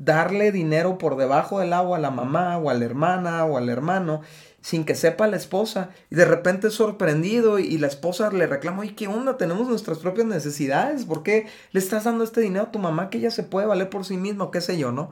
darle 0.00 0.50
dinero 0.50 0.98
por 0.98 1.16
debajo 1.16 1.60
del 1.60 1.72
agua 1.72 1.98
a 1.98 2.00
la 2.00 2.10
mamá 2.10 2.58
o 2.58 2.70
a 2.70 2.74
la 2.74 2.84
hermana 2.84 3.44
o 3.44 3.58
al 3.58 3.68
hermano 3.68 4.22
sin 4.62 4.84
que 4.84 4.94
sepa 4.94 5.26
la 5.26 5.36
esposa. 5.36 5.90
Y 6.10 6.16
de 6.16 6.24
repente 6.24 6.68
es 6.68 6.74
sorprendido 6.74 7.58
y, 7.58 7.78
la 7.78 7.86
esposa 7.86 8.30
le 8.30 8.46
reclama, 8.46 8.80
oye, 8.80 8.94
¿qué 8.94 9.08
onda? 9.08 9.36
Tenemos 9.36 9.68
nuestras 9.68 9.98
propias 9.98 10.26
necesidades. 10.26 11.04
¿Por 11.04 11.22
qué 11.22 11.46
le 11.72 11.80
estás 11.80 12.04
dando 12.04 12.24
este 12.24 12.40
dinero 12.40 12.66
a 12.66 12.70
tu 12.70 12.78
mamá 12.78 13.10
que 13.10 13.18
ella 13.18 13.30
se 13.30 13.42
puede 13.42 13.66
valer 13.66 13.90
por 13.90 14.04
sí 14.04 14.16
misma 14.16 14.50
qué 14.50 14.60
sé 14.60 14.78
yo, 14.78 14.92
no? 14.92 15.10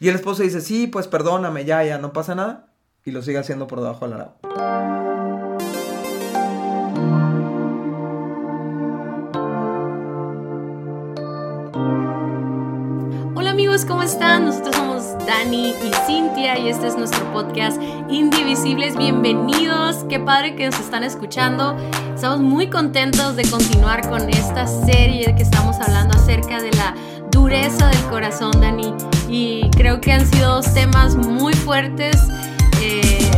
Y 0.00 0.08
el 0.08 0.16
esposo 0.16 0.42
dice, 0.42 0.60
sí, 0.60 0.86
pues 0.86 1.06
perdóname, 1.06 1.64
ya, 1.64 1.84
ya, 1.84 1.98
no 1.98 2.12
pasa 2.12 2.34
nada. 2.34 2.66
Y 3.04 3.10
lo 3.10 3.22
sigue 3.22 3.38
haciendo 3.38 3.66
por 3.66 3.80
debajo 3.80 4.08
del 4.08 4.20
agua. 4.20 5.03
¿Cómo 13.86 14.02
están? 14.02 14.46
Nosotros 14.46 14.76
somos 14.76 15.26
Dani 15.26 15.70
y 15.70 15.90
Cintia 16.06 16.58
y 16.58 16.68
este 16.68 16.86
es 16.86 16.96
nuestro 16.96 17.24
podcast 17.32 17.80
Indivisibles. 18.08 18.96
Bienvenidos, 18.96 20.04
qué 20.08 20.20
padre 20.20 20.54
que 20.54 20.66
nos 20.66 20.78
están 20.78 21.02
escuchando. 21.02 21.76
Estamos 22.14 22.40
muy 22.40 22.68
contentos 22.68 23.36
de 23.36 23.42
continuar 23.42 24.08
con 24.08 24.28
esta 24.30 24.66
serie 24.66 25.34
que 25.34 25.42
estamos 25.42 25.76
hablando 25.80 26.16
acerca 26.16 26.62
de 26.62 26.70
la 26.72 26.94
dureza 27.30 27.88
del 27.88 28.02
corazón, 28.04 28.52
Dani. 28.60 28.94
Y 29.28 29.68
creo 29.70 30.00
que 30.00 30.12
han 30.12 30.26
sido 30.26 30.56
dos 30.56 30.72
temas 30.72 31.16
muy 31.16 31.52
fuertes. 31.52 32.16
Eh, 32.80 33.30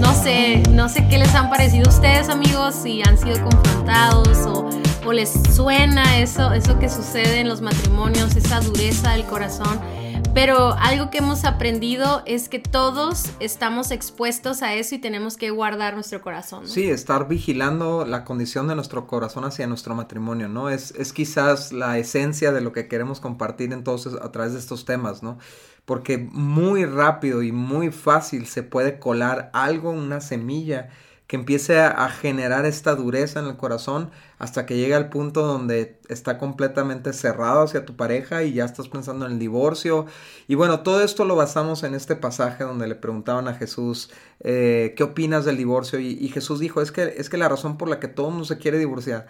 no 0.00 0.12
sé, 0.14 0.62
no 0.70 0.88
sé 0.88 1.06
qué 1.08 1.18
les 1.18 1.34
han 1.34 1.48
parecido 1.48 1.86
a 1.86 1.94
ustedes, 1.94 2.28
amigos, 2.28 2.74
si 2.74 3.02
han 3.02 3.16
sido 3.16 3.42
confrontados 3.42 4.38
o, 4.46 4.68
o 5.06 5.12
les 5.12 5.32
suena 5.54 6.18
eso, 6.18 6.52
eso 6.52 6.80
que 6.80 6.88
sucede 6.88 7.38
en 7.38 7.48
los 7.48 7.60
matrimonios, 7.60 8.34
esa 8.34 8.60
dureza 8.60 9.12
del 9.12 9.24
corazón. 9.24 9.80
Pero 10.34 10.74
algo 10.74 11.10
que 11.10 11.18
hemos 11.18 11.44
aprendido 11.44 12.22
es 12.26 12.48
que 12.48 12.58
todos 12.58 13.30
estamos 13.38 13.90
expuestos 13.92 14.62
a 14.62 14.74
eso 14.74 14.96
y 14.96 14.98
tenemos 14.98 15.36
que 15.36 15.50
guardar 15.50 15.94
nuestro 15.94 16.20
corazón. 16.20 16.66
Sí, 16.68 16.90
estar 16.90 17.28
vigilando 17.28 18.04
la 18.04 18.24
condición 18.24 18.66
de 18.66 18.74
nuestro 18.74 19.06
corazón 19.06 19.44
hacia 19.44 19.66
nuestro 19.66 19.94
matrimonio, 19.94 20.48
¿no? 20.48 20.68
Es, 20.68 20.90
es 20.90 21.12
quizás 21.12 21.72
la 21.72 21.96
esencia 21.98 22.52
de 22.52 22.60
lo 22.60 22.72
que 22.72 22.88
queremos 22.88 23.20
compartir 23.20 23.72
entonces 23.72 24.14
a 24.20 24.30
través 24.32 24.52
de 24.54 24.58
estos 24.58 24.84
temas, 24.84 25.22
¿no? 25.22 25.38
Porque 25.84 26.18
muy 26.18 26.84
rápido 26.84 27.42
y 27.42 27.52
muy 27.52 27.92
fácil 27.92 28.46
se 28.46 28.64
puede 28.64 28.98
colar 28.98 29.50
algo, 29.54 29.90
una 29.90 30.20
semilla 30.20 30.90
que 31.26 31.36
empiece 31.36 31.80
a, 31.80 32.08
generar 32.08 32.66
esta 32.66 32.94
dureza 32.94 33.40
en 33.40 33.46
el 33.46 33.56
corazón 33.56 34.10
hasta 34.38 34.64
que 34.64 34.76
llegue 34.76 34.94
al 34.94 35.08
punto 35.08 35.42
donde 35.42 35.98
está 36.08 36.38
completamente 36.38 37.12
cerrado 37.12 37.62
hacia 37.62 37.84
tu 37.84 37.96
pareja 37.96 38.44
y 38.44 38.52
ya 38.52 38.64
estás 38.64 38.88
pensando 38.88 39.26
en 39.26 39.32
el 39.32 39.38
divorcio. 39.38 40.06
Y 40.46 40.54
bueno, 40.54 40.80
todo 40.80 41.02
esto 41.02 41.24
lo 41.24 41.34
basamos 41.34 41.82
en 41.82 41.94
este 41.94 42.14
pasaje 42.14 42.62
donde 42.62 42.86
le 42.86 42.94
preguntaban 42.94 43.48
a 43.48 43.54
Jesús, 43.54 44.10
eh, 44.40 44.94
¿qué 44.96 45.02
opinas 45.02 45.44
del 45.44 45.56
divorcio? 45.56 45.98
Y, 45.98 46.28
Jesús 46.28 46.60
dijo, 46.60 46.80
es 46.80 46.92
que, 46.92 47.14
es 47.16 47.28
que 47.28 47.38
la 47.38 47.48
razón 47.48 47.76
por 47.76 47.88
la 47.88 47.98
que 47.98 48.08
todo 48.08 48.26
el 48.26 48.32
mundo 48.32 48.46
se 48.46 48.58
quiere 48.58 48.78
divorciar 48.78 49.26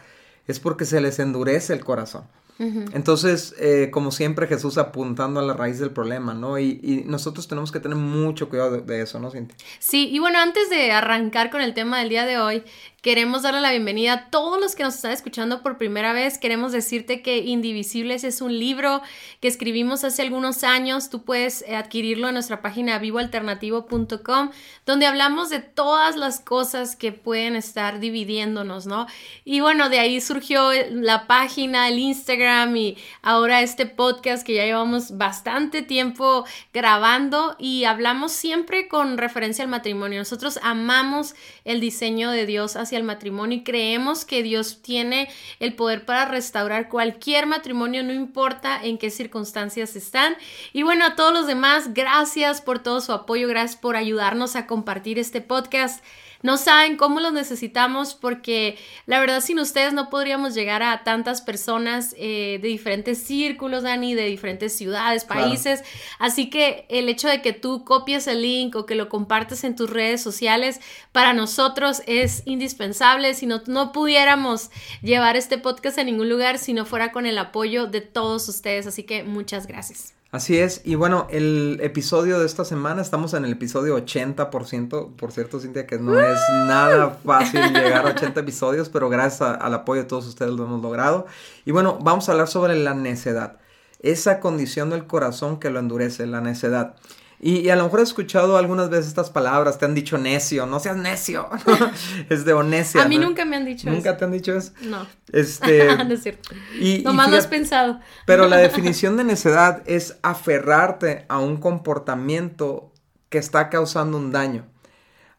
es 0.47 0.61
porque 0.61 0.85
se 0.85 1.01
les 1.01 1.19
endurece 1.19 1.73
el 1.73 1.85
corazón. 1.85 2.25
Entonces, 2.59 3.55
eh, 3.59 3.91
como 3.93 4.11
siempre, 4.11 4.47
Jesús 4.47 4.79
apuntando 4.79 5.41
a 5.41 5.43
la 5.43 5.53
raíz 5.53 5.79
del 5.79 5.91
problema, 5.91 6.33
¿no? 6.33 6.59
Y, 6.59 7.05
nosotros 7.07 7.49
tenemos 7.49 7.71
que 7.71 7.81
tener 7.81 7.97
mucho 7.97 8.49
cuidado 8.49 8.79
de, 8.79 9.03
eso, 9.03 9.21
¿no, 9.21 9.31
Cintia? 9.31 9.57
Sí, 9.79 10.09
y 10.11 10.19
bueno, 10.19 10.39
antes 10.39 10.71
de 10.71 10.91
arrancar 10.93 11.51
con 11.51 11.61
el 11.61 11.75
tema 11.75 11.99
del 11.99 12.09
día 12.09 12.25
de 12.25 12.39
hoy, 12.39 12.63
Queremos 13.07 13.43
darle 13.43 13.61
la 13.61 13.71
bienvenida 13.71 14.13
a 14.13 14.31
todos 14.31 14.61
los 14.61 14.75
que 14.75 14.83
nos 14.83 14.97
están 14.97 15.13
escuchando 15.13 15.63
por 15.63 15.79
primera 15.79 16.13
vez. 16.13 16.39
Queremos 16.39 16.73
decirte 16.73 17.23
que 17.23 17.39
Indivisibles 17.39 18.25
es 18.25 18.41
un 18.41 18.59
libro 18.59 19.01
que 19.41 19.47
escribimos 19.47 20.03
hace 20.03 20.23
algunos 20.23 20.65
años. 20.65 21.09
Tú 21.09 21.23
puedes 21.23 21.63
eh, 21.69 21.77
adquirirlo 21.77 22.27
en 22.27 22.35
nuestra 22.35 22.63
página 22.63 22.99
vivoalternativo.com, 22.99 24.51
donde 24.87 25.07
hablamos 25.07 25.51
de 25.51 25.61
todas 25.61 26.17
las 26.17 26.41
cosas 26.41 26.97
que 26.97 27.13
pueden 27.13 27.55
estar 27.55 28.01
dividiéndonos, 28.01 28.87
¿no? 28.87 29.07
Y 29.45 29.61
bueno, 29.61 29.89
de 29.89 30.01
ahí 30.01 30.21
surgió 30.21 30.73
la 30.91 31.29
página, 31.29 31.87
el 31.87 32.01
Instagram 32.01 32.77
y 32.77 32.99
ahora 33.23 33.63
este 33.63 33.87
podcast 33.87 34.45
que 34.45 34.57
ya 34.57 34.65
llevamos 34.65 35.17
bastante 35.17 35.83
tiempo 35.83 36.45
grabando 36.75 37.55
y 37.61 37.85
hablamos 37.85 38.33
siempre 38.33 38.89
con 38.89 39.17
referencia 39.17 39.63
al 39.63 39.71
matrimonio. 39.71 40.19
Nosotros 40.19 40.59
amamos 40.65 41.37
el 41.65 41.81
diseño 41.81 42.33
de 42.33 42.47
Dios 42.47 42.75
hacia 42.75 42.96
el 42.97 43.05
matrimonio 43.05 43.59
y 43.59 43.63
creemos 43.63 44.25
que 44.25 44.43
Dios 44.43 44.83
tiene 44.83 45.29
el 45.61 45.75
poder 45.75 46.05
para 46.05 46.25
restaurar 46.25 46.89
cualquier 46.89 47.47
matrimonio, 47.47 48.03
no 48.03 48.13
importa 48.13 48.81
en 48.83 48.99
qué 48.99 49.11
circunstancias 49.11 49.97
están. 49.97 50.37
Y 50.73 50.83
bueno, 50.83 51.05
a 51.05 51.17
todos 51.17 51.33
los 51.33 51.47
demás, 51.47 51.95
gracias 51.95 52.61
por 52.61 52.79
todo 52.81 53.01
su 53.01 53.13
apoyo, 53.13 53.49
gracias 53.49 53.81
por 53.81 53.97
ayudarnos 53.97 54.57
a 54.57 54.67
compartir 54.67 55.19
este 55.19 55.41
podcast 55.41 56.05
no 56.47 56.59
saben 56.59 56.97
cómo 56.97 57.19
los 57.19 57.33
necesitamos 57.33 58.15
porque 58.15 58.79
la 59.07 59.19
verdad 59.19 59.41
sin 59.41 59.59
ustedes 59.59 59.93
no 59.93 60.11
podríamos 60.11 60.55
llegar 60.55 60.81
a 60.85 61.03
tantas 61.03 61.43
personas 61.43 62.15
eh, 62.17 62.61
de 62.63 62.69
diferentes 62.69 63.19
círculos, 63.19 63.83
Dani, 63.83 64.15
de 64.15 64.27
diferentes 64.27 64.77
ciudades, 64.77 65.25
países. 65.25 65.83
Así 66.21 66.49
que 66.49 66.87
el 66.89 67.09
hecho 67.09 67.27
de 67.27 67.43
que 67.43 67.53
tú 67.53 67.85
copies 67.85 68.29
el 68.29 68.43
link 68.43 68.77
o 68.77 68.87
que 68.87 68.95
lo 68.95 69.09
compartes 69.09 69.65
en 69.65 69.75
tus 69.75 69.91
redes 69.91 70.23
sociales, 70.23 70.81
para 71.11 71.33
nosotros 71.33 72.03
es 72.07 72.45
indispensable. 72.47 73.35
Si 73.35 73.47
no, 73.47 73.63
no 73.67 73.91
pudiéramos 73.91 74.71
llevar 75.03 75.37
este 75.37 75.59
podcast 75.59 75.99
a 75.99 76.05
ningún 76.05 76.29
lugar 76.29 76.59
si 76.59 76.75
no 76.75 76.85
fuera 76.85 77.11
con 77.11 77.27
el 77.27 77.39
apoyo 77.39 77.89
de 77.89 78.03
todos 78.03 78.49
ustedes. 78.49 78.87
Así 78.87 79.03
que 79.03 79.25
muchas 79.25 79.67
gracias. 79.67 80.16
Así 80.37 80.59
es, 80.59 80.83
y 80.85 80.97
bueno, 80.97 81.27
el 81.31 81.79
episodio 81.81 82.39
de 82.39 82.45
esta 82.45 82.67
semana, 82.67 83.01
estamos 83.01 83.33
en 83.33 83.47
el 83.47 83.53
episodio 83.53 83.97
80%, 83.97 85.17
por 85.17 85.33
cierto, 85.33 85.61
Cintia, 85.61 85.87
que 85.87 85.99
no 85.99 86.21
es 86.21 86.39
nada 86.67 87.19
fácil 87.25 87.63
llegar 87.73 88.07
a 88.07 88.11
80 88.11 88.41
episodios, 88.41 88.91
pero 88.91 89.09
gracias 89.09 89.41
al 89.41 89.73
apoyo 89.73 90.03
de 90.03 90.07
todos 90.07 90.27
ustedes 90.27 90.53
lo 90.53 90.65
hemos 90.65 90.83
logrado. 90.83 91.25
Y 91.65 91.71
bueno, 91.71 91.99
vamos 92.03 92.29
a 92.29 92.33
hablar 92.33 92.49
sobre 92.49 92.77
la 92.77 92.93
necedad, 92.93 93.57
esa 94.01 94.39
condición 94.39 94.91
del 94.91 95.07
corazón 95.07 95.59
que 95.59 95.71
lo 95.71 95.79
endurece, 95.79 96.27
la 96.27 96.43
necedad. 96.43 96.97
Y, 97.39 97.69
a 97.69 97.77
lo 97.77 97.85
mejor 97.85 98.01
he 98.01 98.03
escuchado 98.03 98.57
algunas 98.57 98.89
veces 98.89 99.09
estas 99.09 99.29
palabras, 99.29 99.79
te 99.79 99.85
han 99.85 99.95
dicho 99.95 100.17
necio, 100.17 100.65
no 100.65 100.81
seas 100.81 100.97
necio, 100.97 101.49
es 102.31 102.47
de 102.47 102.55
onecia. 102.55 103.03
A 103.03 103.09
mí 103.09 103.19
nunca 103.19 103.45
me 103.45 103.57
han 103.57 103.67
dicho 103.67 103.89
eso. 103.89 103.95
¿Nunca 103.95 104.17
te 104.17 104.25
han 104.25 104.33
dicho 104.33 104.57
eso? 104.57 104.73
No. 104.83 105.07
Este, 105.33 105.95
no 106.05 106.15
es 106.15 106.23
cierto. 106.23 106.55
Y, 106.81 107.03
Nomás 107.05 107.31
lo 107.31 107.37
has 107.37 107.47
pensado. 107.47 108.01
Pero 108.25 108.49
la 108.49 108.57
definición 108.67 109.19
de 109.19 109.25
necedad 109.25 109.83
es 109.87 110.17
aferrarte 110.23 111.27
a 111.29 111.39
un 111.39 111.59
comportamiento 111.59 112.93
que 113.29 113.39
está 113.39 113.69
causando 113.69 114.17
un 114.17 114.33
daño. 114.33 114.67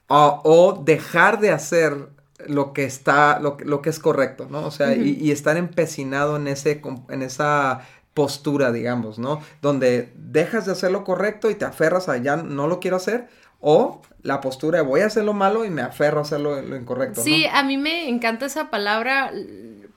O, 0.07 0.81
dejar 0.85 1.41
de 1.41 1.49
hacer 1.49 2.09
lo 2.45 2.71
que 2.71 2.85
está, 2.85 3.39
lo, 3.39 3.57
lo 3.59 3.81
que 3.81 3.89
es 3.89 3.99
correcto, 3.99 4.47
¿no? 4.49 4.65
O 4.65 4.71
sea, 4.71 4.95
y, 4.95 5.17
y, 5.19 5.31
estar 5.31 5.57
empecinado 5.57 6.37
en 6.37 6.47
ese, 6.47 6.81
en 7.09 7.21
esa 7.23 7.81
postura, 8.17 8.71
digamos, 8.71 9.19
¿no? 9.19 9.43
Donde 9.61 10.11
dejas 10.15 10.65
de 10.65 10.71
hacer 10.71 10.89
lo 10.89 11.03
correcto 11.03 11.51
y 11.51 11.55
te 11.55 11.65
aferras 11.65 12.09
a 12.09 12.17
ya 12.17 12.35
no 12.35 12.65
lo 12.65 12.79
quiero 12.79 12.95
hacer, 12.95 13.27
o 13.59 14.01
la 14.23 14.41
postura 14.41 14.79
de 14.79 14.85
voy 14.85 15.01
a 15.01 15.05
hacer 15.05 15.23
lo 15.23 15.33
malo 15.33 15.65
y 15.65 15.69
me 15.69 15.83
aferro 15.83 16.17
a 16.17 16.21
hacer 16.23 16.39
lo, 16.39 16.75
incorrecto. 16.75 17.21
Sí, 17.21 17.45
a 17.45 17.61
mí 17.61 17.77
me 17.77 18.09
encanta 18.09 18.47
esa 18.47 18.71
palabra 18.71 19.31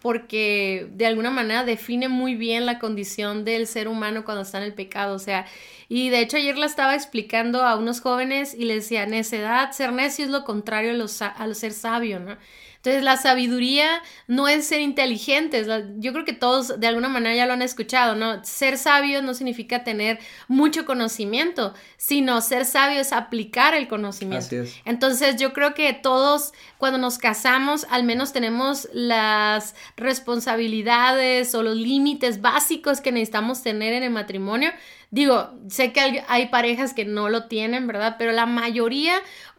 porque 0.03 0.87
de 0.93 1.07
alguna 1.07 1.31
manera 1.31 1.65
define 1.65 2.11
muy 2.11 2.35
bien 2.35 2.67
la 2.67 2.79
condición 2.79 3.47
del 3.47 3.67
ser 3.67 3.89
humano 3.89 4.27
cuando 4.27 4.43
está 4.43 4.59
en 4.59 4.65
el 4.65 4.75
pecado, 4.75 5.15
o 5.15 5.19
sea, 5.19 5.47
y 5.89 6.11
de 6.11 6.21
hecho 6.21 6.37
ayer 6.37 6.59
la 6.59 6.67
estaba 6.67 6.95
explicando 6.95 7.63
a 7.63 7.75
unos 7.77 8.03
jóvenes 8.03 8.53
y 8.53 8.67
les 8.67 8.83
decía, 8.83 9.07
necedad, 9.07 9.73
ser 9.73 9.95
necio 9.95 10.27
es 10.27 10.31
lo 10.31 10.45
contrario 10.45 10.91
a, 10.91 10.95
los, 10.95 11.23
a 11.23 11.55
ser 11.55 11.73
sabio, 11.73 12.21
¿no? 12.21 12.37
Entonces, 12.81 13.03
la 13.03 13.19
sabiduría 13.19 14.03
no 14.27 14.49
es 14.49 14.67
ser 14.67 14.81
inteligentes. 14.81 15.67
Yo 15.99 16.15
creo 16.15 16.25
que 16.25 16.33
todos 16.33 16.81
de 16.81 16.87
alguna 16.87 17.11
manera 17.11 17.35
ya 17.35 17.45
lo 17.45 17.53
han 17.53 17.61
escuchado, 17.61 18.15
¿no? 18.15 18.43
Ser 18.43 18.79
sabio 18.79 19.21
no 19.21 19.35
significa 19.35 19.85
tener 19.85 20.19
mucho 20.49 20.87
conocimiento, 20.87 21.75
sino 21.99 22.41
ser 22.41 22.65
sabio 22.65 23.01
es 23.01 23.13
aplicar 23.13 23.75
el 23.75 23.87
conocimiento. 23.87 24.47
Así 24.47 24.57
es. 24.57 24.77
Entonces, 24.87 25.37
yo 25.37 25.53
creo 25.53 25.75
que 25.75 25.93
todos 25.93 26.55
cuando 26.79 26.99
nos 26.99 27.19
casamos 27.19 27.87
al 27.91 28.05
menos 28.05 28.33
tenemos 28.33 28.89
las 28.95 29.75
responsabilidades 29.99 31.55
o 31.55 31.63
los 31.63 31.77
límites 31.77 32.41
básicos 32.41 33.03
que 33.03 33.13
necesitamos 33.13 33.63
tener 33.63 33.93
en 33.93 34.05
el 34.05 34.11
matrimonio. 34.11 34.71
Digo, 35.11 35.51
sé 35.69 35.93
que 35.93 36.23
hay, 36.29 36.47
parejas 36.47 36.95
que 36.95 37.05
no 37.05 37.29
lo 37.29 37.47
tienen, 37.47 37.89
¿verdad? 37.89 38.15
Pero 38.17 38.31
la 38.31 38.47
mayoría 38.47 39.15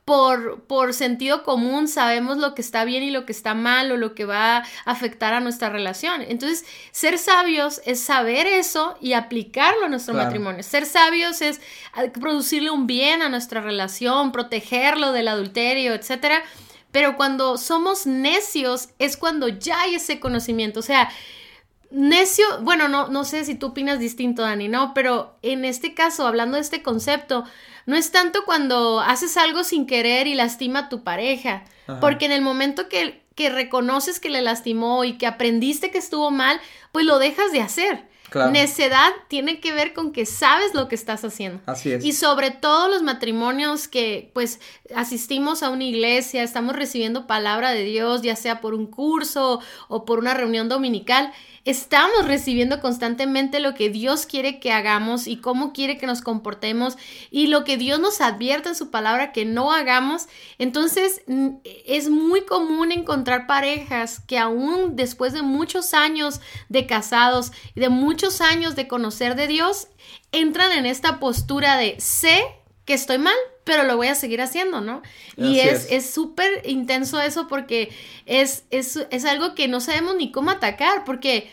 por, 0.06 0.63
por, 0.63 0.94
sentido 0.94 1.44
común 1.44 1.88
sabemos 1.88 2.38
lo 2.38 2.56
que 2.56 2.62
está 2.62 2.86
bien 2.86 3.03
y 3.03 3.12
lo 3.12 3.25
que 3.25 3.31
está 3.31 3.53
mal 3.53 3.92
o 3.92 3.98
lo 3.98 4.15
que 4.15 4.25
va 4.25 4.57
a 4.57 4.63
afectar 4.86 5.33
a 5.33 5.39
nuestra 5.39 5.69
relación. 5.69 6.21
Entonces, 6.24 6.65
ser 6.92 7.18
sabios 7.18 7.81
es 7.86 8.00
saber 8.00 8.48
eso 8.48 8.98
y 9.00 9.13
aplicarlo 9.13 9.86
a 9.86 9.89
nuestro 9.89 10.13
matrimonio. 10.15 10.63
Ser 10.63 10.86
sabios 10.86 11.42
es 11.42 11.62
ah, 11.94 12.06
producirle 12.19 12.71
un 12.71 12.88
bien 12.88 13.21
a 13.21 13.30
nuestra 13.30 13.62
relación, 13.62 14.31
protegerlo 14.31 15.12
del 15.12 15.27
adulterio, 15.27 15.94
etcétera. 15.94 16.42
Pero 16.92 17.15
cuando 17.15 17.57
somos 17.57 18.06
necios 18.06 18.89
es 19.00 19.18
cuando 19.18 19.48
ya 19.48 19.81
hay 19.81 19.95
ese 19.95 20.19
conocimiento. 20.19 20.80
O 20.80 20.83
sea, 20.83 21.09
necio, 21.91 22.45
bueno, 22.61 22.88
no, 22.88 23.07
no 23.07 23.23
sé 23.23 23.45
si 23.45 23.55
tú 23.55 23.67
opinas 23.67 23.99
distinto, 23.99 24.41
Dani, 24.41 24.67
¿no? 24.67 24.93
Pero 24.93 25.38
en 25.41 25.65
este 25.65 25.93
caso, 25.93 26.25
hablando 26.25 26.55
de 26.55 26.61
este 26.61 26.81
concepto, 26.81 27.45
no 27.85 27.95
es 27.95 28.11
tanto 28.11 28.45
cuando 28.45 28.99
haces 28.99 29.38
algo 29.38 29.63
sin 29.63 29.85
querer 29.85 30.27
y 30.27 30.35
lastima 30.35 30.79
a 30.79 30.89
tu 30.89 31.03
pareja, 31.03 31.63
porque 31.99 32.25
en 32.25 32.31
el 32.31 32.41
momento 32.41 32.88
que, 32.88 33.23
que 33.35 33.49
reconoces 33.49 34.19
que 34.19 34.29
le 34.29 34.41
lastimó 34.41 35.03
y 35.03 35.17
que 35.17 35.27
aprendiste 35.27 35.91
que 35.91 35.97
estuvo 35.97 36.31
mal, 36.31 36.61
pues 36.91 37.05
lo 37.05 37.19
dejas 37.19 37.51
de 37.51 37.61
hacer. 37.61 38.10
Necedad 38.51 39.11
tiene 39.27 39.59
que 39.59 39.73
ver 39.73 39.93
con 39.93 40.11
que 40.11 40.25
sabes 40.25 40.73
lo 40.73 40.87
que 40.87 40.95
estás 40.95 41.25
haciendo. 41.25 41.61
Así 41.65 41.91
es. 41.91 42.05
Y 42.05 42.13
sobre 42.13 42.51
todo 42.51 42.87
los 42.87 43.03
matrimonios 43.03 43.87
que 43.87 44.31
pues 44.33 44.59
asistimos 44.95 45.63
a 45.63 45.69
una 45.69 45.83
iglesia, 45.83 46.43
estamos 46.43 46.75
recibiendo 46.75 47.27
palabra 47.27 47.71
de 47.71 47.83
Dios, 47.83 48.21
ya 48.21 48.35
sea 48.35 48.61
por 48.61 48.73
un 48.73 48.87
curso 48.87 49.59
o 49.87 50.05
por 50.05 50.19
una 50.19 50.33
reunión 50.33 50.69
dominical, 50.69 51.33
estamos 51.63 52.25
recibiendo 52.25 52.79
constantemente 52.79 53.59
lo 53.59 53.75
que 53.75 53.89
Dios 53.89 54.25
quiere 54.25 54.59
que 54.59 54.71
hagamos 54.71 55.27
y 55.27 55.37
cómo 55.37 55.73
quiere 55.73 55.97
que 55.97 56.07
nos 56.07 56.21
comportemos 56.21 56.97
y 57.29 57.47
lo 57.47 57.63
que 57.63 57.77
Dios 57.77 57.99
nos 57.99 58.21
advierte 58.21 58.69
en 58.69 58.75
su 58.75 58.89
palabra 58.89 59.31
que 59.31 59.45
no 59.45 59.71
hagamos. 59.71 60.27
Entonces 60.57 61.21
es 61.85 62.09
muy 62.09 62.41
común 62.45 62.91
encontrar 62.91 63.45
parejas 63.45 64.19
que 64.21 64.39
aún 64.39 64.95
después 64.95 65.33
de 65.33 65.43
muchos 65.43 65.93
años 65.93 66.41
de 66.69 66.87
casados 66.87 67.51
y 67.75 67.79
de 67.79 67.89
muchos 67.89 68.20
años 68.41 68.75
de 68.75 68.88
conocer 68.88 69.35
de 69.35 69.47
Dios, 69.47 69.88
entran 70.31 70.71
en 70.71 70.85
esta 70.85 71.19
postura 71.19 71.77
de 71.77 71.95
sé 72.00 72.44
que 72.85 72.94
estoy 72.94 73.18
mal, 73.18 73.35
pero 73.63 73.83
lo 73.83 73.97
voy 73.97 74.07
a 74.07 74.15
seguir 74.15 74.41
haciendo, 74.41 74.81
¿no? 74.81 75.01
Y 75.38 75.59
es 75.59 76.09
súper 76.09 76.62
intenso 76.65 77.19
eso 77.19 77.47
porque 77.47 77.91
es, 78.25 78.65
es, 78.69 79.00
es, 79.09 79.25
algo 79.25 79.56
que 79.56 79.68
no 79.68 79.79
sabemos 79.79 80.15
ni 80.15 80.31
cómo 80.31 80.51
atacar, 80.51 81.03
porque 81.06 81.51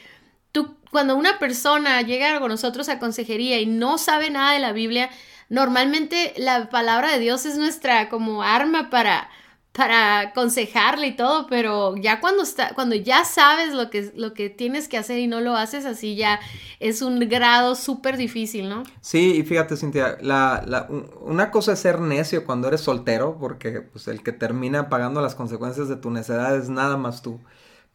tú, 0.53 0.77
cuando 0.91 1.17
una 1.17 1.39
persona 1.39 2.01
llega 2.03 2.39
con 2.41 2.49
nosotros 2.49 2.89
a 2.89 2.99
consejería 2.99 3.61
y 3.61 3.67
no 3.67 3.99
sabe 3.99 4.31
nada 4.31 4.53
de 4.53 4.59
la 4.61 4.73
Biblia, 4.73 5.11
normalmente 5.49 6.35
la 6.37 6.71
palabra 6.71 7.13
de 7.13 7.19
Dios 7.19 7.47
es 7.47 7.57
nuestra 7.57 8.09
como 8.09 8.43
arma 8.43 8.91
para 8.91 9.31
para 9.73 10.21
aconsejarle 10.21 11.09
y 11.09 11.17
todo, 11.17 11.47
pero 11.47 11.97
ya 11.97 12.21
cuando 12.21 12.43
está, 12.43 12.75
cuando 12.75 12.97
ya 12.97 13.25
sabes 13.25 13.75
lo 13.75 13.91
que, 13.91 14.13
lo 14.17 14.35
que 14.35 14.51
tienes 14.51 14.89
que 14.89 14.99
hacer 14.99 15.19
y 15.19 15.29
no 15.29 15.41
lo 15.41 15.55
haces 15.57 15.87
así, 15.87 16.17
ya 16.17 16.41
es 16.81 17.01
un 17.01 17.21
grado 17.29 17.77
súper 17.77 18.17
difícil, 18.17 18.69
¿no? 18.69 18.83
Sí, 19.01 19.37
y 19.37 19.43
fíjate, 19.45 19.77
Cintia, 19.77 20.19
la, 20.21 20.65
la, 20.67 20.89
una 21.21 21.51
cosa 21.51 21.75
es 21.75 21.79
ser 21.79 22.01
necio 22.01 22.45
cuando 22.45 22.67
eres 22.69 22.81
soltero, 22.81 23.37
porque 23.39 23.81
pues, 23.83 24.09
el 24.09 24.23
que 24.23 24.33
termina 24.33 24.89
pagando 24.89 25.21
las 25.23 25.37
consecuencias 25.37 25.89
de 25.89 25.97
tu 25.97 26.11
necedad 26.11 26.57
es 26.57 26.69
nada 26.69 26.97
más 26.97 27.23
tú. 27.23 27.41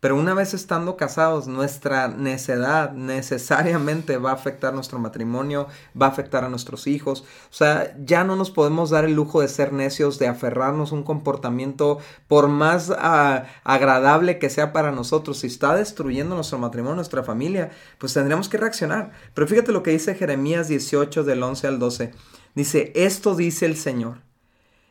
Pero 0.03 0.17
una 0.17 0.33
vez 0.33 0.53
estando 0.53 0.97
casados, 0.97 1.47
nuestra 1.47 2.09
necedad 2.09 2.91
necesariamente 2.91 4.17
va 4.17 4.31
a 4.31 4.33
afectar 4.33 4.73
nuestro 4.73 4.99
matrimonio, 4.99 5.67
va 5.99 6.07
a 6.07 6.09
afectar 6.09 6.43
a 6.43 6.49
nuestros 6.49 6.87
hijos. 6.87 7.21
O 7.21 7.53
sea, 7.53 7.95
ya 8.03 8.25
no 8.25 8.35
nos 8.35 8.51
podemos 8.51 8.89
dar 8.89 9.05
el 9.05 9.13
lujo 9.13 9.39
de 9.39 9.47
ser 9.47 9.71
necios, 9.71 10.19
de 10.19 10.27
aferrarnos 10.27 10.91
a 10.91 10.95
un 10.95 11.03
comportamiento, 11.03 11.99
por 12.27 12.49
más 12.49 12.91
ah, 12.93 13.45
agradable 13.63 14.39
que 14.39 14.49
sea 14.49 14.73
para 14.73 14.91
nosotros. 14.91 15.39
Si 15.39 15.47
está 15.47 15.73
destruyendo 15.73 16.35
nuestro 16.35 16.59
matrimonio, 16.59 16.95
nuestra 16.95 17.23
familia, 17.23 17.71
pues 17.97 18.13
tendríamos 18.13 18.49
que 18.49 18.57
reaccionar. 18.57 19.13
Pero 19.33 19.47
fíjate 19.47 19.71
lo 19.71 19.83
que 19.83 19.91
dice 19.91 20.15
Jeremías 20.15 20.67
18 20.67 21.23
del 21.23 21.41
11 21.41 21.67
al 21.67 21.79
12. 21.79 22.11
Dice, 22.55 22.91
esto 22.93 23.35
dice 23.35 23.65
el 23.65 23.77
Señor. 23.77 24.17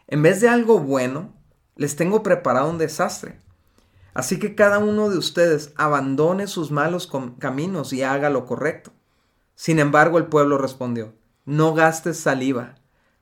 En 0.07 0.23
vez 0.23 0.41
de 0.41 0.49
algo 0.49 0.79
bueno, 0.79 1.35
les 1.77 1.97
tengo 1.97 2.23
preparado 2.23 2.71
un 2.71 2.79
desastre 2.79 3.43
Así 4.15 4.39
que 4.39 4.55
cada 4.55 4.79
uno 4.79 5.09
de 5.09 5.19
ustedes 5.19 5.73
abandone 5.77 6.47
sus 6.47 6.71
malos 6.71 7.11
caminos 7.39 7.93
y 7.93 8.03
haga 8.03 8.31
lo 8.31 8.45
correcto. 8.45 8.93
Sin 9.55 9.79
embargo, 9.79 10.19
el 10.19 10.27
pueblo 10.27 10.59
respondió, 10.59 11.15
no 11.45 11.75
gastes 11.75 12.19
saliva, 12.19 12.77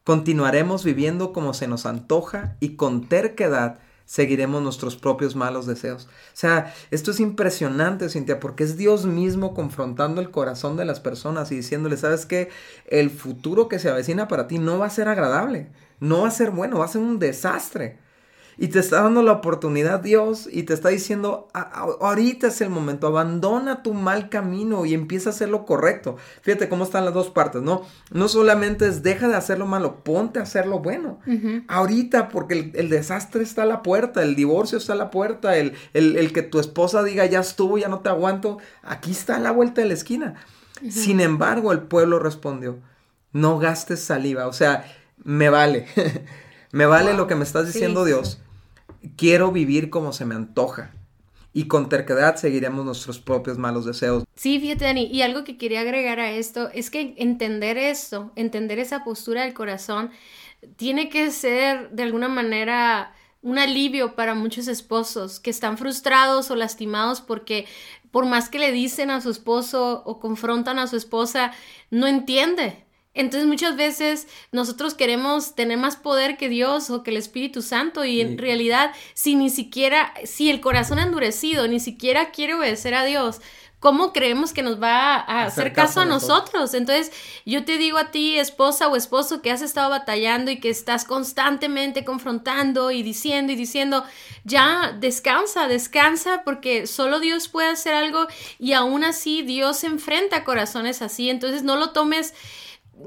continuaremos 0.05 0.85
viviendo 0.85 1.33
como 1.33 1.55
se 1.55 1.69
nos 1.69 1.87
antoja 1.87 2.57
y 2.61 2.77
con 2.77 3.09
terquedad 3.09 3.79
seguiremos 4.11 4.61
nuestros 4.61 4.97
propios 4.97 5.37
malos 5.37 5.67
deseos. 5.67 6.07
O 6.07 6.09
sea, 6.33 6.75
esto 6.91 7.13
es 7.13 7.21
impresionante, 7.21 8.09
Cintia, 8.09 8.41
porque 8.41 8.65
es 8.65 8.77
Dios 8.77 9.07
mismo 9.07 9.55
confrontando 9.55 10.21
el 10.21 10.33
corazón 10.33 10.77
de 10.77 10.85
las 10.85 10.99
personas 10.99 11.53
y 11.53 11.57
diciéndole, 11.57 11.97
¿sabes 11.97 12.27
qué? 12.27 12.49
El 12.87 13.11
futuro 13.11 13.69
que 13.69 13.79
se 13.79 13.89
avecina 13.89 14.27
para 14.27 14.49
ti 14.49 14.59
no 14.59 14.81
va 14.81 14.87
a 14.87 14.91
ser 14.91 15.07
agradable, 15.07 15.71
no 16.01 16.23
va 16.23 16.29
a 16.29 16.33
ser 16.33 16.51
bueno, 16.51 16.81
va 16.81 16.87
a 16.87 16.89
ser 16.89 17.03
un 17.03 17.21
desastre. 17.21 18.01
Y 18.63 18.69
te 18.69 18.79
está 18.79 19.01
dando 19.01 19.23
la 19.23 19.33
oportunidad 19.33 20.01
Dios 20.01 20.47
y 20.53 20.65
te 20.65 20.75
está 20.75 20.91
diciendo, 20.91 21.49
ahorita 21.55 22.49
es 22.49 22.61
el 22.61 22.69
momento, 22.69 23.07
abandona 23.07 23.83
tu 23.83 23.95
mal 23.95 24.29
camino 24.29 24.85
y 24.85 24.93
empieza 24.93 25.31
a 25.31 25.33
hacer 25.33 25.49
lo 25.49 25.65
correcto. 25.65 26.19
Fíjate 26.43 26.69
cómo 26.69 26.85
están 26.85 27.07
las 27.07 27.15
dos 27.15 27.31
partes, 27.31 27.63
¿no? 27.63 27.87
No 28.11 28.29
solamente 28.29 28.87
es 28.87 29.03
deja 29.03 29.29
de 29.29 29.35
hacer 29.35 29.59
lo 29.59 29.65
malo, 29.65 30.05
ponte 30.05 30.41
a 30.41 30.43
hacer 30.43 30.67
lo 30.67 30.81
bueno. 30.81 31.21
Ahorita, 31.69 32.29
porque 32.29 32.71
el, 32.75 32.91
desastre 32.91 33.43
está 33.45 33.63
a 33.63 33.65
la 33.67 33.83
puerta, 33.83 34.23
el 34.23 34.37
divorcio 34.37 34.77
está 34.77 34.93
a 34.93 34.97
la 34.97 35.11
puerta, 35.11 35.57
el, 35.57 35.73
el, 35.95 36.33
que 36.35 36.43
tu 36.43 36.61
esposa 36.61 37.03
diga, 37.03 37.25
ya 37.25 37.41
estuvo, 37.41 37.79
ya 37.79 37.89
no 37.89 38.01
te 38.01 38.11
aguanto, 38.11 38.59
aquí 38.83 39.13
está 39.13 39.37
a 39.37 39.41
la 39.41 39.53
vuelta 39.53 39.81
de 39.81 39.89
la 39.89 39.95
esquina. 39.95 40.35
Sin 40.91 41.21
embargo, 41.21 41.73
el 41.73 41.81
pueblo 41.81 42.19
respondió, 42.19 42.79
no 43.33 43.59
gastes 43.59 44.01
saliva, 44.01 44.49
o 44.49 44.53
sea, 44.53 44.85
me 45.17 45.49
vale. 45.49 45.87
me 46.73 46.85
vale 46.85 47.15
lo 47.15 47.27
que 47.27 47.37
me 47.37 47.45
estás 47.45 47.65
diciendo 47.65 48.05
Dios 48.05 48.39
quiero 49.17 49.53
vivir 49.53 49.91
como 49.91 50.13
se 50.13 50.25
me 50.25 50.35
antoja. 50.35 50.93
Y 51.53 51.65
con 51.67 51.89
terquedad 51.89 52.37
seguiremos 52.37 52.85
nuestros 52.85 53.19
propios 53.19 53.59
malos 53.59 53.85
deseos. 53.85 54.25
Sí, 54.37 54.61
fíjate, 54.61 54.85
Dani, 54.85 55.07
y 55.07 55.23
algo 55.23 55.43
que 55.43 55.59
quería 55.59 55.81
agregar 55.81 56.21
a 56.21 56.31
esto 56.31 56.71
es 56.73 56.91
que 56.91 57.15
entender 57.19 57.77
esto, 57.77 58.31
entender 58.37 58.79
esa 58.79 59.03
postura 59.03 59.43
del 59.43 59.53
corazón, 59.53 60.11
tiene 60.77 61.09
que 61.09 61.31
ser 61.33 61.91
de 61.91 62.05
alguna 62.05 62.29
manera 62.29 63.13
un 63.43 63.59
alivio 63.59 64.15
para 64.15 64.35
muchos 64.35 64.69
esposos 64.69 65.41
que 65.41 65.51
están 65.51 65.79
frustrados 65.79 66.51
o 66.51 66.57
lastimados 66.57 67.21
porque 67.21 67.67
por 68.11 68.27
más 68.27 68.49
que 68.49 68.59
le 68.59 68.71
dicen 68.71 69.11
a 69.11 69.21
su 69.21 69.31
esposo 69.31 70.03
o 70.05 70.21
confrontan 70.21 70.79
a 70.79 70.87
su 70.87 70.97
esposa, 70.97 71.53
no 71.91 72.07
entiende. 72.07 72.85
Entonces 73.21 73.47
muchas 73.47 73.77
veces 73.77 74.27
nosotros 74.51 74.95
queremos 74.95 75.55
tener 75.55 75.79
más 75.79 75.97
poder 75.97 76.37
que 76.37 76.49
Dios 76.49 76.91
o 76.91 77.03
que 77.03 77.11
el 77.11 77.17
Espíritu 77.17 77.63
Santo 77.63 78.05
y 78.05 78.21
en 78.21 78.39
realidad 78.39 78.93
si 79.15 79.35
ni 79.35 79.51
siquiera, 79.51 80.13
si 80.25 80.51
el 80.51 80.61
corazón 80.61 80.99
endurecido 80.99 81.69
ni 81.69 81.81
siquiera 81.81 82.31
quiere 82.31 82.55
obedecer 82.55 82.95
a 82.95 83.05
Dios, 83.05 83.41
¿cómo 83.81 84.13
creemos 84.13 84.53
que 84.53 84.63
nos 84.63 84.81
va 84.81 85.17
a 85.17 85.45
hacer, 85.45 85.73
caso, 85.73 86.01
a 86.01 86.05
nosotros? 86.05 86.75
Entonces, 86.75 87.11
yo 87.47 87.65
te 87.65 87.79
digo 87.79 87.99
a 87.99 88.11
ti, 88.11 88.39
esposa 88.39 88.89
o 88.89 88.95
esposo, 88.95 89.43
que 89.43 89.51
has 89.51 89.63
estado 89.63 89.91
batallando 89.91 90.51
y 90.51 90.61
que 90.61 90.69
estás 90.69 91.05
constantemente 91.05 92.05
confrontando 92.05 92.91
y 92.91 93.03
diciendo 93.03 93.53
y 93.53 93.57
diciendo, 93.57 94.05
ya 94.45 94.97
descansa, 95.01 95.67
descansa, 95.67 96.43
porque 96.45 96.87
solo 96.87 97.21
Dios 97.21 97.49
puede 97.49 97.69
hacer 97.69 97.95
algo 97.95 98.27
y 98.59 98.75
aún 98.75 99.03
así 99.03 99.43
Dios 99.43 99.83
enfrenta 99.83 100.37
a 100.37 100.45
corazones 100.45 101.01
así. 101.03 101.31
Entonces, 101.31 101.63
no 101.63 101.77
lo 101.77 101.91
tomes 101.91 102.35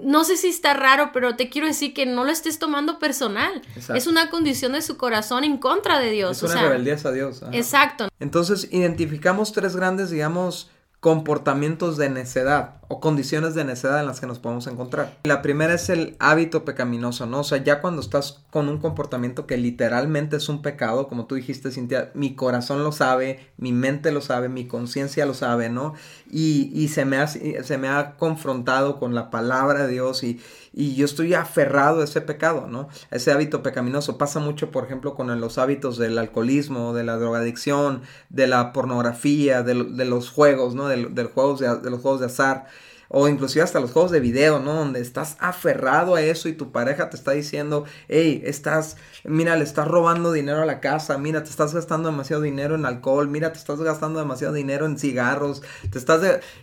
no 0.02 0.24
sé 0.24 0.38
si 0.38 0.48
está 0.48 0.74
raro, 0.74 1.12
pero 1.14 1.36
te 1.36 1.50
quiero 1.50 1.68
decir 1.68 1.94
que 1.94 2.06
no 2.06 2.24
lo 2.24 2.32
estés 2.32 2.60
tomando 2.60 3.00
personal. 3.00 3.62
Es 3.94 4.08
una 4.08 4.30
condición 4.30 4.74
de 4.74 4.82
su 4.82 4.98
corazón 4.98 5.44
en 5.44 5.58
contra 5.58 6.00
de 6.00 6.12
Dios. 6.12 6.38
Es 6.38 6.52
una 6.52 6.62
rebeldía 6.64 6.98
a 7.04 7.12
Dios. 7.12 7.42
Exacto. 7.52 8.10
Entonces 8.20 8.68
identificamos 8.72 9.54
tres 9.54 9.76
grandes, 9.76 10.10
digamos, 10.10 10.70
comportamientos 11.04 11.98
de 11.98 12.10
necedad 12.10 12.76
o 12.88 13.02
condiciones 13.02 13.56
de 13.56 13.66
necedad 13.66 14.00
en 14.00 14.06
las 14.06 14.22
que 14.22 14.26
nos 14.26 14.40
podemos 14.40 14.68
encontrar. 14.68 15.18
La 15.26 15.42
primera 15.42 15.74
es 15.74 15.90
el 15.90 16.16
hábito 16.20 16.64
pecaminoso, 16.64 17.26
¿no? 17.26 17.42
O 17.42 17.44
sea, 17.44 17.62
ya 17.62 17.82
cuando 17.82 18.02
estás 18.02 18.46
con 18.52 18.70
un 18.70 18.78
comportamiento 18.78 19.46
que 19.46 19.58
literalmente 19.58 20.38
es 20.38 20.48
un 20.48 20.62
pecado, 20.62 21.10
como 21.10 21.26
tú 21.26 21.36
dijiste, 21.36 21.72
Cintia, 21.72 22.12
mi 22.14 22.36
corazón 22.36 22.86
lo 22.86 22.94
sabe, 22.94 23.52
mi 23.58 23.74
mente 23.74 24.14
lo 24.14 24.22
sabe, 24.22 24.48
mi 24.48 24.66
conciencia 24.66 25.26
lo 25.26 25.34
sabe, 25.34 25.68
¿no? 25.68 25.94
Y, 26.32 26.72
y 26.74 26.88
se, 26.88 27.04
me 27.04 27.18
ha, 27.18 27.28
se 27.28 27.78
me 27.78 27.90
ha 27.90 28.16
confrontado 28.16 28.98
con 28.98 29.14
la 29.14 29.30
palabra 29.30 29.86
de 29.86 29.92
Dios 29.92 30.24
y, 30.24 30.40
y 30.76 30.96
yo 30.96 31.06
estoy 31.06 31.36
aferrado 31.36 32.02
a 32.02 32.04
ese 32.04 32.20
pecado, 32.20 32.66
¿no? 32.68 32.90
ese 33.12 33.32
hábito 33.32 33.62
pecaminoso. 33.62 34.18
Pasa 34.18 34.40
mucho, 34.40 34.72
por 34.72 34.84
ejemplo, 34.86 35.14
con 35.14 35.40
los 35.40 35.58
hábitos 35.60 35.98
del 35.98 36.18
alcoholismo, 36.18 36.94
de 36.94 37.04
la 37.04 37.18
drogadicción, 37.18 38.02
de 38.30 38.48
la 38.48 38.74
pornografía, 38.74 39.62
de, 39.62 39.76
los 39.76 40.32
juegos, 40.32 40.74
¿no? 40.74 40.88
De, 40.96 41.24
juegos 41.26 41.60
de, 41.60 41.90
los 41.90 42.02
juegos 42.02 42.20
de 42.20 42.28
azar 42.28 42.68
o 43.16 43.28
inclusive 43.28 43.62
hasta 43.64 43.80
los 43.80 43.92
juegos 43.92 44.10
de 44.10 44.20
video, 44.20 44.60
¿no? 44.60 44.74
Donde 44.74 45.00
estás 45.00 45.38
aferrado 45.40 46.16
a 46.16 46.22
eso 46.22 46.50
y 46.50 46.54
tu 46.54 46.72
pareja 46.72 47.12
te 47.12 47.16
está 47.16 47.32
diciendo, 47.32 47.86
hey, 48.08 48.42
estás, 48.44 48.98
mira, 49.24 49.56
le 49.56 49.64
estás 49.64 49.88
robando 49.88 50.32
dinero 50.32 50.64
a 50.64 50.66
la 50.66 50.80
casa, 50.80 51.20
mira, 51.20 51.44
te 51.44 51.52
estás 51.52 51.76
gastando 51.76 52.10
demasiado 52.10 52.42
dinero 52.42 52.74
en 52.74 52.88
alcohol, 52.88 53.28
mira, 53.28 53.54
te 53.54 53.60
estás 53.60 53.80
gastando 53.82 54.18
demasiado 54.18 54.56
dinero 54.56 54.88
en 54.88 54.98
cigarros, 54.98 55.62
te 55.92 56.00
estás 56.00 56.22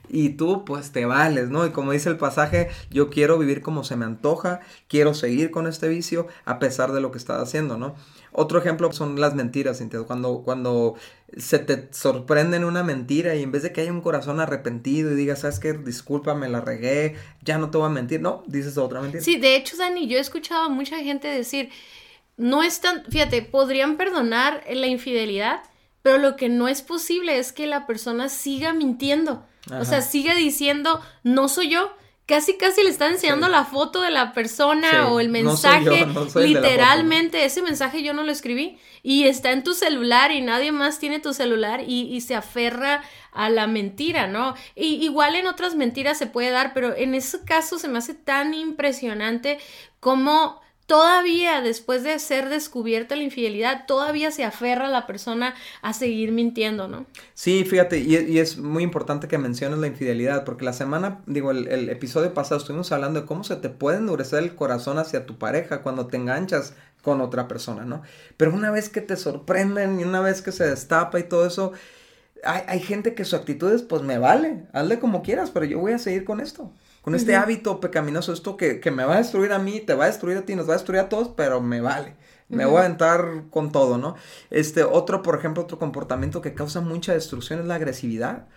y 0.09 0.31
tú 0.31 0.65
pues 0.65 0.91
te 0.91 1.05
vales, 1.07 1.51
¿no? 1.51 1.67
Y 1.67 1.71
como 1.71 1.93
dice 1.93 2.09
el 2.09 2.17
pasaje, 2.17 2.69
yo 2.91 3.11
quiero 3.11 3.39
vivir 3.39 3.63
como 3.63 3.85
se 3.85 3.95
me 3.95 4.05
antoja, 4.05 4.59
quiero 4.89 5.15
seguir 5.15 5.53
con 5.53 5.69
este 5.69 5.87
vicio 5.87 6.27
a 6.47 6.59
pesar 6.59 6.91
de 6.91 7.01
lo 7.01 7.13
que 7.13 7.19
estás 7.19 7.41
haciendo, 7.41 7.79
¿no? 7.79 7.95
Otro 8.33 8.59
ejemplo 8.59 8.93
son 8.93 9.21
las 9.21 9.35
mentiras, 9.35 9.79
Cintia. 9.79 10.03
Cuando, 10.03 10.43
cuando 10.45 10.95
se 11.37 11.59
te 11.59 11.89
sorprende 11.93 12.57
en 12.57 12.65
una 12.65 12.83
mentira 12.83 13.35
y 13.35 13.43
en 13.43 13.53
vez 13.53 13.63
de 13.63 13.73
que 13.73 13.83
haya 13.83 13.93
un 13.93 14.01
corazón 14.01 14.41
arrepentido 14.41 15.13
y 15.13 15.15
digas, 15.15 15.41
¿sabes 15.41 15.61
qué? 15.61 15.73
Disculpa, 15.73 16.35
me 16.35 16.49
la 16.49 16.61
regué, 16.61 17.17
ya 17.43 17.59
no 17.59 17.71
te 17.71 17.79
voy 17.79 17.87
a 17.87 17.91
mentir. 17.91 18.21
No, 18.21 18.43
dices 18.47 18.77
otra 18.79 19.01
mentira. 19.01 19.23
Sí, 19.23 19.37
de 19.37 19.57
hecho, 19.57 19.77
Dani, 19.77 20.07
yo 20.07 20.19
he 20.19 20.21
escuchado 20.21 20.65
a 20.65 20.69
mucha 20.69 20.99
gente 20.99 21.29
decir, 21.29 21.71
no 22.37 22.63
es 22.63 22.81
tan, 22.81 23.05
fíjate, 23.05 23.43
podrían 23.43 23.97
perdonar 23.97 24.65
la 24.73 24.87
infidelidad, 24.87 25.61
pero 26.03 26.19
lo 26.19 26.37
que 26.37 26.49
no 26.49 26.69
es 26.69 26.83
posible 26.83 27.39
es 27.39 27.53
que 27.53 27.67
la 27.67 27.87
persona 27.87 28.29
siga 28.29 28.73
mintiendo. 28.73 29.45
O 29.79 29.85
sea, 29.85 30.01
siga 30.01 30.35
diciendo, 30.35 31.01
no 31.23 31.49
soy 31.49 31.71
yo, 31.71 31.93
casi 32.31 32.57
casi 32.57 32.85
le 32.85 32.91
está 32.91 33.09
enseñando 33.09 33.49
la 33.49 33.65
foto 33.65 34.03
de 34.03 34.13
la 34.13 34.33
persona 34.33 35.09
o 35.09 35.19
el 35.19 35.31
mensaje. 35.31 36.07
literalmente, 36.37 37.45
ese 37.45 37.61
mensaje 37.61 38.05
yo 38.05 38.15
no 38.15 38.23
lo 38.23 38.31
escribí. 38.31 38.79
Y 39.03 39.25
está 39.25 39.51
en 39.51 39.65
tu 39.65 39.75
celular 39.75 40.31
y 40.31 40.41
nadie 40.41 40.71
más 40.71 41.01
tiene 41.01 41.19
tu 41.19 41.35
celular 41.35 41.81
y, 41.85 42.03
y 42.03 42.21
se 42.21 42.37
aferra 42.37 43.03
a 43.33 43.51
la 43.51 43.67
mentira, 43.67 44.29
¿no? 44.29 44.55
Y, 44.77 45.05
igual 45.05 45.35
en 45.35 45.49
otras 45.49 45.75
mentiras 45.75 46.19
se 46.19 46.29
puede 46.29 46.51
dar, 46.51 46.73
pero 46.73 46.95
en 46.95 47.17
ese 47.17 47.45
caso 47.45 47.81
se 47.81 47.89
me 47.89 47.99
hace 47.99 48.15
tan 48.15 48.55
impresionante 48.55 49.59
como 49.99 50.61
todavía 50.91 51.61
después 51.61 52.03
de 52.03 52.19
ser 52.19 52.49
descubierta 52.49 53.15
la 53.15 53.23
infidelidad, 53.23 53.87
todavía 53.87 54.33
se 54.33 54.43
aferra 54.43 54.89
la 54.89 55.07
persona 55.07 55.55
a 55.83 55.93
seguir 55.93 56.33
mintiendo, 56.33 56.89
¿no? 56.89 57.07
Sí, 57.33 57.65
fíjate, 57.65 58.01
y, 58.01 58.41
es 58.41 58.59
muy 58.59 58.83
importante 58.83 59.29
que 59.29 59.39
menciones 59.39 59.79
la 59.79 59.87
infidelidad, 59.87 60.45
porque 60.45 60.65
la 60.65 60.73
semana, 60.73 61.21
digo, 61.27 61.53
el, 61.53 61.91
episodio 61.91 62.35
pasado 62.35 62.61
estuvimos 62.61 62.91
hablando 62.91 63.21
de 63.21 63.27
cómo 63.27 63.45
se 63.45 63.55
te 63.55 63.69
puede 63.69 63.99
endurecer 63.99 64.43
el 64.43 64.57
corazón 64.57 64.99
hacia 64.99 65.27
tu 65.27 65.39
pareja 65.39 65.83
cuando 65.83 66.09
te 66.09 66.17
enganchas 66.17 66.75
con 67.03 67.21
otra 67.21 67.47
persona, 67.47 67.85
¿no? 67.85 68.03
Pero 68.37 68.53
una 68.53 68.73
vez 68.73 68.89
que 68.89 69.01
te 69.01 69.17
sorprenden 69.17 70.01
y 70.01 70.03
una 70.03 70.21
vez 70.21 70.43
que 70.43 70.51
se 70.51 70.67
destapa 70.67 71.21
y 71.21 71.23
todo 71.23 71.47
eso, 71.47 71.71
hay, 72.43 72.63
hay 72.67 72.81
gente 72.81 73.15
que 73.15 73.25
su 73.25 73.37
actitud 73.37 73.73
es, 73.73 73.83
pues 73.83 74.03
me 74.03 74.19
vale, 74.19 74.67
hazle 74.73 74.99
como 74.99 75.23
quieras, 75.23 75.53
pero 75.53 75.67
yo 75.67 75.79
voy 75.79 75.93
a 75.93 75.99
seguir 75.99 76.25
con 76.25 76.41
esto 76.41 76.73
con 77.03 77.15
este 77.15 77.35
hábito 77.35 77.81
pecaminoso, 77.81 78.33
esto 78.33 78.57
que, 78.57 78.81
me 78.91 79.05
va 79.05 79.15
a 79.15 79.19
destruir 79.19 79.53
a 79.53 79.59
mí, 79.59 79.81
te 79.81 79.95
va 79.95 80.05
a 80.05 80.09
destruir 80.09 80.39
a 80.39 80.43
ti, 80.43 80.55
nos 80.55 80.69
va 80.69 80.75
a 80.75 80.77
destruir 80.77 81.01
a 81.01 81.09
todos, 81.09 81.29
pero 81.29 81.61
me 81.61 81.81
vale. 81.81 82.15
Me 82.49 82.65
voy 82.67 82.79
a 82.79 82.81
aventar 82.81 83.45
con 83.51 83.71
todo, 83.71 83.97
¿no? 83.97 84.17
Este, 84.51 84.83
otro, 84.83 85.23
por 85.23 85.39
ejemplo, 85.39 85.63
otro 85.63 85.79
comportamiento 85.79 86.43
que 86.43 86.53
causa 86.53 86.81
mucha 86.81 87.13
destrucción 87.13 87.61
es 87.61 87.67
la 87.67 87.77
agresividad. 87.77 88.49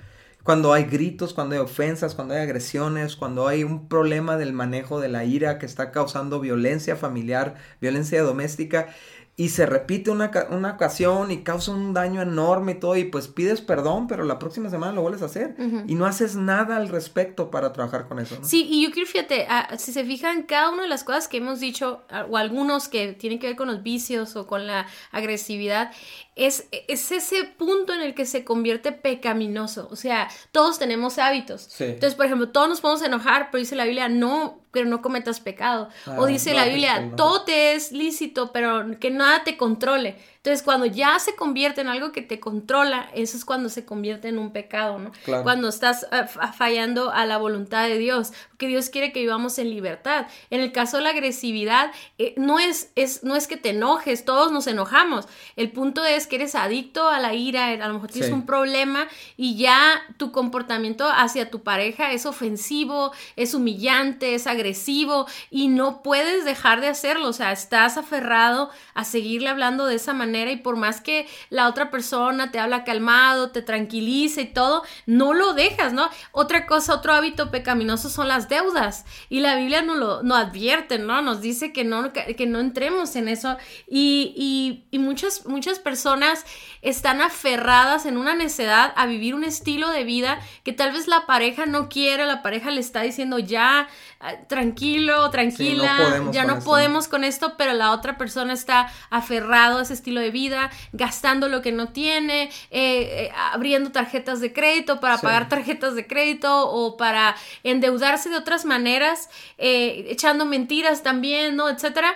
Cuando 0.44 0.74
hay 0.74 0.86
gritos, 0.86 1.34
cuando 1.34 1.56
hay 1.56 1.62
ofensas, 1.62 2.16
cuando 2.16 2.34
hay 2.34 2.42
agresiones, 2.42 3.16
cuando 3.16 3.48
hay 3.48 3.64
un 3.64 3.88
problema 3.88 4.36
del 4.36 4.52
manejo 4.52 5.00
de 5.00 5.08
la 5.08 5.24
ira 5.24 5.58
que 5.58 5.66
está 5.66 5.92
causando 5.92 6.42
violencia 6.42 6.98
familiar, 6.98 7.56
violencia 7.80 8.22
doméstica, 8.24 8.88
y 9.36 9.50
se 9.50 9.66
repite 9.66 10.12
una, 10.12 10.30
una, 10.52 10.74
ocasión 10.74 11.32
y 11.32 11.42
causa 11.42 11.72
un 11.72 11.94
daño 11.94 12.22
enorme 12.22 12.74
y 12.74 12.76
todo, 12.76 12.96
y 12.96 13.06
pues 13.06 13.28
pides 13.28 13.62
perdón, 13.62 14.08
pero 14.08 14.24
la 14.26 14.38
próxima 14.38 14.70
semana 14.70 14.94
lo 14.94 15.02
vuelves 15.02 15.24
a 15.24 15.26
hacer 15.26 15.56
y 15.88 15.96
no 15.96 16.06
haces 16.06 16.36
nada 16.36 16.78
al 16.78 16.88
respecto 16.90 17.50
para 17.50 17.74
trabajar 17.74 18.08
con 18.08 18.20
eso. 18.20 18.38
¿no? 18.40 18.46
Sí, 18.46 18.68
y 18.70 18.84
yo 18.84 18.92
quiero, 18.92 19.10
fíjate, 19.10 19.48
si 19.78 19.92
se 19.92 20.06
fijan, 20.06 20.44
cada 20.44 20.70
una 20.70 20.84
de 20.84 20.88
las 20.88 21.04
cosas 21.04 21.28
que 21.28 21.38
hemos 21.38 21.60
dicho, 21.60 22.04
o 22.30 22.38
algunos 22.38 22.88
que 22.90 23.14
tienen 23.14 23.40
que 23.40 23.48
ver 23.48 23.56
con 23.56 23.68
los 23.68 23.82
vicios 23.82 24.36
o 24.36 24.46
con 24.46 24.68
la 24.68 24.86
agresividad, 25.12 25.92
es, 26.36 26.68
es 26.72 27.12
ese 27.12 27.44
punto 27.44 27.94
en 27.94 28.02
el 28.02 28.14
que 28.14 28.28
se 28.28 28.44
convierte 28.44 28.92
pecaminoso. 28.92 29.88
O 29.90 29.96
sea, 29.96 30.30
todos 30.52 30.78
tenemos 30.78 31.18
hábitos. 31.18 31.70
Entonces, 31.80 32.14
por 32.14 32.28
ejemplo, 32.28 32.50
todos 32.50 32.70
nos 32.70 32.82
podemos 32.82 33.04
enojar, 33.04 33.50
pero 33.52 33.60
dice 33.60 33.76
la 33.76 33.86
Biblia, 33.86 34.10
no, 34.10 34.63
pero 34.74 34.90
no 34.90 35.02
cometas 35.02 35.40
pecado. 35.40 35.88
o 36.18 36.24
ah, 36.24 36.28
dice 36.28 36.54
la 36.54 36.66
Biblia, 36.66 37.12
todo 37.16 37.44
te 37.44 37.76
es 37.76 37.92
lícito, 37.92 38.52
pero 38.52 39.00
que 39.00 39.12
nada 39.12 39.44
te 39.44 39.56
controle. 39.56 40.16
Entonces, 40.44 40.62
cuando 40.62 40.86
ya 40.86 41.20
se 41.20 41.38
convierte 41.38 41.80
en 41.80 41.88
algo 41.88 42.12
que 42.12 42.22
te 42.22 42.42
controla, 42.42 43.10
eso 43.16 43.38
es 43.38 43.46
cuando 43.46 43.70
se 43.70 43.86
convierte 43.86 44.28
en 44.28 44.38
un 44.38 44.52
pecado, 44.52 45.00
¿no? 45.00 45.14
Cuando 45.42 45.70
estás 45.70 46.06
eh, 46.12 46.26
fallando 46.58 47.12
a 47.12 47.26
la 47.26 47.38
voluntad 47.38 47.88
de 47.88 47.98
Dios, 47.98 48.34
porque 48.50 48.68
Dios 48.68 48.90
quiere 48.90 49.14
que 49.14 49.22
vivamos 49.22 49.58
en 49.58 49.70
libertad. 49.70 50.28
En 50.50 50.60
el 50.60 50.74
caso 50.74 50.98
de 50.98 51.04
la 51.04 51.12
agresividad, 51.12 51.94
eh, 52.18 52.34
no, 52.36 52.60
es, 52.60 52.92
es, 52.96 53.24
no 53.24 53.38
es 53.38 53.48
que 53.48 53.56
te 53.56 53.70
enojes, 53.70 54.26
todos 54.26 54.52
nos 54.52 54.68
enojamos. 54.68 55.30
El 55.56 55.72
punto 55.72 56.04
es 56.04 56.28
que 56.28 56.36
eres 56.36 56.56
adicto 56.56 57.08
a 57.08 57.22
la 57.22 57.34
ira, 57.34 57.68
a 57.68 57.88
lo 57.88 57.94
mejor 57.94 58.12
tienes 58.12 58.34
un 58.34 58.46
problema 58.46 59.08
y 59.38 59.56
ya 59.56 60.02
tu 60.18 60.34
comportamiento 60.34 61.08
hacia 61.10 61.52
tu 61.52 61.64
pareja 61.64 62.12
es 62.12 62.26
ofensivo, 62.26 63.14
es 63.38 63.54
humillante, 63.54 64.36
es 64.36 64.46
agresivo 64.46 65.26
y 65.50 65.70
no 65.70 66.04
puedes 66.04 66.44
dejar 66.44 66.82
de 66.82 66.88
hacerlo. 66.88 67.30
O 67.30 67.34
sea, 67.34 67.54
estás 67.54 67.96
aferrado 67.96 68.72
a 68.94 69.06
seguirle 69.06 69.48
hablando 69.48 69.86
de 69.86 69.96
esa 69.96 70.12
manera 70.12 70.33
y 70.34 70.58
por 70.58 70.76
más 70.76 71.02
que 71.02 71.28
la 71.50 71.68
otra 71.68 71.92
persona 71.92 72.52
te 72.52 72.60
habla 72.60 72.84
calmado, 72.84 73.52
te 73.52 73.62
tranquilice 73.62 74.42
y 74.42 74.46
todo, 74.54 74.84
no 75.06 75.34
lo 75.34 75.54
dejas, 75.54 75.94
¿no? 75.94 76.10
Otra 76.32 76.66
cosa, 76.66 76.96
otro 76.96 77.14
hábito 77.14 77.52
pecaminoso 77.52 78.10
son 78.10 78.28
las 78.28 78.50
deudas 78.50 79.06
y 79.30 79.40
la 79.40 79.56
Biblia 79.56 79.82
nos 79.82 79.98
lo 79.98 80.24
no 80.24 80.36
advierte, 80.36 81.00
¿no? 81.00 81.22
Nos 81.22 81.42
dice 81.42 81.72
que 81.72 81.84
no, 81.84 82.12
que, 82.14 82.46
no 82.46 82.60
entremos 82.60 83.16
en 83.16 83.28
eso 83.28 83.58
y, 83.88 84.86
y, 84.92 85.00
muchas, 85.00 85.46
muchas 85.46 85.80
personas 85.80 86.46
están 86.82 87.22
aferradas 87.22 88.06
en 88.06 88.18
una 88.18 88.36
necedad 88.36 88.94
a 88.96 89.06
vivir 89.06 89.36
un 89.36 89.44
estilo 89.44 89.90
de 89.90 90.04
vida 90.04 90.40
que 90.64 90.74
tal 90.74 90.92
vez 90.92 91.08
la 91.08 91.26
pareja 91.26 91.66
no 91.66 91.90
quiere, 91.90 92.26
la 92.26 92.42
pareja 92.42 92.72
le 92.72 92.80
está 92.80 93.02
diciendo 93.02 93.40
ya, 93.40 93.88
ah, 94.20 94.34
tranquilo, 94.48 95.30
tranquila, 95.30 96.24
ya 96.32 96.46
no 96.46 96.60
podemos 96.60 97.08
con 97.08 97.24
esto, 97.24 97.56
pero 97.58 97.74
la 97.74 97.92
otra 97.92 98.18
persona 98.18 98.54
está 98.54 98.92
aferrado 99.10 99.80
a 99.80 99.82
ese 99.84 99.94
estilo 99.94 100.22
de 100.22 100.23
vida, 100.32 100.72
gastando 100.92 101.50
lo 101.50 101.62
que 101.62 101.72
no 101.72 101.90
tiene, 101.90 102.44
eh, 102.44 102.50
eh, 102.72 103.32
abriendo 103.52 103.92
tarjetas 103.92 104.40
de 104.42 104.54
crédito 104.54 105.00
para 105.00 105.18
pagar 105.18 105.50
tarjetas 105.50 105.96
de 105.96 106.08
crédito 106.08 106.70
o 106.70 106.98
para 106.98 107.36
endeudarse 107.64 108.30
de 108.30 108.38
otras 108.38 108.66
maneras, 108.66 109.30
eh, 109.58 110.06
echando 110.10 110.46
mentiras 110.46 111.04
también, 111.04 111.56
¿no? 111.56 111.70
Etcétera. 111.70 112.14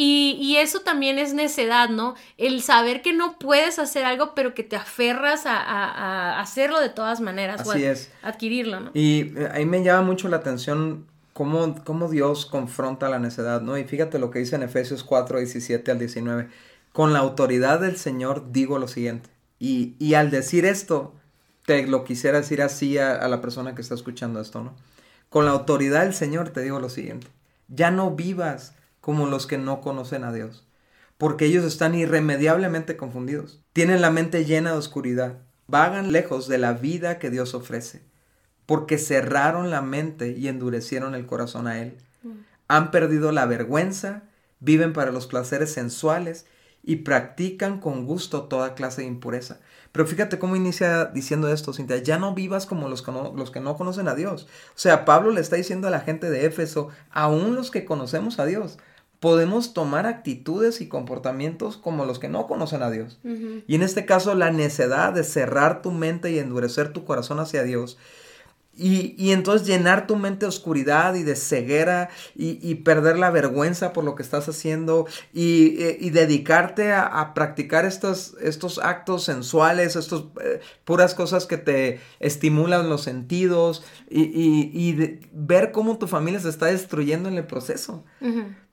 Y, 0.00 0.54
eso 0.58 0.82
también 0.82 1.18
es 1.18 1.34
necedad, 1.34 1.88
¿no? 1.88 2.14
El 2.36 2.62
saber 2.62 3.02
que 3.02 3.12
no 3.12 3.36
puedes 3.36 3.80
hacer 3.80 4.04
algo, 4.04 4.32
pero 4.32 4.54
que 4.54 4.62
te 4.62 4.76
aferras 4.76 5.42
a, 5.44 6.38
hacerlo 6.38 6.80
de 6.80 6.88
todas 6.88 7.20
maneras. 7.20 7.62
Así 7.62 7.82
es. 7.82 8.12
Adquirirlo, 8.22 8.78
¿no? 8.78 8.90
Y 8.94 9.32
ahí 9.52 9.66
me 9.66 9.82
llama 9.82 10.02
mucho 10.02 10.28
la 10.28 10.36
atención 10.36 11.04
cómo, 11.32 11.74
cómo 11.84 12.08
Dios 12.08 12.46
confronta 12.46 13.08
la 13.08 13.18
necedad, 13.18 13.60
¿no? 13.60 13.76
Y 13.76 13.82
fíjate 13.82 14.20
lo 14.20 14.30
que 14.30 14.38
dice 14.38 14.54
en 14.54 14.62
Efesios 14.62 15.02
4, 15.02 15.38
17 15.38 15.90
al 15.90 15.98
19 15.98 16.48
con 16.98 17.12
la 17.12 17.20
autoridad 17.20 17.78
del 17.78 17.96
Señor 17.96 18.50
digo 18.50 18.80
lo 18.80 18.88
siguiente. 18.88 19.30
Y, 19.60 20.14
al 20.14 20.32
decir 20.32 20.64
esto, 20.64 21.14
te 21.64 21.86
lo 21.86 22.02
quisiera 22.02 22.38
decir 22.38 22.60
así 22.60 22.98
a, 22.98 23.14
a, 23.14 23.28
la 23.28 23.40
persona 23.40 23.76
que 23.76 23.82
está 23.82 23.94
escuchando 23.94 24.40
esto, 24.40 24.64
¿no? 24.64 24.74
Con 25.28 25.44
la 25.44 25.52
autoridad 25.52 26.02
del 26.02 26.12
Señor 26.12 26.48
te 26.48 26.60
digo 26.60 26.80
lo 26.80 26.88
siguiente. 26.88 27.28
Ya 27.68 27.92
no 27.92 28.16
vivas 28.16 28.74
como 29.00 29.26
los 29.26 29.46
que 29.46 29.58
no 29.58 29.80
conocen 29.80 30.24
a 30.24 30.32
Dios, 30.32 30.66
porque 31.18 31.44
ellos 31.44 31.64
están 31.64 31.94
irremediablemente 31.94 32.96
confundidos. 32.96 33.60
Tienen 33.72 34.00
la 34.00 34.10
mente 34.10 34.44
llena 34.44 34.72
de 34.72 34.78
oscuridad. 34.78 35.38
Vagan 35.68 36.10
lejos 36.10 36.48
de 36.48 36.58
la 36.58 36.72
vida 36.72 37.20
que 37.20 37.30
Dios 37.30 37.54
ofrece, 37.54 38.02
porque 38.66 38.98
cerraron 38.98 39.70
la 39.70 39.82
mente 39.82 40.32
y 40.32 40.48
endurecieron 40.48 41.14
el 41.14 41.26
corazón 41.26 41.68
a 41.68 41.80
Él. 41.80 41.96
Mm. 42.24 42.30
Han 42.66 42.90
perdido 42.90 43.30
la 43.30 43.46
vergüenza, 43.46 44.24
viven 44.58 44.92
para 44.92 45.12
los 45.12 45.28
placeres 45.28 45.72
sensuales 45.72 46.46
y 46.82 46.96
practican 46.96 47.80
con 47.80 48.06
gusto 48.06 48.44
toda 48.44 48.74
clase 48.74 49.02
de 49.02 49.08
impureza. 49.08 49.60
Pero 49.92 50.06
fíjate 50.06 50.38
cómo 50.38 50.56
inicia 50.56 51.06
diciendo 51.06 51.52
esto, 51.52 51.72
Cintia, 51.72 51.98
ya 51.98 52.18
no 52.18 52.34
vivas 52.34 52.66
como 52.66 52.88
los 52.88 53.02
que 53.02 53.12
no, 53.12 53.32
los 53.34 53.50
que 53.50 53.60
no 53.60 53.76
conocen 53.76 54.08
a 54.08 54.14
Dios. 54.14 54.46
O 54.70 54.78
sea, 54.78 55.04
Pablo 55.04 55.30
le 55.30 55.40
está 55.40 55.56
diciendo 55.56 55.88
a 55.88 55.90
la 55.90 56.00
gente 56.00 56.30
de 56.30 56.46
Éfeso, 56.46 56.88
aún 57.10 57.54
los 57.54 57.70
que 57.70 57.84
conocemos 57.84 58.38
a 58.38 58.46
Dios, 58.46 58.78
podemos 59.20 59.74
tomar 59.74 60.06
actitudes 60.06 60.80
y 60.80 60.88
comportamientos 60.88 61.76
como 61.76 62.04
los 62.04 62.18
que 62.18 62.28
no 62.28 62.46
conocen 62.46 62.82
a 62.82 62.90
Dios. 62.90 63.18
Y 63.66 63.74
en 63.74 63.82
este 63.82 64.06
caso, 64.06 64.34
la 64.34 64.50
necedad 64.50 65.12
de 65.12 65.24
cerrar 65.24 65.82
tu 65.82 65.90
mente 65.90 66.30
y 66.30 66.38
endurecer 66.38 66.92
tu 66.92 67.04
corazón 67.04 67.40
hacia 67.40 67.64
Dios 67.64 67.98
y, 68.78 69.32
entonces 69.32 69.66
llenar 69.66 70.06
tu 70.06 70.16
mente 70.16 70.46
de 70.46 70.48
oscuridad 70.48 71.14
y 71.14 71.24
de 71.24 71.34
ceguera 71.34 72.10
y, 72.36 72.74
perder 72.76 73.18
la 73.18 73.30
vergüenza 73.30 73.92
por 73.92 74.04
lo 74.04 74.14
que 74.14 74.22
estás 74.22 74.48
haciendo 74.48 75.06
y, 75.32 75.82
eh, 75.82 76.10
dedicarte 76.12 76.92
a, 76.92 77.34
practicar 77.34 77.84
estos, 77.84 78.36
estos 78.40 78.78
actos 78.78 79.24
sensuales, 79.24 79.96
estas 79.96 80.24
eh, 80.40 80.60
puras 80.84 81.14
cosas 81.14 81.46
que 81.46 81.56
te 81.56 82.00
estimulan 82.20 82.88
los 82.88 83.02
sentidos 83.02 83.84
y, 84.08 85.18
ver 85.32 85.72
cómo 85.72 85.98
tu 85.98 86.06
familia 86.06 86.40
se 86.40 86.48
está 86.48 86.66
destruyendo 86.66 87.28
en 87.28 87.36
el 87.36 87.46
proceso. 87.46 88.04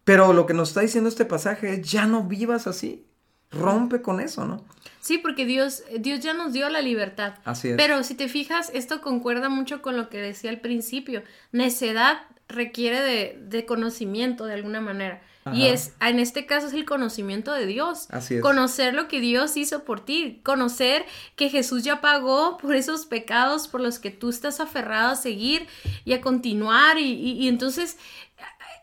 Pero 0.04 0.34
lo 0.34 0.46
que 0.46 0.54
nos 0.54 0.70
está 0.70 0.82
diciendo 0.82 1.10
este 1.10 1.26
pasaje 1.26 1.74
es 1.74 1.92
ya 1.92 2.06
no 2.06 2.24
vivas 2.24 2.68
así. 2.68 3.08
Rompe 3.52 4.02
con 4.02 4.20
eso, 4.20 4.46
¿no? 4.46 4.64
Sí, 5.06 5.20
porque 5.20 5.46
Dios, 5.46 5.84
Dios 6.00 6.22
ya 6.22 6.34
nos 6.34 6.52
dio 6.52 6.68
la 6.68 6.82
libertad. 6.82 7.36
Así 7.44 7.70
es. 7.70 7.78
Pero 7.78 8.04
si 8.04 8.16
te 8.16 8.28
fijas, 8.28 8.72
esto 8.74 9.02
concuerda 9.02 9.50
mucho 9.50 9.84
con 9.84 9.96
lo 9.96 10.10
que 10.10 10.18
decía 10.18 10.50
al 10.50 10.62
principio. 10.62 11.22
Necedad 11.52 12.24
requiere 12.48 13.00
de, 13.02 13.38
de 13.40 13.68
conocimiento 13.68 14.46
de 14.46 14.56
alguna 14.56 14.82
manera. 14.82 15.22
Y 15.54 15.68
es, 15.68 15.94
en 16.02 16.18
este 16.18 16.48
caso 16.48 16.66
es 16.66 16.74
el 16.74 16.86
conocimiento 16.86 17.54
de 17.54 17.68
Dios. 17.68 18.08
Así 18.10 18.36
es. 18.36 18.42
Conocer 18.42 18.96
lo 18.96 19.08
que 19.08 19.20
Dios 19.20 19.58
hizo 19.58 19.84
por 19.84 20.04
ti. 20.04 20.40
Conocer 20.42 21.06
que 21.36 21.50
Jesús 21.50 21.84
ya 21.84 22.02
pagó 22.02 22.58
por 22.58 22.74
esos 22.74 23.06
pecados 23.06 23.68
por 23.68 23.80
los 23.80 24.00
que 24.00 24.10
tú 24.10 24.30
estás 24.30 24.60
aferrado 24.60 25.12
a 25.12 25.16
seguir 25.16 25.68
y 26.04 26.14
a 26.14 26.22
continuar. 26.22 26.98
Y, 26.98 27.12
y, 27.12 27.48
entonces 27.48 27.98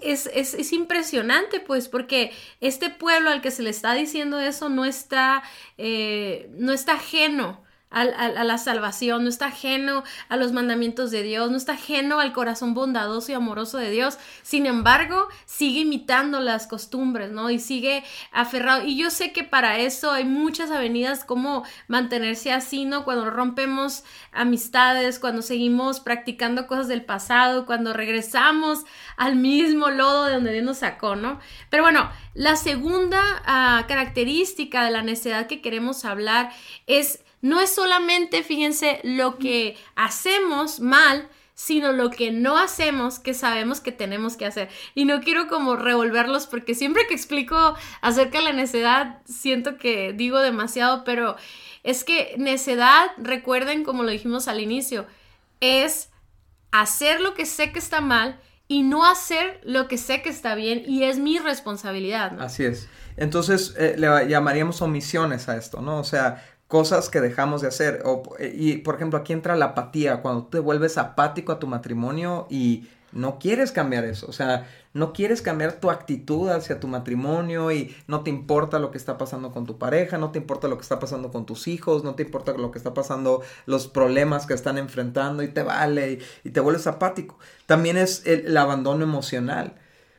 es, 0.03 0.31
es, 0.33 0.55
es, 0.55 0.73
impresionante, 0.73 1.61
pues, 1.61 1.89
porque 1.89 2.33
este 2.61 2.91
pueblo 2.91 3.31
al 3.31 3.41
que 3.41 3.51
se 3.51 3.63
le 3.63 3.71
está 3.71 3.95
diciendo 3.95 4.41
eso 4.41 4.69
no 4.69 4.85
está, 4.85 5.43
eh, 5.79 6.51
no 6.57 6.73
está 6.73 6.95
ajeno 6.95 7.62
a, 7.93 8.05
la 8.05 8.59
salvación, 8.59 9.25
no 9.25 9.29
está 9.29 9.47
ajeno 9.47 10.03
a 10.29 10.37
los 10.37 10.53
mandamientos 10.53 11.11
de 11.11 11.23
Dios, 11.23 11.51
no 11.51 11.57
está 11.57 11.73
ajeno 11.73 12.21
al 12.21 12.33
corazón 12.33 12.75
bondadoso 12.75 13.33
y 13.33 13.35
amoroso 13.35 13.79
de 13.79 13.91
Dios. 13.91 14.19
Sin 14.43 14.67
embargo, 14.67 15.29
sigue 15.45 15.81
imitando 15.81 16.41
las 16.41 16.67
costumbres, 16.67 17.31
¿no? 17.31 17.51
Y 17.51 17.59
sigue 17.59 18.03
aferrado. 18.33 18.85
Y 18.85 18.97
yo 18.97 19.11
sé 19.11 19.33
que 19.33 19.45
para 19.45 19.79
eso 19.79 20.11
hay 20.11 20.25
muchas 20.25 20.71
avenidas 20.71 21.25
como 21.25 21.65
mantenerse 21.87 22.53
así, 22.53 22.85
¿no? 22.85 23.05
Cuando 23.05 23.31
rompemos 23.31 24.05
amistades, 24.33 25.19
cuando 25.19 25.43
seguimos 25.43 26.01
practicando 26.01 26.67
cosas 26.67 26.89
del 26.89 27.05
pasado, 27.05 27.67
cuando 27.67 27.93
regresamos 27.93 28.85
al 29.17 29.37
mismo 29.37 29.91
lodo 29.91 30.25
de 30.25 30.35
donde 30.35 30.53
Dios 30.53 30.65
nos 30.65 30.79
sacó, 30.79 31.17
¿no? 31.17 31.41
Pero 31.69 31.83
bueno, 31.83 32.11
la 32.35 32.57
segunda 32.57 33.21
ah, 33.45 33.85
característica 33.87 34.85
de 34.85 34.91
la 34.91 35.03
necedad 35.03 35.47
que 35.47 35.61
queremos 35.61 36.07
hablar 36.07 36.51
es 36.87 37.22
no 37.43 37.61
es 37.61 37.75
solamente, 37.75 38.43
fíjense, 38.43 39.01
lo 39.03 39.37
que 39.37 39.77
hacemos 39.97 40.81
mal, 40.81 41.29
sino 41.55 41.93
lo 41.93 42.11
que 42.11 42.31
no 42.31 42.57
hacemos 42.57 43.19
que 43.19 43.35
sabemos 43.35 43.81
que 43.81 43.93
tenemos 43.93 44.37
que 44.37 44.47
hacer. 44.47 44.69
Y 44.95 45.05
no 45.05 45.21
quiero 45.21 45.49
como 45.49 45.77
revolverlos 45.77 46.47
porque 46.47 46.75
siempre 46.75 47.07
que 47.07 47.15
explico 47.15 47.75
acerca 48.01 48.39
de 48.39 48.45
la 48.45 48.53
necedad 48.53 49.19
siento 49.27 49.77
que 49.77 50.13
digo 50.13 50.39
demasiado, 50.39 51.05
pero 51.05 51.37
es 51.83 52.05
que 52.05 52.35
necedad, 52.39 53.11
recuerden 53.19 53.85
como 53.85 54.05
lo 54.05 54.11
dijimos 54.11 54.49
al 54.49 54.61
inicio, 54.61 55.07
es 55.61 56.11
hacer 56.71 57.21
lo 57.21 57.35
que 57.35 57.45
sé 57.45 57.73
que 57.73 57.81
está 57.81 58.01
mal 58.01 58.41
y 58.69 58.83
no 58.83 59.05
hacer 59.05 59.61
lo 59.65 59.89
que 59.89 59.99
sé 59.99 60.23
que 60.23 60.31
está 60.31 60.55
bien 60.55 60.83
y 60.87 61.05
es 61.05 61.19
mi 61.19 61.39
responsabilidad. 61.39 62.41
Así 62.41 62.65
es. 62.65 62.89
Entonces 63.17 63.75
eh, 63.77 63.97
le 63.99 64.29
llamaríamos 64.29 64.81
omisiones 64.81 65.49
a 65.49 65.57
esto, 65.57 65.83
¿no? 65.83 65.99
O 65.99 66.05
sea, 66.05 66.43
cosas 66.73 67.11
que 67.11 67.21
dejamos 67.21 67.61
de 67.61 67.69
hacer. 67.69 68.01
O, 68.07 68.23
y 68.41 68.79
por 68.79 68.95
ejemplo, 68.95 69.19
aquí 69.19 69.35
entra 69.35 69.57
la 69.57 69.67
apatía, 69.67 70.23
cuando 70.23 70.47
te 70.47 70.59
vuelves 70.59 70.97
apático 70.97 71.53
a 71.53 71.59
tu 71.59 71.67
matrimonio 71.67 72.47
y 72.49 72.89
no 73.13 73.39
quieres 73.39 73.73
cambiar 73.73 74.07
eso. 74.07 74.27
O 74.27 74.33
sea, 74.33 74.67
no 74.95 75.13
quieres 75.13 75.43
cambiar 75.43 75.75
tu 75.75 75.91
actitud 75.91 76.49
hacia 76.49 76.81
tu 76.81 76.89
matrimonio 76.89 77.73
y 77.73 77.95
no 78.07 78.23
te 78.23 78.31
importa 78.31 78.79
lo 78.79 78.91
que 78.91 78.97
está 78.97 79.19
pasando 79.19 79.53
con 79.53 79.67
tu 79.67 79.77
pareja, 79.77 80.17
no 80.17 80.31
te 80.31 80.39
importa 80.39 80.67
lo 80.67 80.79
que 80.79 80.83
está 80.83 80.99
pasando 80.99 81.31
con 81.31 81.45
tus 81.45 81.69
hijos, 81.69 82.05
no 82.05 82.15
te 82.15 82.23
importa 82.23 82.55
lo 82.55 82.71
que 82.71 82.79
está 82.79 82.95
pasando, 82.95 83.43
los 83.67 83.87
problemas 83.87 84.47
que 84.47 84.55
están 84.55 84.79
enfrentando 84.79 85.43
y 85.43 85.49
te 85.49 85.63
vale 85.63 86.21
y, 86.43 86.51
te 86.53 86.61
vuelves 86.61 86.87
apático. 86.87 87.39
También 87.67 87.99
es 87.99 88.25
el, 88.25 88.57
abandono 88.57 89.05
emocional. 89.05 89.75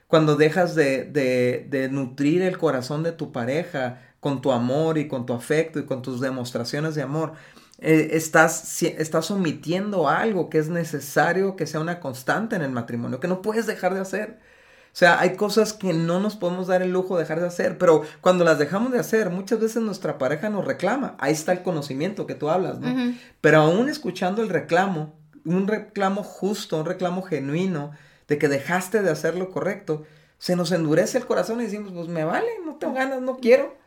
Cuando 0.05 0.36
dejas 0.36 0.75
de, 0.75 1.05
de, 1.05 1.65
de 1.67 1.89
nutrir 1.89 2.43
el 2.43 2.60
corazón 2.60 3.01
de 3.01 3.12
tu 3.12 3.31
pareja, 3.31 4.12
con 4.24 4.42
tu 4.42 4.53
amor 4.53 4.98
y 4.98 5.10
con 5.10 5.25
tu 5.25 5.34
afecto 5.34 5.80
y 5.80 5.86
con 5.86 6.01
tus 6.01 6.22
demostraciones 6.22 6.96
de 6.96 7.01
amor. 7.01 7.34
Eh, 7.80 8.12
estás, 8.13 8.82
estás 8.82 9.30
omitiendo 9.30 10.08
algo 10.08 10.50
que 10.50 10.60
es 10.60 10.70
necesario 10.70 11.58
que 11.58 11.68
sea 11.68 11.82
una 11.82 12.00
constante 12.00 12.56
en 12.56 12.62
el 12.62 12.72
matrimonio, 12.72 13.20
que 13.20 13.27
no 13.27 13.42
puedes 13.42 13.68
dejar 13.68 13.94
de 13.94 14.00
hacer. 14.00 14.39
O 14.86 14.96
sea, 14.96 15.20
hay 15.20 15.36
cosas 15.36 15.74
que 15.74 15.92
no 15.92 16.22
nos 16.22 16.38
podemos 16.38 16.68
dar 16.68 16.82
el 16.82 16.94
lujo 16.94 17.18
de 17.18 17.24
dejar 17.24 17.42
de 17.42 17.48
hacer, 17.48 17.77
pero 17.77 18.03
cuando 18.22 18.46
las 18.46 18.60
dejamos 18.60 18.94
de 18.94 19.00
hacer, 19.00 19.30
muchas 19.30 19.60
veces 19.60 19.82
nuestra 19.84 20.18
pareja 20.18 20.50
nos 20.50 20.63
reclama. 20.63 21.18
Ahí 21.20 21.34
está 21.34 21.51
el 21.51 21.62
conocimiento 21.62 22.25
que 22.25 22.36
tú 22.36 22.50
hablas, 22.50 22.80
¿no? 22.80 23.13
Pero 23.42 23.60
aún 23.60 23.89
escuchando 23.89 24.42
el 24.42 24.50
reclamo, 24.50 25.15
un 25.44 25.68
reclamo 25.68 26.24
justo, 26.24 26.80
un 26.80 26.86
reclamo 26.86 27.24
genuino 27.24 27.92
de 28.30 28.38
que 28.38 28.48
dejaste 28.48 29.01
de 29.01 29.10
hacer 29.10 29.36
lo 29.36 29.51
correcto, 29.51 30.06
se 30.43 30.57
nos 30.57 30.73
endurece 30.73 31.17
el 31.17 31.25
corazón 31.25 31.62
y 31.62 31.63
decimos, 31.63 31.93
pues 31.93 32.09
me 32.09 32.25
vale, 32.25 32.50
no 32.65 32.75
tengo 32.75 32.95
ganas, 32.95 33.21
no 33.21 33.38
quiero. 33.38 33.77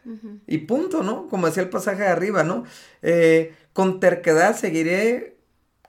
Y 0.47 0.57
punto, 0.57 1.03
¿no? 1.03 1.29
Como 1.29 1.49
decía 1.49 1.63
el 1.63 1.69
pasaje 1.69 2.05
de 2.05 2.09
arriba, 2.09 2.45
¿no? 2.45 2.65
Eh, 3.03 3.55
con 3.75 4.01
terquedad 4.01 4.57
seguiré 4.57 5.37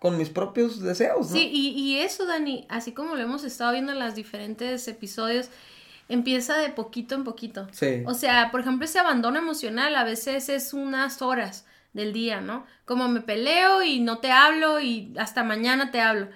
con 0.01 0.17
mis 0.17 0.27
propios 0.27 0.82
deseos. 0.82 1.30
¿no? 1.30 1.38
Sí, 1.38 1.49
y, 1.49 1.69
y, 1.69 1.99
eso, 1.99 2.25
Dani, 2.25 2.65
así 2.67 2.91
como 2.91 3.15
lo 3.15 3.21
hemos 3.21 3.45
estado 3.45 3.71
viendo 3.71 3.93
en 3.93 3.99
los 3.99 4.13
diferentes 4.13 4.86
episodios, 4.89 5.47
empieza 6.10 6.58
de 6.58 6.67
poquito 6.67 7.15
en 7.15 7.23
poquito. 7.23 7.69
Sí. 7.71 8.03
O 8.06 8.13
sea, 8.13 8.51
por 8.51 8.60
ejemplo, 8.60 8.84
ese 8.84 8.99
abandono 8.99 9.39
emocional 9.39 9.95
a 9.95 10.03
veces 10.03 10.49
es 10.49 10.73
unas 10.73 11.21
horas 11.21 11.65
del 11.93 12.12
día, 12.12 12.41
¿no? 12.41 12.65
Como 12.84 13.08
me 13.08 13.21
peleo 13.21 13.84
y 13.84 14.01
no 14.01 14.17
te 14.17 14.34
hablo 14.34 14.82
y 14.82 15.13
hasta 15.17 15.45
mañana 15.45 15.91
te 15.91 16.01
hablo. 16.01 16.27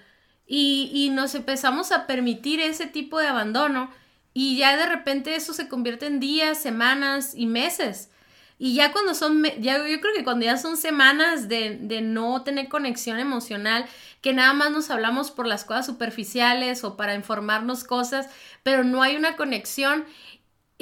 Y, 0.48 0.90
y 0.94 1.10
nos 1.10 1.36
empezamos 1.36 1.92
a 1.92 2.08
permitir 2.08 2.62
ese 2.62 2.88
tipo 2.88 3.20
de 3.20 3.28
abandono 3.28 3.90
y 4.34 4.58
ya 4.58 4.78
de 4.78 4.86
repente 4.86 5.36
eso 5.36 5.54
se 5.54 5.68
convierte 5.68 6.06
en 6.06 6.20
días, 6.20 6.62
semanas 6.62 7.34
y 7.36 7.48
meses. 7.48 8.10
Y 8.64 8.76
ya 8.76 8.92
cuando 8.92 9.16
son, 9.16 9.44
ya, 9.60 9.78
yo 9.88 10.00
creo 10.00 10.14
que 10.14 10.24
cuando 10.24 10.46
ya 10.46 10.56
son 10.56 10.78
semanas 10.78 11.50
de, 11.50 11.80
de, 11.82 12.02
no 12.02 12.44
tener 12.44 12.70
conexión 12.70 13.18
emocional, 13.18 13.88
que 14.22 14.34
nada 14.34 14.54
más 14.54 14.70
nos 14.70 14.92
hablamos 14.92 15.32
por 15.32 15.48
las 15.48 15.66
cosas 15.66 15.88
superficiales 15.88 16.84
o 16.84 16.96
para 16.96 17.16
informarnos 17.16 17.84
cosas, 17.84 18.30
pero 18.62 18.84
no 18.84 19.02
hay 19.02 19.16
una 19.16 19.36
conexión, 19.36 20.06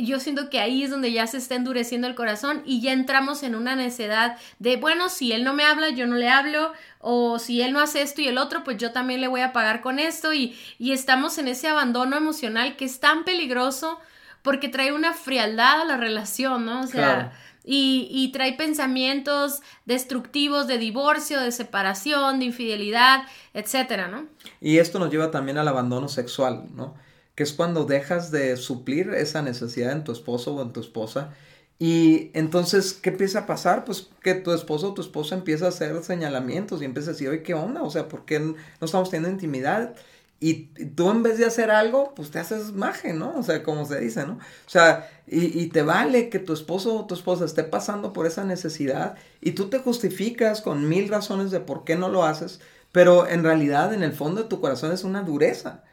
yo 0.05 0.19
siento 0.19 0.49
que 0.49 0.59
ahí 0.59 0.83
es 0.83 0.91
donde 0.91 1.11
ya 1.11 1.27
se 1.27 1.37
está 1.37 1.55
endureciendo 1.55 2.07
el 2.07 2.15
corazón 2.15 2.61
y 2.65 2.81
ya 2.81 2.91
entramos 2.91 3.43
en 3.43 3.55
una 3.55 3.75
necedad 3.75 4.37
de, 4.59 4.77
bueno, 4.77 5.09
si 5.09 5.31
él 5.31 5.43
no 5.43 5.53
me 5.53 5.63
habla, 5.63 5.89
yo 5.89 6.07
no 6.07 6.15
le 6.15 6.29
hablo, 6.29 6.73
o 6.99 7.39
si 7.39 7.61
él 7.61 7.73
no 7.73 7.79
hace 7.79 8.01
esto 8.01 8.21
y 8.21 8.27
el 8.27 8.37
otro, 8.37 8.63
pues 8.63 8.77
yo 8.77 8.91
también 8.91 9.21
le 9.21 9.27
voy 9.27 9.41
a 9.41 9.53
pagar 9.53 9.81
con 9.81 9.99
esto 9.99 10.33
y, 10.33 10.57
y 10.77 10.91
estamos 10.91 11.37
en 11.37 11.47
ese 11.47 11.67
abandono 11.67 12.17
emocional 12.17 12.75
que 12.75 12.85
es 12.85 12.99
tan 12.99 13.23
peligroso 13.23 13.99
porque 14.41 14.69
trae 14.69 14.93
una 14.93 15.13
frialdad 15.13 15.81
a 15.81 15.85
la 15.85 15.97
relación, 15.97 16.65
¿no? 16.65 16.81
O 16.81 16.87
sea, 16.87 17.33
y, 17.63 18.07
y 18.11 18.31
trae 18.31 18.53
pensamientos 18.53 19.61
destructivos 19.85 20.67
de 20.67 20.77
divorcio, 20.77 21.39
de 21.39 21.51
separación, 21.51 22.39
de 22.39 22.45
infidelidad, 22.45 23.23
etcétera, 23.53 24.07
¿no? 24.07 24.27
Y 24.61 24.77
esto 24.77 24.97
nos 24.97 25.11
lleva 25.11 25.29
también 25.29 25.57
al 25.57 25.67
abandono 25.67 26.07
sexual, 26.07 26.65
¿no? 26.73 26.95
Que 27.39 27.43
es 27.43 27.53
cuando 27.53 27.85
dejas 27.85 28.31
de 28.31 28.57
suplir 28.57 29.11
esa 29.11 29.41
necesidad 29.41 29.93
en 29.93 30.03
tu 30.03 30.11
esposo 30.11 30.55
o 30.55 30.61
en 30.61 30.73
tu 30.73 30.81
esposa. 30.81 31.33
Y 31.79 32.31
entonces, 32.33 32.91
¿qué 32.91 33.11
empieza 33.11 33.39
a 33.39 33.45
pasar? 33.45 33.85
Pues 33.85 34.09
que 34.21 34.33
tu 34.35 34.51
esposo 34.51 34.89
o 34.89 34.93
tu 34.93 35.01
esposa 35.01 35.35
empieza 35.35 35.63
a 35.63 35.69
hacer 35.69 36.03
señalamientos 36.03 36.81
y 36.81 36.85
empieza 36.85 37.11
a 37.11 37.13
decir, 37.13 37.29
oye, 37.29 37.41
¿qué 37.41 37.53
onda? 37.53 37.81
O 37.81 37.89
sea, 37.89 38.09
¿por 38.09 38.25
qué 38.25 38.41
no 38.41 38.55
estamos 38.81 39.09
teniendo 39.09 39.29
intimidad? 39.29 39.95
Y, 40.41 40.65
tú 40.97 41.09
en 41.11 41.23
vez 41.23 41.37
de 41.37 41.45
hacer 41.45 41.71
algo, 41.71 42.13
pues 42.13 42.29
te 42.29 42.39
haces 42.39 42.73
maje, 42.73 43.13
¿no? 43.13 43.33
O 43.37 43.43
sea, 43.43 43.63
como 43.63 43.85
se 43.85 44.01
dice, 44.01 44.25
¿no? 44.25 44.33
O 44.33 44.69
sea, 44.69 45.09
y, 45.25 45.61
y, 45.61 45.67
te 45.69 45.81
vale 45.81 46.27
que 46.27 46.39
tu 46.39 46.51
esposo 46.51 46.93
o 46.93 47.07
tu 47.07 47.15
esposa 47.15 47.45
esté 47.45 47.63
pasando 47.63 48.11
por 48.11 48.27
esa 48.27 48.43
necesidad 48.43 49.15
y 49.39 49.51
tú 49.51 49.69
te 49.69 49.79
justificas 49.79 50.59
con 50.59 50.89
mil 50.89 51.07
razones 51.07 51.51
de 51.51 51.61
por 51.61 51.85
qué 51.85 51.95
no 51.95 52.09
lo 52.09 52.25
haces, 52.25 52.59
pero 52.91 53.29
en 53.29 53.43
realidad 53.43 53.93
en 53.93 54.03
el 54.03 54.11
fondo 54.11 54.43
de 54.43 54.49
tu 54.49 54.59
corazón 54.59 54.91
es 54.91 55.05
una 55.05 55.21
dureza 55.21 55.83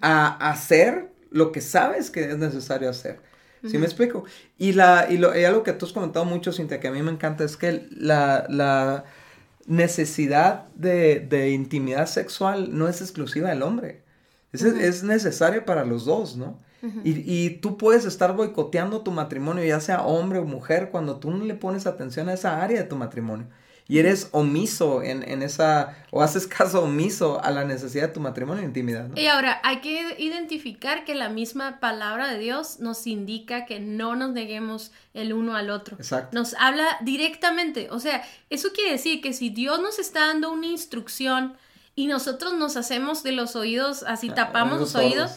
a 0.00 0.50
hacer 0.50 1.10
lo 1.30 1.52
que 1.52 1.60
sabes 1.60 2.10
que 2.10 2.30
es 2.30 2.38
necesario 2.38 2.88
hacer. 2.90 3.20
¿Sí 3.66 3.76
me 3.76 3.86
explico? 3.86 4.24
Y, 4.56 4.72
la, 4.72 5.08
y, 5.10 5.18
lo, 5.18 5.32
algo 5.32 5.64
que 5.64 5.72
tú 5.72 5.86
has 5.86 5.92
comentado 5.92 6.24
mucho, 6.24 6.52
Cintia, 6.52 6.78
que 6.78 6.88
a 6.88 6.92
mí 6.92 7.02
me 7.02 7.10
encanta, 7.10 7.44
es 7.44 7.56
que 7.56 7.88
la, 7.90 8.46
la 8.48 9.04
necesidad 9.66 10.68
de, 10.74 11.20
de, 11.20 11.50
intimidad 11.50 12.06
sexual 12.06 12.76
no 12.76 12.88
es 12.88 13.00
exclusiva 13.00 13.50
del 13.50 13.62
hombre. 13.62 14.02
Es, 14.52 14.62
es 14.62 15.02
necesaria 15.02 15.64
para 15.64 15.84
los 15.84 16.04
dos, 16.04 16.36
¿no? 16.36 16.58
y, 17.02 17.24
y, 17.26 17.50
tú 17.58 17.76
puedes 17.76 18.04
estar 18.04 18.36
boicoteando 18.36 19.00
tu 19.00 19.10
matrimonio, 19.10 19.64
ya 19.64 19.80
sea 19.80 20.02
hombre 20.02 20.38
o 20.38 20.44
mujer, 20.44 20.90
cuando 20.90 21.16
tú 21.16 21.32
no 21.32 21.44
le 21.44 21.54
pones 21.54 21.88
atención 21.88 22.28
a 22.28 22.34
esa 22.34 22.62
área 22.62 22.80
de 22.80 22.88
tu 22.88 22.94
matrimonio 22.94 23.48
y 23.90 23.98
eres 23.98 24.28
omiso 24.32 25.02
en, 25.02 25.26
en, 25.26 25.42
esa, 25.42 25.96
o 26.10 26.22
haces 26.22 26.46
caso 26.46 26.82
omiso 26.82 27.42
a 27.42 27.50
la 27.50 27.64
necesidad 27.64 28.08
de 28.08 28.12
tu 28.12 28.20
matrimonio 28.20 28.62
e 28.62 28.66
intimidad. 28.66 29.08
Y 29.16 29.26
ahora, 29.26 29.60
hay 29.64 29.80
que 29.80 30.14
identificar 30.18 31.06
que 31.06 31.14
la 31.14 31.30
misma 31.30 31.80
palabra 31.80 32.30
de 32.30 32.38
Dios 32.38 32.80
nos 32.80 33.06
indica 33.06 33.64
que 33.64 33.80
no 33.80 34.14
nos 34.14 34.32
neguemos 34.32 34.92
el 35.14 35.32
uno 35.32 35.56
al 35.56 35.70
otro. 35.70 35.96
Exacto. 35.96 36.36
Nos 36.38 36.52
habla 36.54 36.98
directamente, 37.00 37.88
o 37.90 37.98
sea, 37.98 38.22
eso 38.50 38.68
quiere 38.74 38.92
decir 38.92 39.22
que 39.22 39.32
si 39.32 39.48
Dios 39.48 39.80
nos 39.80 39.98
está 39.98 40.26
dando 40.26 40.52
una 40.52 40.66
instrucción 40.66 41.56
y 41.94 42.08
nosotros 42.08 42.52
nos 42.52 42.76
hacemos 42.76 43.22
de 43.22 43.32
los 43.32 43.56
oídos, 43.56 44.02
así 44.02 44.28
ah, 44.30 44.34
tapamos 44.34 44.78
los 44.78 44.94
oídos, 44.96 45.32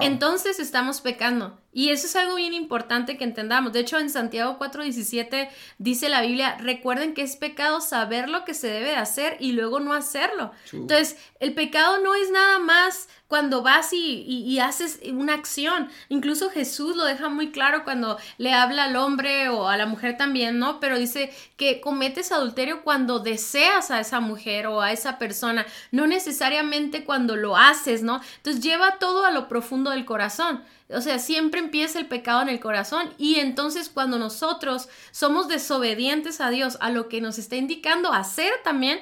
entonces 0.00 0.58
estamos 0.58 1.02
pecando. 1.02 1.58
Y 1.72 1.90
eso 1.90 2.06
es 2.06 2.16
algo 2.16 2.34
bien 2.34 2.52
importante 2.52 3.16
que 3.16 3.24
entendamos. 3.24 3.72
De 3.72 3.80
hecho, 3.80 3.98
en 3.98 4.10
Santiago 4.10 4.58
4:17 4.58 5.50
dice 5.78 6.08
la 6.08 6.22
Biblia, 6.22 6.56
recuerden 6.58 7.14
que 7.14 7.22
es 7.22 7.36
pecado 7.36 7.80
saber 7.80 8.28
lo 8.28 8.44
que 8.44 8.54
se 8.54 8.68
debe 8.68 8.90
de 8.90 8.96
hacer 8.96 9.36
y 9.38 9.52
luego 9.52 9.78
no 9.78 9.92
hacerlo. 9.92 10.52
Entonces, 10.72 11.16
el 11.38 11.54
pecado 11.54 11.98
no 12.02 12.14
es 12.14 12.30
nada 12.30 12.58
más 12.58 13.08
cuando 13.30 13.62
vas 13.62 13.92
y, 13.92 14.58
haces 14.58 14.98
una 15.12 15.34
acción. 15.34 15.88
Incluso 16.08 16.50
Jesús 16.50 16.96
lo 16.96 17.04
deja 17.04 17.28
muy 17.28 17.52
claro 17.52 17.84
cuando 17.84 18.18
le 18.38 18.52
habla 18.52 18.84
al 18.84 18.96
hombre 18.96 19.48
o 19.48 19.68
a 19.68 19.76
la 19.76 19.86
mujer 19.86 20.16
también, 20.16 20.58
¿no? 20.58 20.80
Pero 20.80 20.98
dice 20.98 21.32
que 21.56 21.80
cometes 21.80 22.32
adulterio 22.32 22.82
cuando 22.82 23.20
deseas 23.20 23.92
a 23.92 24.00
esa 24.00 24.18
mujer 24.18 24.66
o 24.66 24.80
a 24.80 24.90
esa 24.90 25.18
persona, 25.18 25.64
no 25.92 26.08
necesariamente 26.08 27.04
cuando 27.04 27.36
lo 27.36 27.56
haces, 27.56 28.02
¿no? 28.02 28.20
Entonces 28.38 28.62
lleva 28.62 28.98
todo 28.98 29.24
a 29.24 29.30
lo 29.30 29.46
profundo 29.46 29.92
del 29.92 30.04
corazón. 30.04 30.64
O 30.92 31.00
sea, 31.00 31.18
siempre 31.18 31.60
empieza 31.60 31.98
el 31.98 32.06
pecado 32.06 32.42
en 32.42 32.48
el 32.48 32.60
corazón 32.60 33.14
y 33.18 33.36
entonces 33.36 33.88
cuando 33.88 34.18
nosotros 34.18 34.88
somos 35.10 35.48
desobedientes 35.48 36.40
a 36.40 36.50
Dios, 36.50 36.78
a 36.80 36.90
lo 36.90 37.08
que 37.08 37.20
nos 37.20 37.38
está 37.38 37.56
indicando 37.56 38.12
hacer 38.12 38.52
también, 38.64 39.00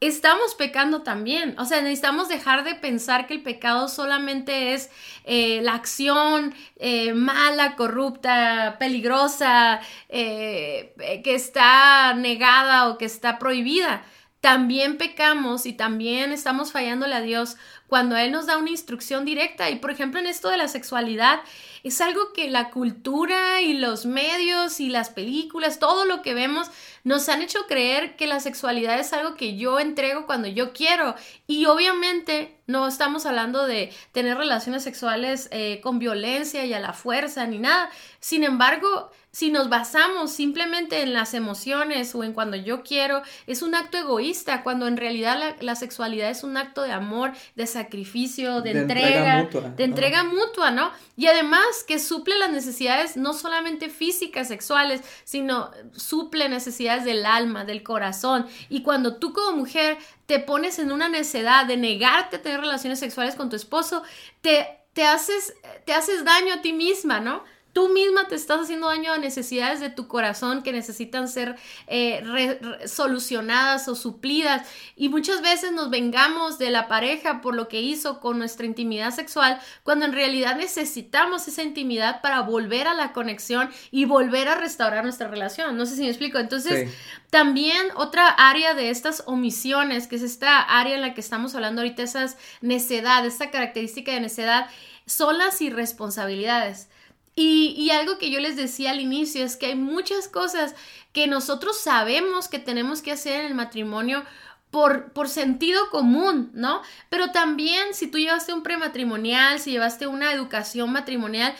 estamos 0.00 0.54
pecando 0.54 1.02
también. 1.02 1.54
O 1.58 1.64
sea, 1.64 1.80
necesitamos 1.80 2.28
dejar 2.28 2.64
de 2.64 2.74
pensar 2.74 3.26
que 3.26 3.34
el 3.34 3.42
pecado 3.42 3.88
solamente 3.88 4.74
es 4.74 4.90
eh, 5.24 5.60
la 5.62 5.74
acción 5.74 6.54
eh, 6.76 7.14
mala, 7.14 7.76
corrupta, 7.76 8.76
peligrosa, 8.78 9.80
eh, 10.08 10.94
que 11.24 11.34
está 11.34 12.14
negada 12.14 12.88
o 12.88 12.98
que 12.98 13.06
está 13.06 13.38
prohibida. 13.38 14.04
También 14.44 14.98
pecamos 14.98 15.64
y 15.64 15.72
también 15.72 16.30
estamos 16.30 16.70
fallándole 16.70 17.14
a 17.14 17.22
Dios 17.22 17.56
cuando 17.86 18.14
Él 18.14 18.30
nos 18.30 18.44
da 18.44 18.58
una 18.58 18.68
instrucción 18.68 19.24
directa. 19.24 19.70
Y 19.70 19.76
por 19.76 19.90
ejemplo, 19.90 20.20
en 20.20 20.26
esto 20.26 20.50
de 20.50 20.58
la 20.58 20.68
sexualidad, 20.68 21.40
es 21.82 22.02
algo 22.02 22.34
que 22.34 22.50
la 22.50 22.68
cultura 22.68 23.62
y 23.62 23.72
los 23.72 24.04
medios 24.04 24.80
y 24.80 24.90
las 24.90 25.08
películas, 25.08 25.78
todo 25.78 26.04
lo 26.04 26.20
que 26.20 26.34
vemos, 26.34 26.70
nos 27.04 27.30
han 27.30 27.40
hecho 27.40 27.60
creer 27.66 28.16
que 28.16 28.26
la 28.26 28.38
sexualidad 28.38 28.98
es 28.98 29.14
algo 29.14 29.34
que 29.34 29.56
yo 29.56 29.80
entrego 29.80 30.26
cuando 30.26 30.46
yo 30.46 30.74
quiero. 30.74 31.14
Y 31.46 31.64
obviamente 31.64 32.58
no 32.66 32.86
estamos 32.86 33.24
hablando 33.24 33.64
de 33.66 33.94
tener 34.12 34.36
relaciones 34.36 34.82
sexuales 34.82 35.48
eh, 35.52 35.80
con 35.82 35.98
violencia 35.98 36.66
y 36.66 36.74
a 36.74 36.80
la 36.80 36.92
fuerza 36.92 37.46
ni 37.46 37.58
nada. 37.58 37.88
Sin 38.20 38.44
embargo, 38.44 39.10
si 39.34 39.50
nos 39.50 39.68
basamos 39.68 40.30
simplemente 40.30 41.02
en 41.02 41.12
las 41.12 41.34
emociones 41.34 42.14
o 42.14 42.22
en 42.22 42.34
cuando 42.34 42.56
yo 42.56 42.84
quiero, 42.84 43.20
es 43.48 43.62
un 43.62 43.74
acto 43.74 43.98
egoísta, 43.98 44.62
cuando 44.62 44.86
en 44.86 44.96
realidad 44.96 45.56
la, 45.60 45.74
sexualidad 45.74 46.30
es 46.30 46.44
un 46.44 46.56
acto 46.56 46.82
de 46.82 46.92
amor, 46.92 47.32
de 47.56 47.66
sacrificio, 47.66 48.60
de, 48.60 48.70
entrega, 48.70 49.48
de 49.76 49.82
entrega 49.82 50.22
mutua, 50.22 50.70
¿no? 50.70 50.92
Y 51.16 51.26
además 51.26 51.64
que 51.84 51.98
suple 51.98 52.38
las 52.38 52.52
necesidades 52.52 53.16
no 53.16 53.32
solamente 53.34 53.88
físicas, 53.90 54.46
sexuales, 54.46 55.00
sino 55.24 55.72
suple 55.90 56.48
necesidades 56.48 57.04
del 57.04 57.26
alma, 57.26 57.64
del 57.64 57.82
corazón. 57.82 58.46
Y 58.68 58.82
cuando 58.82 59.16
tú 59.16 59.32
como 59.32 59.56
mujer 59.56 59.98
te 60.26 60.38
pones 60.38 60.78
en 60.78 60.92
una 60.92 61.08
necedad 61.08 61.66
de 61.66 61.76
negarte 61.76 62.36
a 62.36 62.42
tener 62.42 62.60
relaciones 62.60 63.00
sexuales 63.00 63.34
con 63.34 63.50
tu 63.50 63.56
esposo, 63.56 64.04
te, 64.42 64.78
te, 64.92 65.02
haces, 65.02 65.54
te 65.84 65.92
haces 65.92 66.24
daño 66.24 66.54
a 66.54 66.62
ti 66.62 66.72
misma, 66.72 67.18
¿no? 67.18 67.42
Tú 67.74 67.88
misma 67.88 68.28
te 68.28 68.36
estás 68.36 68.62
haciendo 68.62 68.86
daño 68.86 69.12
a 69.12 69.18
necesidades 69.18 69.80
de 69.80 69.90
tu 69.90 70.06
corazón 70.06 70.62
que 70.62 70.72
necesitan 70.72 71.28
ser 71.28 71.56
eh, 71.88 72.80
solucionadas 72.86 73.88
o 73.88 73.96
suplidas. 73.96 74.66
Y 74.96 75.08
muchas 75.08 75.42
veces 75.42 75.72
nos 75.72 75.90
vengamos 75.90 76.56
de 76.58 76.70
la 76.70 76.86
pareja 76.86 77.40
por 77.40 77.54
lo 77.54 77.66
que 77.68 77.82
hizo 77.82 78.20
con 78.20 78.38
nuestra 78.38 78.64
intimidad 78.64 79.10
sexual, 79.10 79.60
cuando 79.82 80.06
en 80.06 80.12
realidad 80.12 80.56
necesitamos 80.56 81.48
esa 81.48 81.64
intimidad 81.64 82.22
para 82.22 82.42
volver 82.42 82.86
a 82.86 82.94
la 82.94 83.12
conexión 83.12 83.68
y 83.90 84.04
volver 84.04 84.48
a 84.48 84.54
restaurar 84.54 85.02
nuestra 85.02 85.26
relación. 85.26 85.76
No 85.76 85.84
sé 85.84 85.96
si 85.96 86.02
me 86.02 86.08
explico. 86.08 86.38
Entonces, 86.38 86.94
también 87.30 87.88
otra 87.96 88.28
área 88.28 88.74
de 88.74 88.90
estas 88.90 89.24
omisiones, 89.26 90.06
que 90.06 90.14
es 90.16 90.22
esta 90.22 90.60
área 90.60 90.94
en 90.94 91.00
la 91.00 91.12
que 91.12 91.20
estamos 91.20 91.56
hablando 91.56 91.80
ahorita, 91.80 92.04
esas 92.04 92.36
necedad, 92.60 93.26
esta 93.26 93.50
característica 93.50 94.12
de 94.12 94.20
necedad, 94.20 94.68
son 95.06 95.38
las 95.38 95.60
irresponsabilidades. 95.60 96.88
Y, 97.36 97.90
algo 97.90 98.18
que 98.18 98.30
yo 98.30 98.38
les 98.38 98.56
decía 98.56 98.92
al 98.92 99.00
inicio 99.00 99.44
es 99.44 99.56
que 99.56 99.66
hay 99.66 99.74
muchas 99.74 100.28
cosas 100.28 100.74
que 101.12 101.26
nosotros 101.26 101.80
sabemos 101.80 102.48
que 102.48 102.60
tenemos 102.60 103.02
que 103.02 103.10
hacer 103.10 103.40
en 103.40 103.46
el 103.46 103.54
matrimonio 103.54 104.24
por, 104.70 105.12
por, 105.12 105.28
sentido 105.28 105.90
común, 105.90 106.50
¿no? 106.54 106.82
Pero 107.08 107.30
también 107.32 107.92
si 107.92 108.08
tú 108.08 108.18
llevaste 108.18 108.52
un 108.52 108.62
prematrimonial, 108.62 109.60
si 109.60 109.72
llevaste 109.72 110.06
una 110.06 110.32
educación 110.32 110.92
matrimonial, 110.92 111.54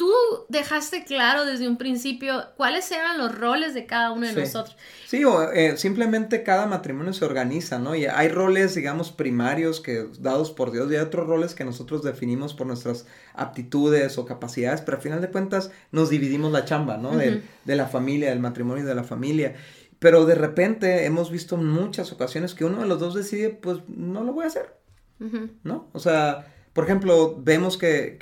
tú 0.00 0.14
dejaste 0.48 1.04
claro 1.04 1.44
desde 1.44 1.68
un 1.68 1.76
principio 1.76 2.42
cuáles 2.56 2.90
eran 2.90 3.18
los 3.18 3.36
roles 3.36 3.74
de 3.74 3.84
cada 3.84 4.12
uno 4.12 4.26
de 4.26 4.32
nosotros. 4.32 4.74
Sí, 5.06 5.22
o 5.26 5.52
eh, 5.52 5.76
simplemente 5.76 6.42
cada 6.42 6.64
matrimonio 6.64 7.12
se 7.12 7.26
organiza, 7.26 7.78
¿no? 7.78 7.94
Y 7.94 8.06
hay 8.06 8.28
roles, 8.28 8.74
digamos, 8.74 9.12
primarios 9.12 9.82
que 9.82 10.06
dados 10.18 10.52
por 10.52 10.72
Dios 10.72 10.90
y 10.90 10.94
hay 10.94 11.02
otros 11.02 11.26
roles 11.26 11.54
que 11.54 11.66
nosotros 11.66 12.02
definimos 12.02 12.54
por 12.54 12.66
nuestras 12.66 13.04
aptitudes 13.34 14.16
o 14.16 14.24
capacidades, 14.24 14.80
pero 14.80 14.96
al 14.96 15.02
final 15.02 15.20
de 15.20 15.28
cuentas 15.28 15.70
nos 15.92 16.08
dividimos 16.08 16.50
la 16.50 16.64
chamba, 16.64 16.96
¿no? 16.96 17.14
de, 17.14 17.42
la 17.66 17.86
familia, 17.86 18.30
del 18.30 18.40
matrimonio 18.40 18.84
y 18.84 18.86
de 18.86 18.94
la 18.94 19.04
familia. 19.04 19.56
Pero 19.98 20.24
de 20.24 20.34
repente 20.34 21.04
hemos 21.04 21.30
visto 21.30 21.58
muchas 21.58 22.10
ocasiones 22.10 22.54
que 22.54 22.64
uno 22.64 22.80
de 22.80 22.86
los 22.86 23.00
dos 23.00 23.14
decide, 23.14 23.50
pues 23.50 23.80
no 23.86 24.24
lo 24.24 24.32
voy 24.32 24.44
a 24.44 24.46
hacer, 24.46 24.74
¿no? 25.62 25.90
O 25.92 25.98
sea 25.98 26.46
por 26.72 26.84
ejemplo, 26.84 27.36
vemos 27.38 27.76
que, 27.76 28.18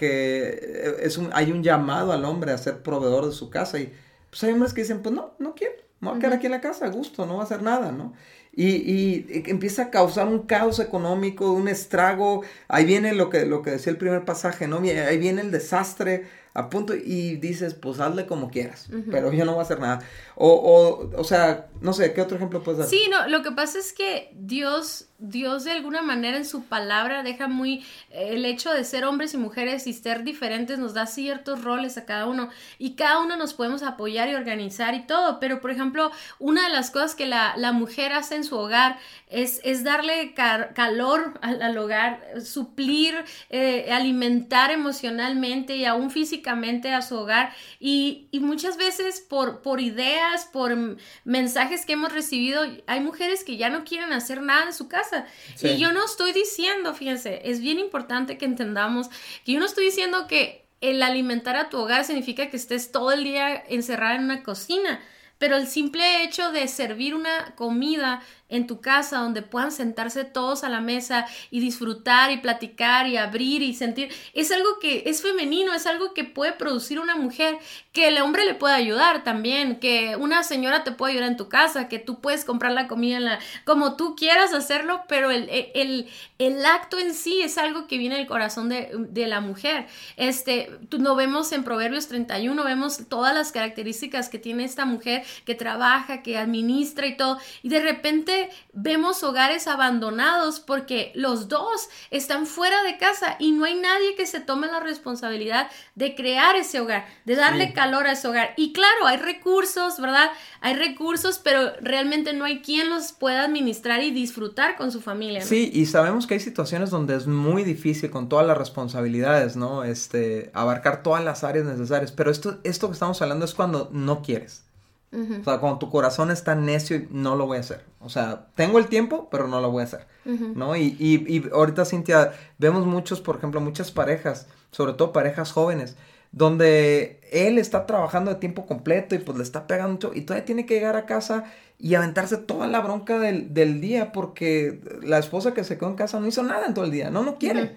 es 1.01 1.19
un, 1.19 1.31
hay 1.33 1.53
un 1.53 1.63
llamado 1.63 2.13
al 2.13 2.25
hombre 2.25 2.53
a 2.53 2.59
ser 2.59 2.83
proveedor 2.83 3.27
de 3.27 3.33
su 3.33 3.51
casa 3.51 3.79
y 3.79 3.93
pues 4.31 4.43
hay 4.45 4.53
hombres 4.53 4.73
que 4.73 4.83
dicen, 4.83 5.03
pues 5.03 5.15
no, 5.15 5.35
no 5.39 5.55
quiero, 5.55 5.75
me 6.01 6.09
voy 6.09 6.19
a 6.19 6.21
quedar 6.21 6.33
aquí 6.35 6.47
en 6.47 6.53
la 6.53 6.61
casa 6.61 6.87
a 6.87 6.91
gusto, 6.91 7.27
no 7.27 7.37
va 7.37 7.43
a 7.43 7.45
hacer 7.45 7.63
nada, 7.63 7.93
¿no? 7.93 8.15
Y, 8.53 8.67
y, 8.69 9.43
empieza 9.47 9.83
a 9.83 9.91
causar 9.91 10.27
un 10.27 10.41
caos 10.41 10.81
económico, 10.81 11.53
un 11.53 11.69
estrago, 11.69 12.43
ahí 12.67 12.85
viene 12.85 13.13
lo 13.13 13.31
que, 13.31 13.47
lo 13.47 13.63
que 13.63 13.71
decía 13.71 13.93
el 13.93 13.99
primer 13.99 14.25
pasaje, 14.25 14.67
¿no? 14.67 14.79
Ahí 14.79 15.19
viene 15.19 15.43
el 15.43 15.51
desastre, 15.51 16.27
a 16.59 16.71
punto 16.71 16.95
y 16.97 17.37
dices, 17.37 17.75
pues 17.75 18.01
hazle 18.01 18.27
como 18.27 18.51
quieras, 18.51 18.89
pero 19.13 19.33
yo 19.33 19.45
no 19.45 19.53
voy 19.53 19.61
a 19.61 19.63
hacer 19.63 19.79
nada. 19.79 20.01
O, 20.41 20.49
o, 20.49 21.21
o 21.21 21.25
sea, 21.25 21.67
no 21.81 21.93
sé, 21.93 22.15
¿qué 22.15 22.23
otro 22.23 22.37
ejemplo 22.37 22.63
puedes 22.63 22.79
dar? 22.79 22.89
Sí, 22.89 23.09
no, 23.11 23.27
lo 23.27 23.43
que 23.43 23.51
pasa 23.51 23.81
es 23.81 23.93
que 23.93 24.31
Dios 24.35 25.09
Dios 25.21 25.65
de 25.65 25.73
alguna 25.73 26.01
manera 26.01 26.37
en 26.37 26.45
su 26.45 26.67
palabra 26.67 27.25
deja 27.25 27.49
muy 27.49 27.85
el 28.11 28.45
hecho 28.45 28.73
de 28.73 28.85
ser 28.85 29.05
hombres 29.05 29.35
y 29.35 29.37
mujeres 29.37 29.89
y 29.89 29.93
ser 29.93 30.23
diferentes 30.23 30.79
nos 30.79 30.95
da 30.95 31.07
ciertos 31.07 31.65
roles 31.65 31.99
a 31.99 32.05
cada 32.05 32.27
uno 32.27 32.51
y 32.79 32.95
cada 32.95 33.19
uno 33.19 33.37
nos 33.37 33.53
podemos 33.53 33.83
apoyar 33.83 34.29
y 34.29 34.37
organizar 34.37 34.95
y 34.95 35.07
todo, 35.07 35.41
pero 35.41 35.61
por 35.61 35.73
ejemplo, 35.73 36.13
una 36.39 36.69
de 36.69 36.73
las 36.73 36.93
cosas 36.93 37.17
que 37.17 37.27
la, 37.27 37.57
mujer 37.73 38.13
hace 38.13 38.37
en 38.37 38.45
su 38.45 38.57
hogar 38.57 38.99
es, 39.29 39.61
es 39.63 39.85
darle 39.85 40.35
calor 40.35 41.39
al, 41.43 41.77
hogar, 41.77 42.41
suplir, 42.43 43.15
eh, 43.51 43.91
alimentar 43.93 44.71
emocionalmente 44.71 45.77
y 45.77 45.85
aún 45.85 46.11
físicamente 46.11 46.95
a 46.95 47.03
su 47.03 47.17
hogar 47.17 47.53
y, 47.79 48.29
y 48.31 48.41
muchas 48.41 48.77
veces 48.77 49.21
por, 49.21 49.63
por 49.63 49.81
ideas, 49.81 50.28
por 50.53 50.77
mensajes 51.25 51.85
que 51.85 51.95
hemos 51.95 52.13
recibido, 52.13 52.63
hay 52.87 53.01
mujeres 53.01 53.45
que 53.45 53.57
ya 53.57 53.71
no 53.71 53.85
quieren 53.85 54.13
hacer 54.13 54.43
nada 54.43 54.67
en 54.67 54.75
su 54.75 54.89
casa. 54.89 55.27
Y 55.63 55.77
yo 55.77 55.93
no 55.93 56.05
estoy 56.05 56.33
diciendo, 56.33 56.95
fíjense, 56.95 57.41
es 57.45 57.61
bien 57.61 57.79
importante 57.79 58.39
que 58.39 58.45
entendamos 58.45 59.09
que 59.45 59.53
yo 59.53 59.61
no 59.61 59.67
estoy 59.67 59.87
diciendo 59.87 60.27
que 60.27 60.67
el 60.81 61.03
alimentar 61.03 61.57
a 61.57 61.69
tu 61.69 61.79
hogar 61.79 62.05
significa 62.05 62.51
que 62.51 62.57
estés 62.57 62.93
todo 62.93 63.13
el 63.13 63.25
día 63.25 63.65
encerrada 63.69 64.15
en 64.15 64.25
una 64.25 64.43
cocina, 64.43 65.01
pero 65.39 65.57
el 65.57 65.67
simple 65.67 66.25
hecho 66.25 66.53
de 66.53 66.69
servir 66.69 67.15
una 67.15 67.55
comida 67.55 68.21
en 68.49 68.67
tu 68.67 68.81
casa 68.81 69.19
donde 69.19 69.43
puedan 69.43 69.71
sentarse 69.71 70.25
todos 70.25 70.65
a 70.65 70.69
la 70.69 70.81
mesa 70.81 71.27
y 71.51 71.61
disfrutar 71.61 72.31
y 72.31 72.39
platicar 72.39 73.07
y 73.07 73.17
abrir 73.17 73.63
y 73.63 73.75
sentir. 73.75 74.11
Es 74.33 74.51
algo 74.51 74.79
que 74.81 75.03
es 75.07 75.23
femenino, 75.23 75.75
es 75.75 75.87
algo 75.87 76.15
que 76.15 76.25
puede 76.25 76.53
producir 76.53 76.99
una 76.99 77.17
mujer, 77.17 77.59
que 77.93 78.09
el 78.09 78.19
hombre 78.21 78.47
le 78.47 78.55
puede 78.55 78.75
ayudar 78.75 79.23
también, 79.23 79.79
que 79.81 80.17
una 80.17 80.43
señora 80.43 80.83
te 80.83 80.93
puede 80.93 81.13
ayudar 81.13 81.31
en 81.31 81.37
tu 81.37 81.49
casa, 81.49 81.89
que 81.89 81.99
tú 81.99 82.21
puedes 82.21 82.45
comprar 82.45 82.73
la 82.73 82.89
comida 82.89 83.19
en 83.19 83.25
la, 83.27 83.39
como 83.65 83.97
tú 83.97 84.17
quieras 84.17 84.55
hacerlo, 84.55 85.03
pero 85.09 85.31
el, 85.31 85.49
el, 85.75 86.09
el 86.39 86.65
acto 86.65 86.99
en 86.99 87.15
sí 87.15 87.43
es 87.43 87.59
algo 87.59 87.87
que 87.87 87.99
viene 87.99 88.17
del 88.17 88.27
corazón 88.27 88.69
de, 88.69 88.91
de 89.11 89.27
la 89.27 89.41
mujer. 89.41 89.87
Este, 90.17 90.71
tú, 90.89 90.99
no 90.99 91.17
vemos 91.17 91.53
en 91.53 91.65
Proverbios 91.65 92.09
31, 92.09 92.65
vemos 92.65 93.01
todas 93.09 93.35
las 93.35 93.53
características 93.53 94.29
que 94.29 94.39
tiene 94.39 94.65
esta 94.65 94.87
mujer 94.87 95.25
que 95.45 95.55
trabaja, 95.55 96.23
que 96.23 96.39
administra 96.39 97.07
y 97.07 97.17
todo, 97.17 97.39
y 97.63 97.69
de 97.69 97.81
repente 97.81 98.51
vemos 98.73 99.23
hogares 99.23 99.67
abandonados 99.67 100.61
porque 100.61 101.13
los 101.15 101.49
dos 101.49 101.89
están 102.11 102.47
fuera 102.47 102.83
de 102.83 102.99
casa 102.99 103.37
y 103.39 103.53
no 103.53 103.65
hay 103.65 103.75
nadie 103.75 104.15
que 104.15 104.27
se 104.27 104.41
tome 104.41 104.67
la 104.67 104.81
responsabilidad 104.81 105.69
de 105.95 106.15
crear 106.15 106.57
ese 106.57 106.81
hogar, 106.81 107.07
de 107.25 107.37
darle 107.37 107.73
calor 107.73 108.07
a 108.07 108.13
ese 108.13 108.29
hogar. 108.29 108.55
Y 108.57 108.73
claro, 108.73 109.07
hay 109.07 109.19
recursos, 109.19 110.01
¿verdad? 110.01 110.31
Hay 110.61 110.75
recursos, 110.75 111.41
pero 111.43 111.73
realmente 111.81 112.33
no 112.33 112.45
hay 112.45 112.61
quien 112.61 112.91
los 112.91 113.13
pueda 113.13 113.45
administrar 113.45 114.03
y 114.03 114.11
disfrutar 114.11 114.77
con 114.77 114.93
su 114.93 115.01
familia. 115.01 115.43
Sí, 115.43 115.71
y 115.73 115.87
sabemos 115.87 116.27
que 116.27 116.35
hay 116.35 116.41
situaciones 116.41 116.91
donde 116.91 117.17
es 117.17 117.27
muy 117.27 117.65
difícil 117.65 118.11
con 118.11 118.29
todas 118.29 118.47
las 118.47 118.59
responsabilidades, 118.59 119.57
¿no? 119.57 119.85
Este, 119.85 120.51
abarcar 120.55 121.03
todas 121.03 121.25
las 121.25 121.45
áreas 121.45 121.67
necesarias, 121.67 122.13
pero 122.13 122.31
esto, 122.31 122.59
esto 122.65 122.89
que 122.89 122.95
estamos 122.95 123.21
hablando 123.23 123.45
es 123.45 123.55
cuando 123.55 123.89
no 123.93 124.23
quieres. 124.23 124.68
O 125.11 125.45
sea, 125.45 125.59
cuando 125.59 125.79
tu 125.79 125.89
corazón 125.91 126.31
está 126.31 126.55
necio 126.55 127.03
no 127.11 127.35
lo 127.35 127.47
voy 127.47 127.57
a 127.57 127.61
hacer. 127.61 127.85
O 128.01 128.11
sea, 128.11 128.49
tengo 128.55 128.79
el 128.79 128.87
tiempo, 128.89 129.29
pero 129.31 129.49
no 129.49 129.61
lo 129.61 129.71
voy 129.71 129.83
a 129.83 129.85
hacer. 129.85 130.07
¿No? 130.25 130.77
Y, 130.77 130.97
y, 130.99 131.25
y, 131.27 131.49
ahorita, 131.51 131.87
Cintia, 131.87 132.33
vemos 132.59 132.85
muchos, 132.85 133.21
por 133.21 133.37
ejemplo, 133.37 133.61
muchas 133.61 133.91
parejas, 133.91 134.47
sobre 134.71 134.93
todo 134.93 135.13
parejas 135.13 135.53
jóvenes, 135.53 135.97
donde 136.33 137.21
él 137.33 137.59
está 137.59 137.87
trabajando 137.87 138.33
de 138.33 138.41
tiempo 138.41 138.67
completo 138.67 139.15
y 139.15 139.19
pues 139.19 139.37
le 139.37 139.45
está 139.45 139.67
pegando 139.67 139.93
mucho 139.93 140.13
y 140.15 140.23
todavía 140.23 140.45
tiene 140.45 140.67
que 140.67 140.75
llegar 140.75 140.97
a 140.97 141.07
casa 141.07 141.45
y 141.81 141.95
aventarse 141.95 142.37
toda 142.37 142.67
la 142.67 142.81
bronca 142.81 143.19
del, 143.19 143.55
del, 143.55 143.81
día 143.81 144.11
porque 144.11 144.81
la 145.03 145.19
esposa 145.19 145.55
que 145.55 145.63
se 145.63 145.79
quedó 145.79 145.91
en 145.91 145.95
casa 145.95 146.19
no 146.19 146.27
hizo 146.27 146.43
nada 146.43 146.67
en 146.67 146.75
todo 146.75 146.85
el 146.85 146.91
día, 146.91 147.11
no, 147.11 147.23
no 147.23 147.39
quiere. 147.39 147.77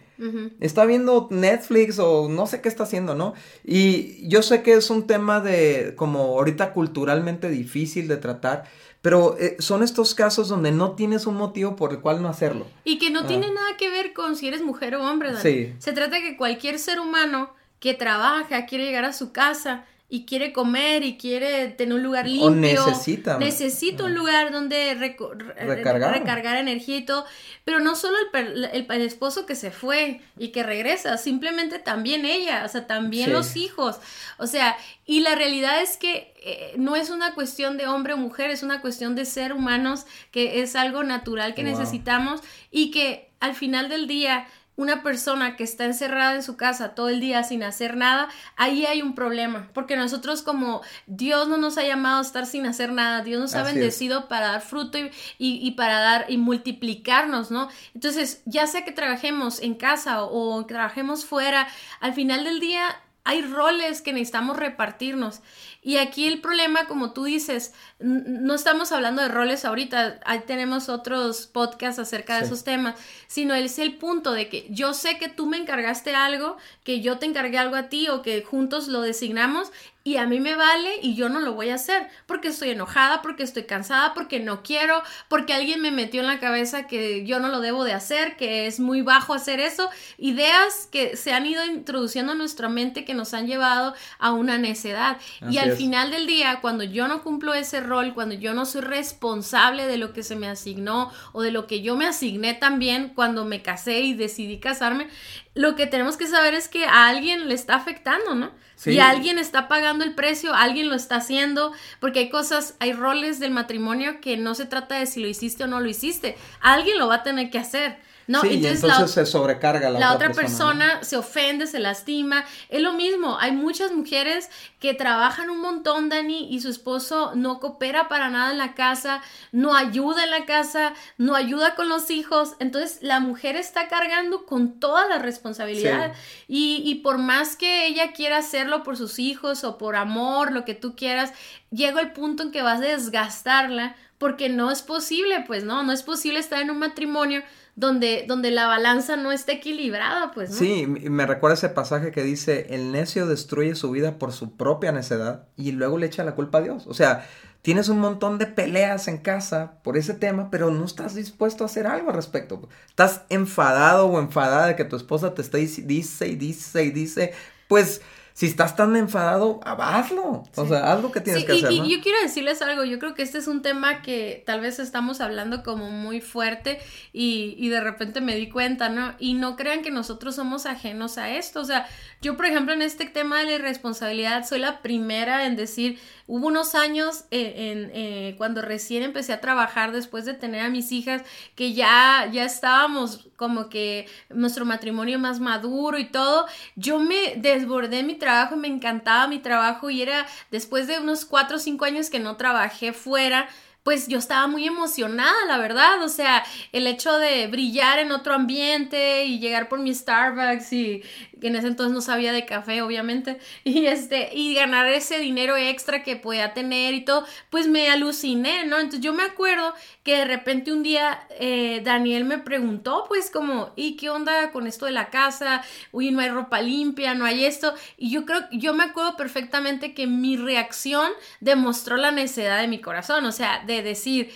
Está 0.60 0.86
viendo 0.86 1.28
Netflix 1.32 1.98
o 1.98 2.30
no 2.30 2.46
sé 2.46 2.62
qué 2.62 2.70
está 2.70 2.84
haciendo, 2.84 3.16
¿no? 3.16 3.34
Y 3.64 4.28
yo 4.28 4.44
sé 4.44 4.62
que 4.62 4.74
es 4.74 4.92
un 4.92 5.08
tema 5.08 5.40
de 5.40 5.94
como 5.96 6.20
ahorita 6.20 6.74
culturalmente 6.74 7.50
difícil 7.50 8.08
de 8.08 8.18
tratar, 8.18 8.66
pero 9.02 9.36
eh, 9.40 9.56
son 9.58 9.82
estos 9.82 10.14
casos 10.14 10.48
donde 10.48 10.72
no 10.72 10.92
tienes 10.92 11.26
un 11.26 11.36
motivo 11.36 11.76
por 11.76 11.92
el 11.92 12.02
cual 12.02 12.22
no 12.22 12.30
hacerlo. 12.30 12.68
Y 12.84 13.00
que 13.00 13.10
no 13.10 13.26
tiene 13.26 13.48
nada 13.52 13.78
que 13.78 13.90
ver 13.90 14.14
con 14.14 14.36
si 14.36 14.48
eres 14.48 14.62
mujer 14.62 14.96
o 14.96 15.04
hombre, 15.04 15.30
Sí. 15.42 15.74
Se 15.80 15.92
trata 15.92 16.18
de 16.18 16.22
que 16.22 16.38
cualquier 16.38 16.78
ser 16.78 17.00
humano 17.00 17.52
que 17.82 17.96
trabaja, 17.96 18.68
quiere 18.68 18.86
llegar 18.86 19.04
a 19.04 19.12
su 19.12 19.34
casa 19.34 19.86
y 20.08 20.26
quiere 20.26 20.54
comer 20.54 21.04
y 21.04 21.18
quiere 21.18 21.70
tener 21.70 21.96
un 21.96 22.04
lugar 22.04 22.28
limpio. 22.28 22.48
O 22.48 22.52
necesita. 22.52 23.40
Necesita 23.40 24.04
un 24.04 24.14
lugar 24.14 24.52
donde 24.52 24.94
recargar. 24.94 26.14
recargar. 26.14 26.58
energía 26.58 26.98
y 26.98 27.06
todo. 27.06 27.26
Pero 27.64 27.80
no 27.80 27.96
solo 27.96 28.18
el, 28.34 28.66
el, 28.66 29.02
esposo 29.02 29.46
que 29.46 29.56
se 29.56 29.72
fue 29.72 30.22
y 30.38 30.50
que 30.50 30.64
regresa, 30.64 31.18
simplemente 31.18 31.80
también 31.80 32.26
ella, 32.26 32.64
o 32.66 32.68
sea, 32.68 32.86
también 32.86 33.34
los 33.34 33.56
hijos. 33.56 34.00
O 34.38 34.48
sea, 34.48 34.78
y 35.06 35.22
la 35.22 35.34
realidad 35.36 35.82
es 35.82 35.98
que 35.98 36.34
eh, 36.44 36.74
no 36.76 36.96
es 36.96 37.10
una 37.10 37.34
cuestión 37.34 37.78
de 37.78 37.88
hombre 37.88 38.14
o 38.14 38.18
mujer, 38.18 38.52
es 38.52 38.64
una 38.64 38.82
cuestión 38.82 39.16
de 39.16 39.26
ser 39.26 39.54
humanos, 39.54 40.06
que 40.32 40.62
es 40.62 40.76
algo 40.76 41.04
natural 41.04 41.56
que 41.56 41.64
necesitamos 41.64 42.42
y 42.70 42.92
que 42.92 43.32
al 43.40 43.56
final 43.56 43.88
del 43.88 44.08
día 44.08 44.46
una 44.76 45.04
persona 45.04 45.56
que 45.56 45.64
está 45.64 45.86
encerrada 45.86 46.36
en 46.36 46.44
su 46.44 46.58
casa 46.58 46.96
todo 46.96 47.10
el 47.10 47.20
día 47.20 47.44
sin 47.44 47.62
hacer 47.64 47.98
nada, 47.98 48.30
ahí 48.56 48.86
hay 48.86 49.02
un 49.02 49.16
problema, 49.16 49.70
porque 49.74 49.96
nosotros 49.96 50.42
como 50.42 50.82
Dios 51.08 51.48
no 51.48 51.58
nos 51.58 51.78
ha 51.78 51.84
llamado 51.84 52.20
a 52.20 52.22
estar 52.22 52.46
sin 52.46 52.66
hacer 52.66 52.92
nada, 52.92 53.24
Dios 53.24 53.40
nos 53.40 53.56
ha 53.56 53.64
bendecido 53.64 54.28
para 54.28 54.54
dar 54.54 54.62
fruto 54.62 54.98
y, 54.98 55.12
y, 55.38 55.72
para 55.72 56.00
dar 56.00 56.26
y 56.30 56.38
multiplicarnos, 56.38 57.52
¿no? 57.52 57.70
Entonces, 57.94 58.42
ya 58.46 58.66
sea 58.68 58.84
que 58.86 58.92
trabajemos 58.92 59.62
en 59.62 59.76
casa 59.76 60.24
o, 60.24 60.56
o 60.56 60.66
trabajemos 60.66 61.26
fuera, 61.26 61.68
al 62.00 62.14
final 62.14 62.44
del 62.44 62.60
día 62.60 62.98
hay 63.24 63.42
roles 63.44 64.02
que 64.02 64.14
necesitamos 64.14 64.58
repartirnos. 64.58 65.42
Y 65.84 65.98
aquí 65.98 66.28
el 66.28 66.42
problema, 66.42 66.86
como 66.86 67.12
tú 67.12 67.24
dices, 67.24 67.74
no 68.00 68.54
estamos 68.54 68.92
hablando 68.92 69.22
de 69.24 69.30
roles 69.30 69.66
ahorita, 69.66 70.20
ahí 70.26 70.42
tenemos 70.46 70.90
otros 70.90 71.48
podcasts 71.48 72.00
acerca 72.00 72.38
de 72.38 72.46
esos 72.46 72.64
temas, 72.64 72.96
sino 73.28 73.56
es 73.56 73.80
el 73.80 73.96
punto 73.96 74.32
de 74.32 74.48
que 74.48 74.68
yo 74.70 74.94
sé 74.94 75.18
que 75.18 75.28
tú 75.28 75.48
me 75.48 75.58
encargaste 75.58 76.14
algo, 76.14 76.58
que 76.84 77.02
yo 77.02 77.18
te 77.18 77.26
encargué 77.26 77.58
algo 77.58 77.76
a 77.76 77.90
ti 77.90 78.10
o 78.10 78.22
que 78.22 78.44
juntos 78.44 78.90
lo 78.90 79.02
designamos 79.02 79.72
y 80.04 80.18
a 80.18 80.26
mí 80.26 80.40
me 80.40 80.56
vale 80.56 80.96
y 81.04 81.16
yo 81.16 81.30
no 81.30 81.40
lo 81.40 81.54
voy 81.54 81.70
a 81.70 81.76
hacer 81.76 82.08
porque 82.26 82.48
estoy 82.48 82.72
enojada, 82.72 83.22
porque 83.22 83.44
estoy 83.44 83.64
cansada, 83.64 84.16
porque 84.16 84.40
no 84.40 84.64
quiero, 84.64 85.04
porque 85.28 85.54
alguien 85.54 85.80
me 85.80 85.92
metió 85.92 86.22
en 86.22 86.28
la 86.28 86.40
cabeza 86.40 86.88
que 86.88 87.24
yo 87.26 87.40
no 87.40 87.50
lo 87.50 87.60
debo 87.60 87.84
de 87.84 87.94
hacer, 87.94 88.36
que 88.36 88.66
es 88.66 88.80
muy 88.80 89.04
bajo 89.04 89.34
hacer 89.34 89.60
eso, 89.60 89.90
ideas 90.18 90.88
que 90.92 91.16
se 91.18 91.34
han 91.34 91.46
ido 91.46 91.64
introduciendo 91.66 92.32
en 92.32 92.40
nuestra 92.40 92.68
mente 92.68 93.06
que 93.06 93.14
nos 93.14 93.36
han 93.36 93.46
llevado 93.46 93.94
a 94.18 94.32
una 94.32 94.58
necedad. 94.58 95.18
y 95.50 95.60
al 95.60 95.71
final 95.78 96.12
del 96.12 96.28
día, 96.28 96.60
cuando 96.62 96.84
yo 96.84 97.08
no 97.08 97.24
cumplo 97.24 97.54
ese 97.54 97.82
rol, 97.82 98.14
cuando 98.14 98.36
yo 98.36 98.54
no 98.54 98.66
soy 98.66 98.82
responsable 98.82 99.88
de 99.88 99.98
lo 99.98 100.14
que 100.14 100.24
se 100.24 100.36
me 100.36 100.48
asignó 100.48 101.12
o 101.32 101.42
de 101.42 101.52
lo 101.52 101.68
que 101.68 101.82
yo 101.82 101.96
me 101.96 102.06
asigné 102.06 102.54
también 102.54 103.10
cuando 103.10 103.46
me 103.46 103.62
casé 103.62 104.02
y 104.02 104.14
decidí 104.14 104.60
casarme, 104.60 105.08
lo 105.54 105.76
que 105.76 105.88
tenemos 105.88 106.18
que 106.18 106.28
saber 106.28 106.54
es 106.54 106.68
que 106.68 106.86
a 106.86 107.08
alguien 107.08 107.48
le 107.48 107.54
está 107.54 107.76
afectando, 107.76 108.36
¿no? 108.36 108.52
Y 108.86 108.98
alguien 108.98 109.38
está 109.38 109.68
pagando 109.68 110.04
el 110.04 110.16
precio, 110.16 110.56
alguien 110.56 110.90
lo 110.90 110.96
está 110.96 111.18
haciendo, 111.18 111.72
porque 112.00 112.20
hay 112.20 112.30
cosas, 112.30 112.76
hay 112.80 112.94
roles 112.94 113.40
del 113.40 113.52
matrimonio 113.52 114.22
que 114.22 114.38
no 114.38 114.56
se 114.56 114.66
trata 114.66 114.96
de 114.96 115.06
si 115.06 115.22
lo 115.22 115.28
hiciste 115.28 115.66
o 115.66 115.68
no 115.68 115.80
lo 115.80 115.88
hiciste, 115.88 116.36
alguien 116.62 116.98
lo 116.98 117.08
va 117.08 117.16
a 117.16 117.24
tener 117.24 117.52
que 117.52 117.60
hacer. 117.60 118.00
¿No? 118.28 118.42
Sí, 118.42 118.66
entonces, 118.66 119.12
se 119.12 119.26
sobrecarga 119.26 119.90
la, 119.90 120.00
la 120.00 120.14
otra, 120.14 120.32
persona. 120.32 121.04
se 121.04 121.18
ofende, 121.18 121.68
se 121.68 121.80
lastima. 121.80 122.46
Es 122.70 122.82
lo 122.82 122.94
mismo, 122.94 123.38
hay 123.40 123.52
muchas 123.52 123.92
mujeres 123.92 124.50
que 124.80 124.94
trabajan 124.94 125.50
un 125.50 125.62
montón, 125.62 126.10
Dani, 126.10 126.54
y 126.54 126.62
su 126.62 126.70
esposo 126.70 127.34
no 127.36 127.60
coopera 127.60 128.08
para 128.08 128.30
nada 128.30 128.52
en 128.52 128.58
la 128.58 128.74
casa, 128.74 129.22
no 129.52 129.76
ayuda 129.76 130.24
en 130.24 130.32
la 130.32 130.46
casa, 130.46 130.94
no 131.18 131.36
ayuda 131.36 131.76
con 131.76 131.90
los 131.90 132.10
hijos. 132.10 132.54
Entonces 132.60 133.00
la 133.02 133.20
mujer 133.20 133.56
está 133.56 133.88
cargando 133.88 134.46
con 134.46 134.80
toda 134.80 135.08
la 135.08 135.20
responsabilidad. 135.20 136.14
Y, 136.48 136.82
y 136.86 136.96
por 136.96 137.18
más 137.18 137.56
que 137.56 137.88
ella 137.88 138.12
quiera 138.14 138.38
hacerlo 138.38 138.84
por 138.84 138.98
sus 138.98 139.20
hijos 139.20 139.64
o 139.64 139.78
por 139.78 139.96
amor, 139.96 140.52
lo 140.52 140.66
que 140.66 140.76
tú 140.76 140.96
quieras, 140.96 141.34
llega 141.70 142.02
el 142.02 142.12
punto 142.12 142.44
en 142.44 142.52
que 142.52 142.62
vas 142.62 142.80
a 142.80 142.86
desgastarla 142.86 143.96
porque 144.18 144.50
no 144.50 144.70
es 144.70 144.84
posible, 144.84 145.44
pues 145.48 145.64
no, 145.64 145.82
no 145.82 145.92
es 145.92 146.04
posible 146.04 146.40
estar 146.40 146.62
en 146.62 146.70
un 146.70 146.78
matrimonio 146.78 147.42
donde, 147.76 148.26
donde 148.28 148.52
la 148.52 148.68
balanza 148.68 149.16
no 149.16 149.32
esté 149.32 149.54
equilibrada, 149.54 150.32
pues. 150.32 150.52
¿no? 150.52 150.58
Sí, 150.58 150.86
me 150.88 151.26
recuerda 151.26 151.56
ese 151.56 151.70
pasaje 151.70 152.12
que 152.12 152.24
dice, 152.24 152.68
el 152.70 152.92
necio 152.92 153.28
destruye 153.28 153.76
su 153.76 153.92
vida 153.92 154.20
por 154.20 154.34
su 154.34 154.56
propia 154.58 154.92
necedad 154.92 155.48
y 155.56 155.72
luego 155.72 155.98
le 155.98 156.08
echa 156.08 156.24
la 156.24 156.36
culpa 156.36 156.60
a 156.60 156.62
Dios. 156.62 156.86
O 156.88 156.94
sea, 156.94 157.28
tienes 157.62 157.90
un 157.90 158.00
montón 158.00 158.38
de 158.38 158.48
peleas 158.48 159.08
en 159.08 159.18
casa 159.18 159.80
por 159.84 159.98
ese 159.98 160.14
tema, 160.14 160.50
pero 160.52 160.72
no 160.72 160.86
estás 160.86 161.16
dispuesto 161.16 161.64
a 161.64 161.68
hacer 161.68 161.88
algo 161.88 162.10
al 162.10 162.16
respecto. 162.16 162.68
Estás 162.88 163.22
enfadado 163.30 164.08
o 164.08 164.20
enfadada 164.20 164.68
de 164.68 164.76
que 164.76 164.86
tu 164.86 164.96
esposa 164.96 165.34
te 165.34 165.42
está 165.42 165.58
dice 165.58 165.82
y 166.28 166.36
dice 166.36 166.84
y 166.84 166.92
dice, 166.92 167.34
pues 167.68 168.02
si 168.42 168.48
estás 168.48 168.76
tan 168.76 168.96
enfadado, 168.96 169.60
hazlo. 169.64 170.46
O 170.56 170.66
sea, 170.66 170.92
haz 170.92 171.00
lo 171.04 171.12
que 171.12 171.22
tienes 171.22 171.46
que 171.46 171.52
hacer. 171.52 171.72
Y, 171.72 171.78
yo 171.88 172.02
quiero 172.02 172.20
decirles 172.24 172.64
algo, 172.64 172.84
yo 172.84 172.98
creo 172.98 173.14
que 173.14 173.22
este 173.22 173.38
es 173.38 173.46
un 173.46 173.62
tema 173.62 174.02
que 174.02 174.42
tal 174.48 174.62
vez 174.62 174.80
estamos 174.80 175.22
hablando 175.22 175.62
como 175.62 175.92
muy 175.92 176.22
fuerte 176.22 176.80
y, 177.14 177.54
y, 177.60 177.70
de 177.70 177.80
repente 177.82 178.20
me 178.20 178.34
di 178.34 178.50
cuenta, 178.50 178.90
¿no? 178.90 179.14
Y 179.20 179.36
no 179.36 179.56
crean 179.56 179.84
que 179.84 179.92
nosotros 179.92 180.34
somos 180.34 180.66
ajenos 180.66 181.20
a 181.20 181.30
esto. 181.30 181.60
O 181.60 181.66
sea, 181.66 181.88
yo 182.24 182.36
por 182.36 182.48
ejemplo 182.48 182.74
en 182.74 182.82
este 182.82 183.06
tema 183.06 183.38
de 183.38 183.46
la 183.46 183.52
irresponsabilidad 183.52 184.44
soy 184.48 184.58
la 184.58 184.82
primera 184.82 185.46
en 185.46 185.56
decir, 185.56 186.00
hubo 186.26 186.48
unos 186.48 186.74
años 186.74 187.26
eh, 187.30 187.72
en, 187.72 187.92
eh, 187.94 188.34
cuando 188.40 188.64
recién 188.64 189.04
empecé 189.04 189.34
a 189.34 189.42
trabajar 189.42 189.92
después 189.92 190.26
de 190.26 190.34
tener 190.34 190.62
a 190.62 190.70
mis 190.70 190.92
hijas, 190.92 191.22
que 191.54 191.74
ya, 191.74 192.28
ya 192.32 192.46
estábamos 192.46 193.28
como 193.42 193.70
que 193.70 194.08
nuestro 194.30 194.66
matrimonio 194.66 195.18
más 195.18 195.40
maduro 195.40 195.98
y 195.98 196.06
todo, 196.06 196.46
yo 196.76 197.00
me 197.00 197.38
desbordé 197.38 198.04
mi 198.04 198.14
trabajo, 198.14 198.56
me 198.56 198.68
encantaba 198.68 199.26
mi 199.26 199.40
trabajo 199.40 199.90
y 199.90 200.04
era 200.04 200.28
después 200.52 200.86
de 200.86 201.00
unos 201.00 201.26
cuatro 201.26 201.58
o 201.58 201.60
cinco 201.60 201.86
años 201.86 202.12
que 202.12 202.20
no 202.20 202.38
trabajé 202.38 202.94
fuera, 202.94 203.50
pues 203.84 204.08
yo 204.08 204.20
estaba 204.20 204.48
muy 204.48 204.68
emocionada, 204.68 205.46
la 205.48 205.58
verdad, 205.58 206.04
o 206.04 206.10
sea, 206.10 206.44
el 206.72 206.86
hecho 206.86 207.18
de 207.18 207.48
brillar 207.48 208.00
en 208.00 208.12
otro 208.12 208.34
ambiente 208.34 209.26
y 209.26 209.40
llegar 209.40 209.70
por 209.70 209.80
mi 209.80 209.94
Starbucks 209.94 210.72
y 210.74 211.04
en 211.42 211.56
ese 211.56 211.68
entonces 211.68 211.94
no 211.94 212.02
sabía 212.02 212.32
de 212.32 212.46
café, 212.46 212.82
obviamente, 212.82 213.40
y 213.64 213.88
este, 213.88 214.30
y 214.34 214.54
ganar 214.54 214.88
ese 214.88 215.20
dinero 215.20 215.58
extra 215.58 216.04
que 216.04 216.16
podía 216.16 216.54
tener 216.54 216.94
y 216.94 217.06
todo, 217.06 217.26
pues 217.50 217.68
me 217.68 217.90
aluciné, 217.90 218.66
¿no? 218.66 218.78
Entonces 218.78 219.02
yo 219.02 219.14
me 219.14 219.24
acuerdo 219.24 219.74
que 220.04 220.18
de 220.18 220.26
repente 220.26 220.72
un 220.72 220.84
día 220.84 221.26
eh, 221.40 221.82
Daniel 221.84 222.26
me 222.26 222.38
preguntó, 222.38 223.06
pues 223.08 223.30
como, 223.32 223.74
¿y 223.76 223.96
qué 223.96 224.10
onda 224.10 224.52
con 224.52 224.68
esto 224.68 224.86
de 224.86 224.92
la 224.92 225.10
casa? 225.10 225.64
Uy, 225.92 226.12
no 226.12 226.20
hay 226.20 226.30
ropa 226.30 226.62
limpia, 226.62 227.14
no 227.14 227.26
hay 227.26 227.46
esto, 227.46 227.74
y 227.98 228.12
yo 228.12 228.26
creo, 228.26 228.42
yo 228.52 228.74
me 228.74 228.84
acuerdo 228.84 229.18
perfectamente 229.18 229.94
que 229.94 230.08
mi 230.08 230.38
reacción 230.38 231.10
demostró 231.40 231.98
la 231.98 232.12
necedad 232.12 232.62
de 232.62 232.68
mi 232.68 232.80
corazón, 232.80 233.26
o 233.26 233.32
sea, 233.32 233.64
de 233.72 233.84
decir, 233.84 234.32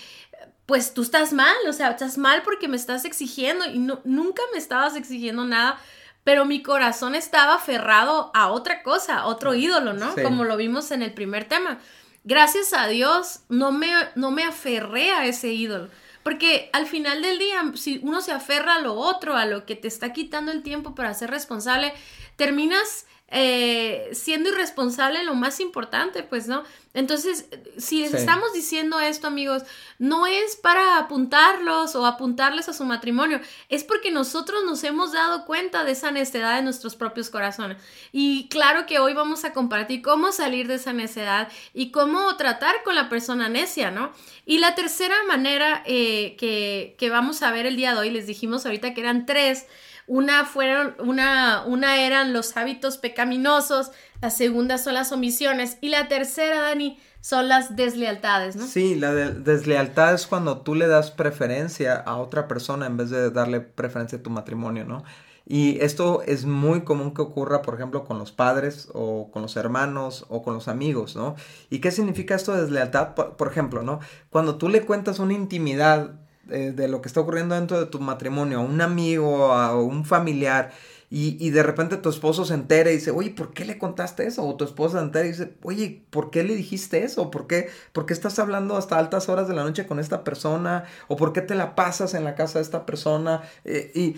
pues 0.66 0.94
tú 0.94 1.04
estás 1.04 1.34
mal, 1.34 1.56
o 1.68 1.74
sea, 1.74 1.92
estás 1.92 2.18
mal 2.18 2.42
porque 2.44 2.68
me 2.68 2.76
estás 2.76 3.06
exigiendo 3.06 3.66
y 3.66 3.80
no, 3.80 4.02
nunca 4.04 4.42
me 4.52 4.58
estabas 4.58 4.96
exigiendo 4.96 5.46
nada, 5.46 5.80
pero 6.24 6.46
mi 6.46 6.64
corazón 6.64 7.14
estaba 7.14 7.56
aferrado 7.56 8.32
a 8.34 8.50
otra 8.50 8.82
cosa, 8.82 9.20
a 9.20 9.26
otro 9.28 9.54
ídolo, 9.54 9.94
¿no? 9.94 10.16
Como 10.16 10.44
lo 10.44 10.58
vimos 10.58 10.90
en 10.90 11.04
el 11.04 11.14
primer 11.14 11.46
tema. 11.46 11.80
Gracias 12.24 12.74
a 12.74 12.88
Dios 12.88 13.42
no 13.50 13.72
me, 13.72 13.92
no 14.16 14.32
me 14.32 14.44
aferré 14.44 15.12
a 15.12 15.28
ese 15.28 15.50
ídolo, 15.50 15.90
Porque 16.24 16.72
al 16.74 16.88
final 16.88 17.22
del 17.22 17.38
día, 17.38 17.62
si 17.76 18.00
uno 18.02 18.22
se 18.22 18.32
aferra 18.32 18.76
a 18.76 18.82
lo 18.82 18.96
otro, 18.96 19.36
a 19.36 19.46
lo 19.46 19.68
que 19.68 19.76
te 19.76 19.88
está 19.88 20.12
quitando 20.12 20.52
el 20.52 20.64
tiempo 20.64 20.96
para 20.96 21.14
ser 21.14 21.30
responsable, 21.30 21.94
terminas 22.36 23.06
eh, 23.28 24.10
siendo 24.14 24.50
irresponsable 24.50 25.24
lo 25.24 25.34
más 25.34 25.60
importante, 25.60 26.22
pues, 26.22 26.48
¿no? 26.48 26.64
Entonces, 26.94 27.50
si 27.78 28.02
les 28.02 28.14
estamos 28.14 28.54
diciendo 28.54 29.00
esto, 29.02 29.28
amigos, 29.28 29.64
no 30.00 30.28
es 30.28 30.56
para 30.56 30.98
apuntarlos 30.98 31.96
o 31.96 32.06
apuntarles 32.06 32.70
a 32.70 32.74
su 32.74 32.86
matrimonio, 32.86 33.42
es 33.68 33.84
porque 33.84 34.12
nosotros 34.12 34.64
nos 34.64 34.84
hemos 34.86 35.12
dado 35.12 35.46
cuenta 35.46 35.84
de 35.84 35.92
esa 35.92 36.12
necedad 36.12 36.56
de 36.56 36.62
nuestros 36.62 36.96
propios 36.96 37.30
corazones. 37.30 37.78
Y 38.14 38.48
claro 38.48 38.86
que 38.86 39.00
hoy 39.00 39.14
vamos 39.14 39.44
a 39.44 39.52
compartir 39.52 40.02
cómo 40.02 40.32
salir 40.32 40.68
de 40.68 40.76
esa 40.76 40.94
necedad 40.94 41.50
y 41.74 41.92
cómo 41.92 42.38
tratar 42.38 42.84
con 42.84 42.96
la 42.96 43.10
persona 43.10 43.50
necia, 43.50 43.92
¿no? 43.92 44.14
Y 44.46 44.60
la 44.60 44.76
tercera 44.76 45.16
manera 45.28 45.84
eh, 45.86 46.38
que, 46.38 46.96
que 46.98 47.10
vamos 47.10 47.42
a 47.42 47.52
ver 47.52 47.66
el 47.66 47.76
día 47.76 47.94
de 47.94 48.00
hoy, 48.00 48.10
les 48.12 48.28
dijimos 48.28 48.66
ahorita 48.66 48.94
que 48.94 49.02
eran 49.02 49.26
tres, 49.26 49.66
una 50.08 50.46
fueron, 50.46 50.96
una, 51.00 51.64
una 51.66 51.98
eran 51.98 52.34
los 52.34 52.56
hábitos 52.58 52.98
pecaminosos, 52.98 53.92
la 54.22 54.30
segunda 54.30 54.78
son 54.78 54.94
las 54.94 55.12
omisiones 55.12 55.78
y 55.82 55.90
la 55.90 56.08
tercera, 56.08 56.62
Dani, 56.62 57.00
son 57.22 57.48
las 57.48 57.76
deslealtades, 57.76 58.56
¿no? 58.56 58.68
Sí, 58.68 58.96
la 58.96 59.14
deslealtad 59.14 60.14
es 60.14 60.28
cuando 60.28 60.60
tú 60.60 60.76
le 60.76 60.88
das 60.88 61.10
preferencia 61.10 61.96
a 61.96 62.18
otra 62.18 62.48
persona 62.48 62.86
en 62.86 62.98
vez 62.98 63.10
de 63.10 63.32
darle 63.32 63.62
preferencia 63.62 64.20
a 64.20 64.22
tu 64.22 64.30
matrimonio, 64.30 64.86
¿no? 64.86 65.04
Y 65.48 65.80
esto 65.82 66.24
es 66.24 66.46
muy 66.46 66.82
común 66.82 67.14
que 67.14 67.22
ocurra, 67.22 67.62
por 67.62 67.76
ejemplo, 67.76 68.04
con 68.04 68.18
los 68.18 68.32
padres 68.32 68.90
o 68.94 69.30
con 69.32 69.44
los 69.44 69.56
hermanos 69.58 70.26
o 70.30 70.42
con 70.42 70.56
los 70.56 70.68
amigos, 70.68 71.16
¿no? 71.16 71.36
¿Y 71.70 71.80
qué 71.80 71.92
significa 71.92 72.34
esto 72.34 72.54
de 72.54 72.62
deslealtad? 72.62 73.14
Por, 73.14 73.48
ejemplo, 73.48 73.84
¿no? 73.84 74.00
Cuando 74.32 74.56
tú 74.56 74.70
le 74.70 74.82
cuentas 74.86 75.20
una 75.20 75.34
intimidad 75.34 76.20
eh, 76.50 76.74
de 76.76 76.88
lo 76.88 77.02
que 77.02 77.08
está 77.08 77.22
ocurriendo 77.22 77.56
dentro 77.56 77.80
de 77.80 77.86
tu 77.88 78.00
matrimonio 78.00 78.60
a 78.60 78.62
un 78.62 78.82
amigo, 78.82 79.52
a 79.54 79.80
un 79.82 80.06
familiar, 80.06 80.72
y, 81.18 81.52
de 81.52 81.64
repente 81.64 81.98
tu 81.98 82.10
esposo 82.10 82.44
se 82.46 82.56
entera 82.56 82.92
y 82.92 82.96
dice, 82.96 83.12
oye, 83.12 83.30
¿por 83.30 83.54
qué 83.54 83.64
le 83.64 83.78
contaste 83.78 84.26
eso? 84.28 84.46
O 84.46 84.56
tu 84.56 84.66
esposa 84.66 84.98
se 84.98 85.06
entera 85.06 85.26
y 85.26 85.30
dice, 85.30 85.54
oye, 85.64 86.04
¿por 86.10 86.30
qué 86.30 86.44
le 86.44 86.56
dijiste 86.56 87.04
eso? 87.04 87.32
¿Por 87.32 87.48
qué, 87.48 87.70
¿Por 87.94 88.06
qué 88.06 88.14
estás 88.14 88.38
hablando 88.40 88.76
hasta 88.76 88.98
altas 88.98 89.30
horas 89.30 89.48
de 89.48 89.54
la 89.54 89.64
noche 89.64 89.86
con 89.86 90.00
esta 90.00 90.24
persona? 90.24 90.84
¿O 91.08 91.16
por 91.16 91.32
qué 91.32 91.42
te 91.42 91.56
la 91.56 91.76
pasas 91.76 92.16
en 92.16 92.24
la 92.24 92.36
casa 92.36 92.60
de 92.60 92.64
esta 92.64 92.86
persona? 92.86 93.44
Eh, 93.64 93.92
y, 93.96 94.18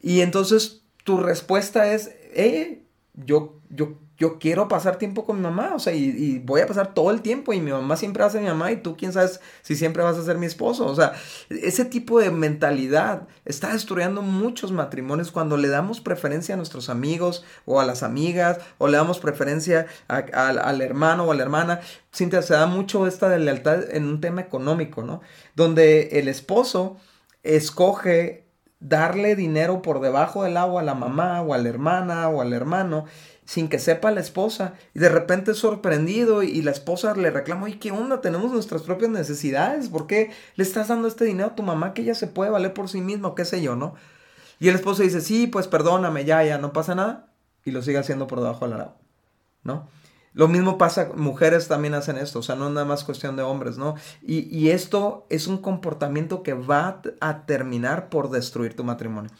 y 0.00 0.20
entonces 0.22 0.84
tu 1.04 1.18
respuesta 1.18 1.92
es, 1.92 2.12
eh, 2.32 2.82
yo, 3.14 3.60
yo 3.68 3.98
yo 4.18 4.40
quiero 4.40 4.66
pasar 4.66 4.96
tiempo 4.96 5.24
con 5.24 5.36
mi 5.36 5.42
mamá, 5.42 5.72
o 5.76 5.78
sea, 5.78 5.94
y, 5.94 6.40
voy 6.40 6.60
a 6.60 6.66
pasar 6.66 6.92
todo 6.92 7.12
el 7.12 7.22
tiempo 7.22 7.52
y 7.52 7.60
mi 7.60 7.70
mamá 7.70 7.96
siempre 7.96 8.22
va 8.22 8.26
a 8.26 8.30
ser 8.30 8.42
mi 8.42 8.48
mamá 8.48 8.72
y 8.72 8.78
tú 8.78 8.96
quién 8.96 9.12
sabes 9.12 9.40
si 9.62 9.76
siempre 9.76 10.02
vas 10.02 10.18
a 10.18 10.24
ser 10.24 10.38
mi 10.38 10.46
esposo, 10.46 10.86
o 10.86 10.94
sea, 10.94 11.12
ese 11.50 11.84
tipo 11.84 12.18
de 12.18 12.32
mentalidad 12.32 13.28
está 13.44 13.72
destruyendo 13.72 14.20
muchos 14.22 14.72
matrimonios 14.72 15.30
cuando 15.30 15.56
le 15.56 15.68
damos 15.68 16.00
preferencia 16.00 16.54
a 16.54 16.56
nuestros 16.56 16.88
amigos 16.88 17.44
o 17.64 17.80
a 17.80 17.86
las 17.86 18.02
amigas 18.02 18.58
o 18.78 18.88
le 18.88 18.96
damos 18.96 19.20
preferencia 19.20 19.86
al 20.08 20.80
hermano 20.82 21.24
o 21.24 21.32
a 21.32 21.34
la 21.34 21.42
hermana. 21.42 21.80
Cintia, 22.12 22.42
se 22.42 22.54
da 22.54 22.66
mucho 22.66 23.06
esta 23.06 23.28
de 23.28 23.38
lealtad 23.38 23.94
en 23.94 24.06
un 24.06 24.20
tema 24.20 24.40
económico, 24.40 25.02
¿no? 25.02 25.20
Donde 25.54 26.18
el 26.18 26.28
esposo 26.28 26.96
escoge 27.42 28.47
darle 28.80 29.36
dinero 29.36 29.82
por 29.82 30.00
debajo 30.00 30.44
del 30.44 30.56
agua 30.56 30.82
a 30.82 30.84
la 30.84 30.94
mamá 30.94 31.42
o 31.42 31.54
a 31.54 31.58
la 31.58 31.68
hermana 31.68 32.28
o 32.28 32.40
al 32.40 32.52
hermano 32.52 33.06
sin 33.48 33.68
que 33.68 33.78
sepa 33.78 34.10
la 34.10 34.20
esposa. 34.20 34.74
Y 34.92 34.98
de 34.98 35.08
repente 35.08 35.52
es 35.52 35.58
sorprendido 35.58 36.42
y, 36.42 36.60
la 36.60 36.70
esposa 36.70 37.14
le 37.14 37.30
reclama, 37.30 37.64
oye, 37.64 37.78
¿qué 37.78 37.90
onda? 37.90 38.20
Tenemos 38.20 38.52
nuestras 38.52 38.82
propias 38.82 39.10
necesidades. 39.10 39.88
¿Por 39.88 40.06
qué 40.06 40.30
le 40.56 40.64
estás 40.64 40.88
dando 40.88 41.08
este 41.08 41.24
dinero 41.24 41.48
a 41.48 41.54
tu 41.54 41.62
mamá 41.62 41.94
que 41.94 42.02
ella 42.02 42.14
se 42.14 42.26
puede 42.26 42.50
valer 42.50 42.74
por 42.74 42.90
sí 42.90 43.00
misma 43.00 43.34
qué 43.34 43.46
sé 43.46 43.62
yo, 43.62 43.74
no? 43.74 43.94
Y 44.60 44.68
el 44.68 44.74
esposo 44.74 45.02
dice, 45.02 45.22
sí, 45.22 45.46
pues 45.46 45.66
perdóname, 45.66 46.26
ya, 46.26 46.44
ya, 46.44 46.58
no 46.58 46.74
pasa 46.74 46.94
nada. 46.94 47.28
Y 47.64 47.70
lo 47.70 47.80
sigue 47.80 47.96
haciendo 47.96 48.26
por 48.26 48.40
debajo 48.40 48.66
del 48.66 48.74
arado, 48.74 48.96
¿no? 49.62 49.88
Lo 50.38 50.46
mismo 50.46 50.78
pasa, 50.78 51.08
mujeres 51.16 51.66
también 51.66 51.94
hacen 51.94 52.16
esto, 52.16 52.38
o 52.38 52.42
sea, 52.44 52.54
no 52.54 52.68
es 52.68 52.72
nada 52.72 52.86
más 52.86 53.02
cuestión 53.02 53.34
de 53.34 53.42
hombres, 53.42 53.76
¿no? 53.76 53.96
Y, 54.24 54.68
esto 54.68 55.26
es 55.30 55.48
un 55.48 55.58
comportamiento 55.58 56.44
que 56.44 56.54
va 56.54 57.02
a 57.20 57.42
terminar 57.44 58.08
por 58.08 58.30
destruir 58.30 58.76
tu 58.76 58.84
matrimonio. 58.84 59.32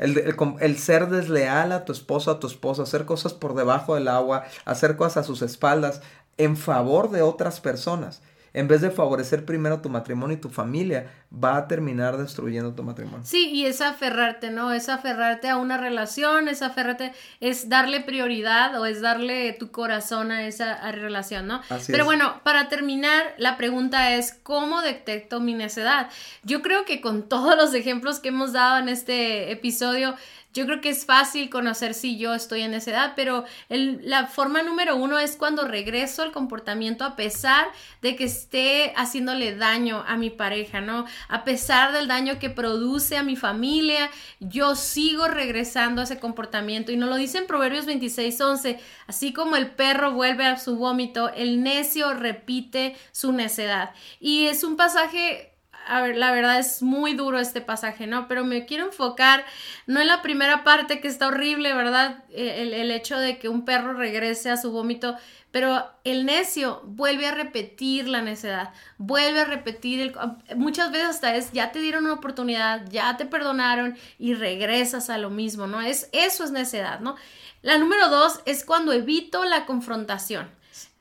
El, 0.00 0.78
ser 0.78 1.08
desleal 1.10 1.70
a 1.70 1.84
tu 1.84 1.92
esposo, 1.92 2.32
a 2.32 2.40
tu 2.40 2.48
esposa, 2.48 2.82
hacer 2.82 3.04
cosas 3.04 3.34
por 3.34 3.54
debajo 3.54 3.94
del 3.94 4.08
agua, 4.08 4.42
hacer 4.64 4.96
cosas 4.96 5.18
a 5.18 5.22
sus 5.22 5.42
espaldas 5.42 6.02
en 6.38 6.56
favor 6.56 7.12
de 7.12 7.22
otras 7.22 7.60
personas 7.60 8.20
en 8.54 8.68
vez 8.68 8.80
de 8.80 8.90
favorecer 8.90 9.44
primero 9.44 9.80
tu 9.80 9.88
matrimonio 9.88 10.36
y 10.36 10.40
tu 10.40 10.50
familia, 10.50 11.10
va 11.32 11.56
a 11.56 11.68
terminar 11.68 12.18
destruyendo 12.18 12.74
tu 12.74 12.82
matrimonio. 12.82 13.24
Sí, 13.24 13.48
y 13.50 13.64
es 13.64 13.80
aferrarte, 13.80 14.50
¿no? 14.50 14.72
Es 14.72 14.88
aferrarte 14.88 15.48
a 15.48 15.56
una 15.56 15.78
relación, 15.78 16.48
es 16.48 16.62
aferrarte, 16.62 17.12
es 17.40 17.68
darle 17.68 18.00
prioridad 18.00 18.78
o 18.80 18.84
es 18.84 19.00
darle 19.00 19.52
tu 19.54 19.70
corazón 19.70 20.30
a 20.30 20.46
esa 20.46 20.90
relación, 20.92 21.46
¿no? 21.46 21.62
Pero 21.86 22.04
bueno, 22.04 22.40
para 22.42 22.68
terminar, 22.68 23.34
la 23.38 23.56
pregunta 23.56 24.14
es, 24.14 24.32
¿cómo 24.42 24.82
detecto 24.82 25.40
mi 25.40 25.54
necedad? 25.54 26.10
Yo 26.42 26.60
creo 26.60 26.84
que 26.84 27.00
con 27.00 27.28
todos 27.28 27.56
los 27.56 27.72
ejemplos 27.74 28.20
que 28.20 28.28
hemos 28.28 28.52
dado 28.52 28.78
en 28.78 28.88
este 28.88 29.50
episodio, 29.50 30.14
yo 30.54 30.66
creo 30.66 30.82
que 30.82 30.90
es 30.90 31.06
fácil 31.06 31.48
conocer 31.48 31.94
si 31.94 32.18
yo 32.18 32.34
estoy 32.34 32.60
en 32.60 32.74
esa 32.74 32.90
edad, 32.90 33.12
pero 33.16 33.44
la 33.68 34.26
forma 34.26 34.62
número 34.62 34.96
uno 34.96 35.18
es 35.18 35.36
cuando 35.36 35.66
regreso 35.66 36.22
al 36.22 36.30
comportamiento 36.30 37.04
a 37.04 37.16
pesar 37.16 37.68
de 38.02 38.16
que 38.16 38.24
esté 38.24 38.92
haciéndole 38.96 39.56
daño 39.56 40.04
a 40.06 40.16
mi 40.16 40.28
pareja, 40.28 40.82
¿no? 40.82 41.06
A 41.28 41.44
pesar 41.44 41.92
del 41.92 42.08
daño 42.08 42.38
que 42.38 42.50
produce 42.50 43.16
a 43.16 43.22
mi 43.22 43.36
familia, 43.36 44.10
yo 44.40 44.74
sigo 44.74 45.28
regresando 45.28 46.00
a 46.00 46.04
ese 46.04 46.18
comportamiento. 46.18 46.92
Y 46.92 46.96
nos 46.96 47.08
lo 47.08 47.16
dice 47.16 47.38
en 47.38 47.46
Proverbios 47.46 47.86
26, 47.86 48.40
11, 48.40 48.80
así 49.06 49.32
como 49.32 49.56
el 49.56 49.70
perro 49.70 50.12
vuelve 50.12 50.46
a 50.46 50.58
su 50.58 50.76
vómito, 50.76 51.30
el 51.34 51.62
necio 51.62 52.14
repite 52.14 52.96
su 53.12 53.32
necedad. 53.32 53.90
Y 54.20 54.46
es 54.46 54.64
un 54.64 54.76
pasaje 54.76 55.52
la 55.88 56.32
verdad 56.32 56.58
es 56.58 56.82
muy 56.82 57.14
duro 57.14 57.38
este 57.38 57.60
pasaje, 57.60 58.06
¿no? 58.06 58.28
Pero 58.28 58.44
me 58.44 58.66
quiero 58.66 58.86
enfocar 58.86 59.44
no 59.86 60.00
en 60.00 60.06
la 60.06 60.22
primera 60.22 60.64
parte 60.64 61.00
que 61.00 61.08
está 61.08 61.28
horrible, 61.28 61.74
¿verdad? 61.74 62.24
E, 62.30 62.62
el, 62.62 62.90
hecho 62.90 63.18
de 63.18 63.38
que 63.38 63.48
un 63.48 63.64
perro 63.64 63.94
regrese 63.94 64.50
a 64.50 64.56
su 64.56 64.70
vómito, 64.70 65.16
pero 65.52 65.84
el 66.02 66.24
necio 66.24 66.82
vuelve 66.84 67.26
a 67.26 67.34
repetir 67.34 68.08
la 68.08 68.22
necedad, 68.22 68.72
vuelve 68.98 69.40
a 69.40 69.44
repetir, 69.44 70.00
el, 70.00 70.14
muchas 70.56 70.90
veces 70.90 71.08
hasta 71.08 71.36
es, 71.36 71.52
ya 71.52 71.70
te 71.70 71.78
dieron 71.78 72.04
una 72.04 72.14
oportunidad, 72.14 72.88
ya 72.90 73.16
te 73.16 73.26
perdonaron 73.26 73.96
y 74.18 74.34
regresas 74.34 75.10
a 75.10 75.18
lo 75.18 75.30
mismo, 75.30 75.66
¿no? 75.66 75.80
Es, 75.80 76.08
eso 76.12 76.42
es 76.42 76.50
necedad, 76.50 77.00
¿no? 77.00 77.16
La 77.60 77.78
número 77.78 78.08
dos 78.08 78.40
es 78.46 78.64
cuando 78.64 78.92
evito 78.92 79.44
la 79.44 79.66
confrontación. 79.66 80.48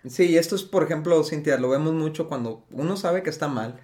Sí, 0.08 0.38
esto 0.38 0.56
es, 0.56 0.64
por 0.64 0.84
ejemplo, 0.84 1.24
Cintia, 1.24 1.58
lo 1.58 1.70
vemos 1.70 1.94
mucho 1.94 2.28
cuando 2.28 2.66
uno 2.72 2.98
sabe 2.98 3.24
que 3.24 3.30
está 3.30 3.48
mal 3.48 3.80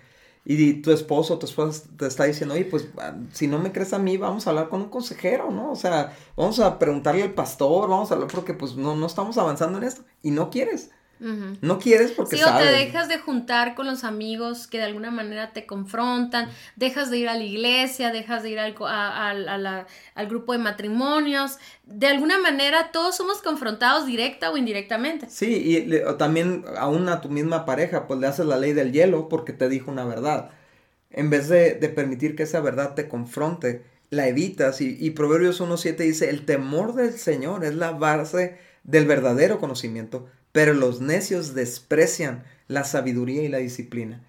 y 0.50 0.82
tu 0.82 0.92
esposo 0.92 1.38
tu 1.40 1.46
esposa 1.46 1.84
te 1.98 2.08
está 2.08 2.24
diciendo, 2.24 2.56
oye, 2.56 2.64
pues 2.64 2.88
ah, 3.00 3.16
si 3.34 3.48
no 3.48 3.60
me 3.60 3.74
crees 3.74 3.92
a 3.92 4.00
mí, 4.00 4.16
vamos 4.16 4.48
a 4.48 4.52
hablar 4.52 4.70
con 4.70 4.82
un 4.82 4.90
consejero, 4.90 5.52
¿no? 5.52 5.72
O 5.72 5.76
sea, 5.76 6.16
vamos 6.38 6.62
a 6.62 6.80
preguntarle 6.80 7.24
al 7.24 7.34
pastor, 7.34 7.90
vamos 7.90 8.12
a 8.12 8.14
hablar 8.14 8.30
porque 8.32 8.54
pues 8.54 8.78
no, 8.78 8.96
no 8.96 9.08
estamos 9.08 9.38
avanzando 9.38 9.78
en 9.78 9.84
esto. 9.84 10.04
Y 10.24 10.32
no 10.32 10.50
quieres. 10.50 10.92
No 11.20 11.80
quieres 11.80 12.12
porque 12.12 12.38
sí, 12.38 12.44
o 12.44 12.58
te 12.58 12.66
dejas 12.66 13.08
de 13.08 13.18
juntar 13.18 13.74
con 13.74 13.88
los 13.88 14.04
amigos 14.04 14.68
que 14.68 14.78
de 14.78 14.84
alguna 14.84 15.10
manera 15.10 15.52
te 15.52 15.66
confrontan, 15.66 16.50
dejas 16.76 17.10
de 17.10 17.18
ir 17.18 17.30
a 17.30 17.34
la 17.34 17.44
iglesia, 17.44 18.12
dejas 18.12 18.44
de 18.44 18.52
ir 18.52 18.60
al, 18.60 18.76
al 18.78 20.28
grupo 20.28 20.54
de 20.54 20.60
matrimonios. 20.60 21.58
De 21.86 22.08
alguna 22.08 22.38
manera 22.38 22.92
todos 22.92 23.16
somos 23.18 23.42
confrontados 23.42 24.06
directa 24.06 24.52
o 24.52 24.58
indirectamente. 24.58 25.28
Sí, 25.30 25.88
y 25.88 26.18
también 26.18 26.66
aún 26.78 27.10
a 27.10 27.22
tu 27.22 27.30
misma 27.30 27.66
pareja, 27.66 28.08
pues 28.08 28.20
le 28.20 28.28
haces 28.28 28.46
la 28.46 28.58
ley 28.58 28.74
del 28.74 28.92
hielo 28.92 29.28
porque 29.28 29.54
te 29.54 29.70
dijo 29.70 29.90
una 29.90 30.06
verdad. 30.06 30.52
En 31.10 31.30
vez 31.30 31.50
de, 31.50 31.76
permitir 31.96 32.36
que 32.36 32.44
esa 32.44 32.60
verdad 32.60 32.94
te 32.94 33.08
confronte, 33.08 33.84
la 34.12 34.28
evitas. 34.28 34.82
Y, 34.82 34.98
y 35.00 35.12
Proverbios 35.12 35.62
1.7 35.62 35.96
dice, 35.98 36.30
el 36.30 36.46
temor 36.46 36.94
del 36.94 37.14
Señor 37.14 37.66
es 37.66 37.74
la 37.74 37.92
base 37.92 38.60
del 38.84 39.06
verdadero 39.06 39.60
conocimiento 39.60 40.28
pero 40.58 40.74
los 40.74 41.02
necios 41.02 41.54
desprecian 41.54 42.44
la 42.68 42.84
sabiduría 42.84 43.44
y 43.44 43.48
la 43.48 43.60
disciplina. 43.60 44.24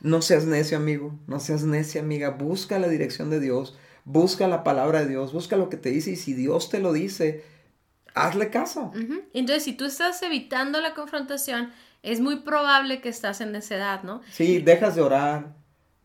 No 0.00 0.22
seas 0.22 0.44
necio, 0.44 0.76
amigo, 0.76 1.18
no 1.26 1.40
seas 1.40 1.64
necia, 1.64 2.00
amiga, 2.00 2.30
busca 2.30 2.78
la 2.78 2.86
dirección 2.86 3.28
de 3.28 3.40
Dios, 3.40 3.76
busca 4.04 4.46
la 4.46 4.62
palabra 4.62 5.00
de 5.00 5.08
Dios, 5.08 5.32
busca 5.32 5.56
lo 5.56 5.68
que 5.68 5.76
te 5.76 5.90
dice 5.90 6.12
y 6.12 6.16
si 6.16 6.32
Dios 6.32 6.70
te 6.70 6.78
lo 6.78 6.92
dice, 6.92 7.42
hazle 8.14 8.50
caso. 8.50 8.92
Entonces, 9.34 9.64
si 9.64 9.72
tú 9.72 9.86
estás 9.86 10.22
evitando 10.22 10.80
la 10.80 10.94
confrontación, 10.94 11.72
es 12.04 12.20
muy 12.20 12.36
probable 12.42 13.00
que 13.00 13.08
estás 13.08 13.40
en 13.40 13.50
necedad, 13.50 14.04
¿no? 14.04 14.22
Sí, 14.30 14.60
dejas 14.60 14.94
de 14.94 15.02
orar, 15.02 15.56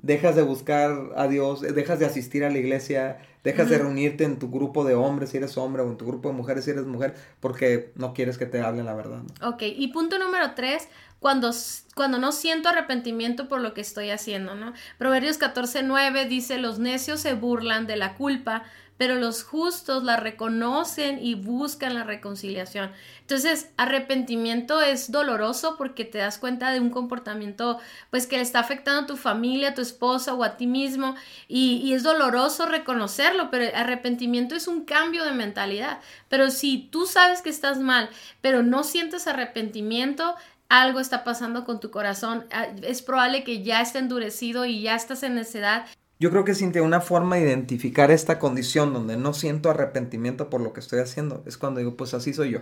dejas 0.03 0.35
de 0.35 0.43
buscar 0.43 1.11
a 1.15 1.27
Dios, 1.27 1.61
dejas 1.61 1.97
de 1.97 2.05
asistir 2.05 2.43
a 2.43 2.49
la 2.49 2.59
iglesia, 2.59 3.17
dejas 3.43 3.69
de 3.69 3.79
reunirte 3.79 4.25
en 4.25 4.37
tu 4.37 4.51
grupo 4.51 4.83
de 4.83 4.93
hombres 4.93 5.31
si 5.31 5.37
eres 5.37 5.57
hombre 5.57 5.81
o 5.81 5.89
en 5.89 5.97
tu 5.97 6.05
grupo 6.05 6.29
de 6.29 6.35
mujeres 6.35 6.65
si 6.65 6.71
eres 6.71 6.85
mujer 6.85 7.15
porque 7.39 7.91
no 7.95 8.13
quieres 8.13 8.37
que 8.37 8.45
te 8.45 8.61
hablen 8.61 8.85
la 8.85 8.93
verdad. 8.93 9.21
Ok, 9.41 9.63
y 9.63 9.87
punto 9.87 10.19
número 10.19 10.51
tres, 10.55 10.89
cuando, 11.19 11.51
cuando 11.95 12.19
no 12.19 12.33
siento 12.33 12.67
arrepentimiento 12.67 13.47
por 13.47 13.61
lo 13.61 13.73
que 13.73 13.79
estoy 13.79 14.09
haciendo, 14.09 14.55
¿no? 14.55 14.73
Proverbios 14.97 15.37
14, 15.37 15.83
9 15.83 16.25
dice, 16.25 16.57
los 16.57 16.79
necios 16.79 17.21
se 17.21 17.33
burlan 17.33 17.87
de 17.87 17.95
la 17.95 18.15
culpa, 18.15 18.63
pero 18.97 19.15
los 19.15 19.43
justos 19.43 20.03
la 20.03 20.17
reconocen 20.17 21.23
y 21.23 21.35
buscan 21.35 21.95
la 21.95 22.03
reconciliación. 22.03 22.91
Entonces, 23.21 23.69
arrepentimiento 23.77 24.81
es 24.81 25.11
doloroso 25.11 25.75
porque 25.77 26.05
te 26.05 26.19
das 26.19 26.37
cuenta 26.37 26.71
de 26.71 26.79
un 26.79 26.89
comportamiento 26.89 27.79
pues 28.11 28.27
que 28.27 28.37
le 28.37 28.43
está 28.43 28.59
afectando 28.59 29.01
a 29.01 29.07
tu 29.07 29.17
familia, 29.17 29.69
a 29.69 29.73
tu 29.73 29.81
esposa 29.81 30.33
o 30.33 30.43
a 30.43 30.57
ti 30.57 30.67
mismo 30.67 31.15
y, 31.47 31.93
es 31.93 32.03
doloroso 32.03 32.65
reconocerlo, 32.65 33.51
pero 33.51 33.75
arrepentimiento 33.75 34.55
es 34.55 34.67
un 34.67 34.85
cambio 34.85 35.25
de 35.25 35.31
mentalidad. 35.31 35.99
Pero 36.29 36.49
si 36.49 36.89
tú 36.91 37.05
sabes 37.05 37.41
que 37.41 37.49
estás 37.49 37.79
mal, 37.79 38.09
pero 38.41 38.63
no 38.63 38.83
sientes 38.83 39.27
arrepentimiento, 39.27 40.35
algo 40.69 40.99
está 40.99 41.23
pasando 41.23 41.65
con 41.65 41.79
tu 41.79 41.91
corazón. 41.91 42.45
Ah, 42.51 42.67
es 42.81 43.01
probable 43.01 43.43
que 43.43 43.63
ya 43.63 43.81
esté 43.81 43.99
endurecido 43.99 44.65
y 44.65 44.81
ya 44.81 44.95
estás 44.95 45.23
en 45.23 45.35
necedad 45.35 45.85
yo 46.23 46.31
creo 46.31 46.45
que 46.45 46.55
Cintia, 46.55 46.81
una 46.83 47.01
forma 47.01 47.35
de 47.35 47.41
identificar 47.41 48.09
esta 48.09 48.39
condición 48.39 48.93
donde 48.93 49.17
no 49.17 49.33
siento 49.33 49.69
arrepentimiento 49.69 50.49
por 50.49 50.61
lo 50.61 50.71
que 50.71 50.79
estoy 50.79 50.99
haciendo 50.99 51.43
es 51.45 51.57
cuando 51.57 51.79
digo, 51.79 51.97
pues 51.97 52.13
así 52.13 52.33
soy 52.33 52.51
yo, 52.51 52.59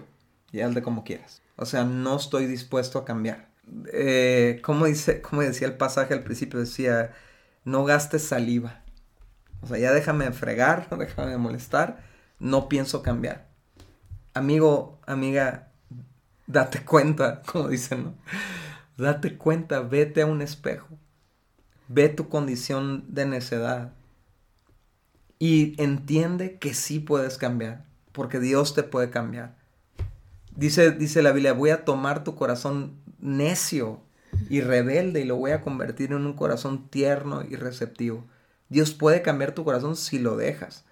y 0.51 0.57
de 0.57 0.81
como 0.81 1.03
quieras. 1.03 1.43
O 1.57 1.67
sea, 1.67 1.83
no 1.83 2.15
estoy 2.15 2.47
dispuesto 2.47 2.97
a 2.97 3.05
cambiar. 3.05 3.49
Eh, 3.93 4.61
como, 4.63 4.87
dice, 4.87 5.21
como 5.21 5.43
decía 5.43 5.67
el 5.67 5.77
pasaje 5.77 6.15
al 6.15 6.23
principio, 6.23 6.59
decía, 6.59 7.11
no 7.63 7.85
gastes 7.85 8.23
saliva. 8.23 8.81
O 9.61 9.67
sea, 9.67 9.77
ya 9.77 9.91
déjame 9.91 10.31
fregar, 10.31 10.89
déjame 10.97 11.37
molestar, 11.37 12.01
no 12.39 12.67
pienso 12.67 13.03
cambiar. 13.03 13.47
Amigo, 14.33 14.99
amiga, 15.05 15.67
date 16.47 16.83
cuenta, 16.83 17.43
como 17.45 17.67
dicen, 17.67 18.05
¿no? 18.05 18.15
Date 18.97 19.37
cuenta, 19.37 19.81
vete 19.81 20.23
a 20.23 20.25
un 20.25 20.41
espejo 20.41 20.87
Ve 21.93 22.07
tu 22.07 22.29
condición 22.29 23.03
de 23.09 23.25
necedad 23.25 23.91
y 25.39 25.73
entiende 25.81 26.57
que 26.57 26.73
sí 26.73 26.99
puedes 26.99 27.37
cambiar, 27.37 27.83
porque 28.11 28.39
Dios 28.39 28.75
te 28.75 28.83
puede 28.83 29.09
cambiar. 29.09 29.57
Dice, 30.55 30.91
dice 30.91 31.21
la 31.21 31.31
Biblia, 31.31 31.53
voy 31.53 31.71
a 31.71 31.83
tomar 31.83 32.23
tu 32.23 32.35
corazón 32.35 32.93
necio 33.19 33.99
y 34.49 34.61
rebelde 34.61 35.21
y 35.21 35.25
lo 35.25 35.35
voy 35.35 35.51
a 35.51 35.61
convertir 35.61 36.11
en 36.11 36.25
un 36.25 36.33
corazón 36.33 36.87
tierno 36.89 37.43
y 37.43 37.55
receptivo. 37.55 38.23
Dios 38.69 38.93
puede 38.93 39.21
cambiar 39.21 39.53
tu 39.53 39.65
corazón 39.65 39.97
si 39.97 40.17
lo 40.19 40.37
dejas, 40.37 40.85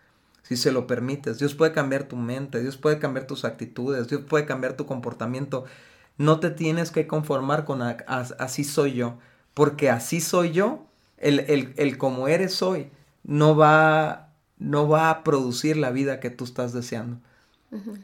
si 0.44 0.58
se 0.58 0.74
lo 0.74 0.86
permites. 0.86 1.40
Dios 1.40 1.56
puede 1.56 1.72
cambiar 1.72 2.06
tu 2.06 2.18
mente, 2.18 2.60
Dios 2.60 2.76
puede 2.76 3.00
cambiar 3.00 3.26
tus 3.26 3.46
actitudes, 3.46 4.10
Dios 4.10 4.24
puede 4.28 4.46
cambiar 4.46 4.74
tu 4.74 4.86
comportamiento. 4.86 5.64
No 6.18 6.42
te 6.42 6.50
tienes 6.50 6.92
que 6.92 7.08
conformar 7.08 7.64
con 7.64 7.82
así 7.82 8.64
soy 8.66 8.96
yo, 8.96 9.18
porque 9.54 9.90
así 9.90 10.20
soy 10.20 10.52
yo 10.52 10.89
el, 11.20 11.98
como 11.98 12.28
eres 12.28 12.62
hoy 12.62 12.90
no 13.24 13.56
va, 13.56 14.32
no 14.58 14.88
va 14.88 15.10
a 15.10 15.24
producir 15.24 15.78
la 15.78 15.92
vida 15.92 16.20
que 16.20 16.30
tú 16.30 16.46
estás 16.46 16.74
deseando. 16.74 17.20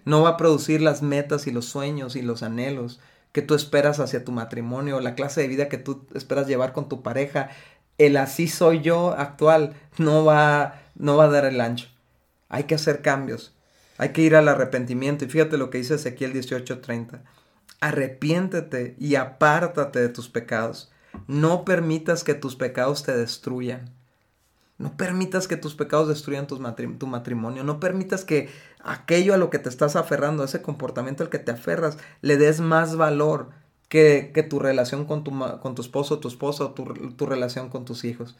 No 0.03 0.21
va 0.21 0.29
a 0.29 0.37
producir 0.37 0.81
las 0.81 1.01
metas 1.01 1.47
y 1.47 1.51
los 1.51 1.65
sueños 1.65 2.15
y 2.15 2.21
los 2.21 2.43
anhelos 2.43 2.99
que 3.31 3.41
tú 3.41 3.55
esperas 3.55 3.99
hacia 3.99 4.23
tu 4.23 4.31
matrimonio, 4.31 5.01
la 5.01 5.15
clase 5.15 5.41
de 5.41 5.47
vida 5.47 5.67
que 5.67 5.77
tú 5.77 6.05
esperas 6.13 6.47
llevar 6.47 6.71
con 6.71 6.87
tu 6.87 7.01
pareja. 7.01 7.49
El 7.97 8.15
así 8.17 8.47
soy 8.47 8.81
yo 8.81 9.11
actual 9.17 9.73
no 9.97 10.23
va, 10.23 10.83
no 10.95 11.17
va 11.17 11.25
a 11.25 11.29
dar 11.29 11.45
el 11.45 11.59
ancho. 11.59 11.87
Hay 12.47 12.63
que 12.63 12.75
hacer 12.75 13.01
cambios. 13.01 13.53
Hay 13.97 14.09
que 14.09 14.21
ir 14.21 14.35
al 14.35 14.47
arrepentimiento. 14.47 15.25
Y 15.25 15.29
fíjate 15.29 15.57
lo 15.57 15.69
que 15.69 15.79
dice 15.79 15.95
Ezequiel 15.95 16.33
18:30. 16.33 17.23
Arrepiéntete 17.81 18.95
y 18.99 19.15
apártate 19.15 19.99
de 19.99 20.09
tus 20.09 20.29
pecados 20.29 20.91
no 21.27 21.65
permitas 21.65 22.23
que 22.23 22.33
tus 22.33 22.55
pecados 22.55 23.03
te 23.03 23.15
destruyan. 23.15 23.93
No 24.77 24.97
permitas 24.97 25.47
que 25.47 25.55
tus 25.55 25.73
pecados 25.73 26.09
destruyan 26.09 26.47
tu, 26.47 26.59
matrimonio. 26.59 27.63
No 27.63 27.79
permitas 27.79 28.25
que 28.25 28.49
aquello 28.83 29.33
a 29.33 29.37
lo 29.37 29.49
que 29.49 29.59
te 29.59 29.69
estás 29.69 29.95
aferrando, 29.95 30.43
ese 30.43 30.61
comportamiento 30.61 31.23
al 31.23 31.29
que 31.29 31.39
te 31.39 31.51
aferras, 31.51 31.97
le 32.21 32.37
des 32.37 32.59
más 32.59 32.97
valor 32.97 33.51
que, 33.87 34.47
tu 34.49 34.59
relación 34.59 35.05
con 35.05 35.23
tu, 35.23 35.31
con 35.61 35.75
tu 35.75 35.81
esposo, 35.81 36.19
tu 36.19 36.27
esposa, 36.27 36.73
tu, 36.75 36.83
tu 36.83 37.25
relación 37.25 37.69
con 37.69 37.85
tus 37.85 38.03
hijos. 38.03 38.35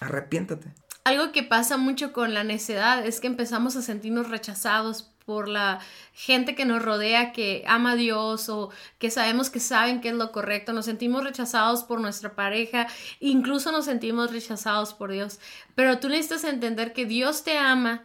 Arrepiéntate. 0.00 0.72
Algo 1.04 1.32
que 1.32 1.42
pasa 1.42 1.76
mucho 1.76 2.12
con 2.12 2.34
la 2.34 2.42
necedad 2.44 3.04
es 3.06 3.20
que 3.20 3.26
empezamos 3.26 3.76
a 3.76 3.82
sentirnos 3.82 4.28
rechazados 4.28 5.11
por 5.24 5.48
la 5.48 5.80
gente 6.12 6.54
que 6.54 6.64
nos 6.64 6.82
rodea 6.82 7.32
que 7.32 7.64
ama 7.66 7.92
a 7.92 7.96
Dios 7.96 8.48
o 8.48 8.70
que 8.98 9.10
sabemos 9.10 9.50
que 9.50 9.60
saben 9.60 10.00
qué 10.00 10.08
es 10.08 10.14
lo 10.14 10.32
correcto, 10.32 10.72
nos 10.72 10.86
sentimos 10.86 11.24
rechazados 11.24 11.84
por 11.84 12.00
nuestra 12.00 12.34
pareja, 12.34 12.86
incluso 13.20 13.72
nos 13.72 13.84
sentimos 13.84 14.32
rechazados 14.32 14.94
por 14.94 15.12
Dios. 15.12 15.38
Pero 15.74 15.98
tú 15.98 16.08
necesitas 16.08 16.44
entender 16.44 16.92
que 16.92 17.06
Dios 17.06 17.44
te 17.44 17.58
ama 17.58 18.04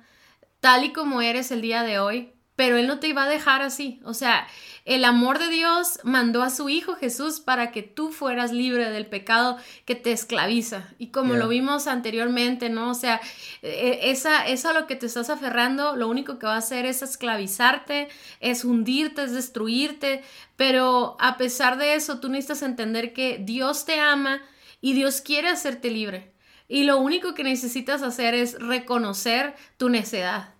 tal 0.59 0.85
y 0.85 0.93
como 0.93 1.21
eres 1.21 1.51
el 1.51 1.61
día 1.61 1.83
de 1.83 1.99
hoy, 1.99 2.33
pero 2.57 2.75
Él 2.77 2.87
no 2.87 2.99
te 2.99 3.07
iba 3.07 3.23
a 3.23 3.29
dejar 3.29 3.61
así. 3.61 4.01
O 4.03 4.15
sea, 4.15 4.47
el 4.83 5.05
amor 5.05 5.37
de 5.37 5.47
Dios 5.47 5.99
mandó 6.03 6.41
a 6.41 6.49
su 6.49 6.69
Hijo 6.69 6.95
Jesús 6.95 7.39
para 7.39 7.71
que 7.71 7.83
tú 7.83 8.11
fueras 8.11 8.51
libre 8.51 8.89
del 8.89 9.05
pecado 9.05 9.57
que 9.85 9.93
te 9.93 10.11
esclaviza. 10.11 10.89
Y 10.97 11.11
como 11.11 11.35
lo 11.35 11.47
vimos 11.47 11.85
anteriormente, 11.85 12.69
¿no? 12.69 12.89
O 12.89 12.93
sea, 12.95 13.21
e, 13.61 14.09
esa, 14.09 14.47
eso 14.47 14.69
a 14.69 14.73
lo 14.73 14.87
que 14.87 14.95
te 14.95 15.05
estás 15.05 15.29
aferrando, 15.29 15.95
lo 15.95 16.07
único 16.07 16.39
que 16.39 16.47
va 16.47 16.55
a 16.55 16.57
hacer 16.57 16.87
es 16.87 17.03
esclavizarte, 17.03 18.07
es 18.39 18.65
hundirte, 18.65 19.23
es 19.23 19.33
destruirte. 19.33 20.23
Pero 20.55 21.15
a 21.19 21.37
pesar 21.37 21.77
de 21.77 21.93
eso, 21.93 22.19
tú 22.19 22.27
necesitas 22.27 22.63
entender 22.63 23.13
que 23.13 23.37
Dios 23.39 23.85
te 23.85 23.99
ama 23.99 24.41
y 24.81 24.93
Dios 24.93 25.21
quiere 25.21 25.49
hacerte 25.49 25.91
libre. 25.91 26.33
Y 26.67 26.85
lo 26.85 26.97
único 26.97 27.35
que 27.35 27.43
necesitas 27.43 28.01
hacer 28.01 28.33
es 28.33 28.59
reconocer 28.59 29.55
tu 29.77 29.89
necedad 29.89 30.56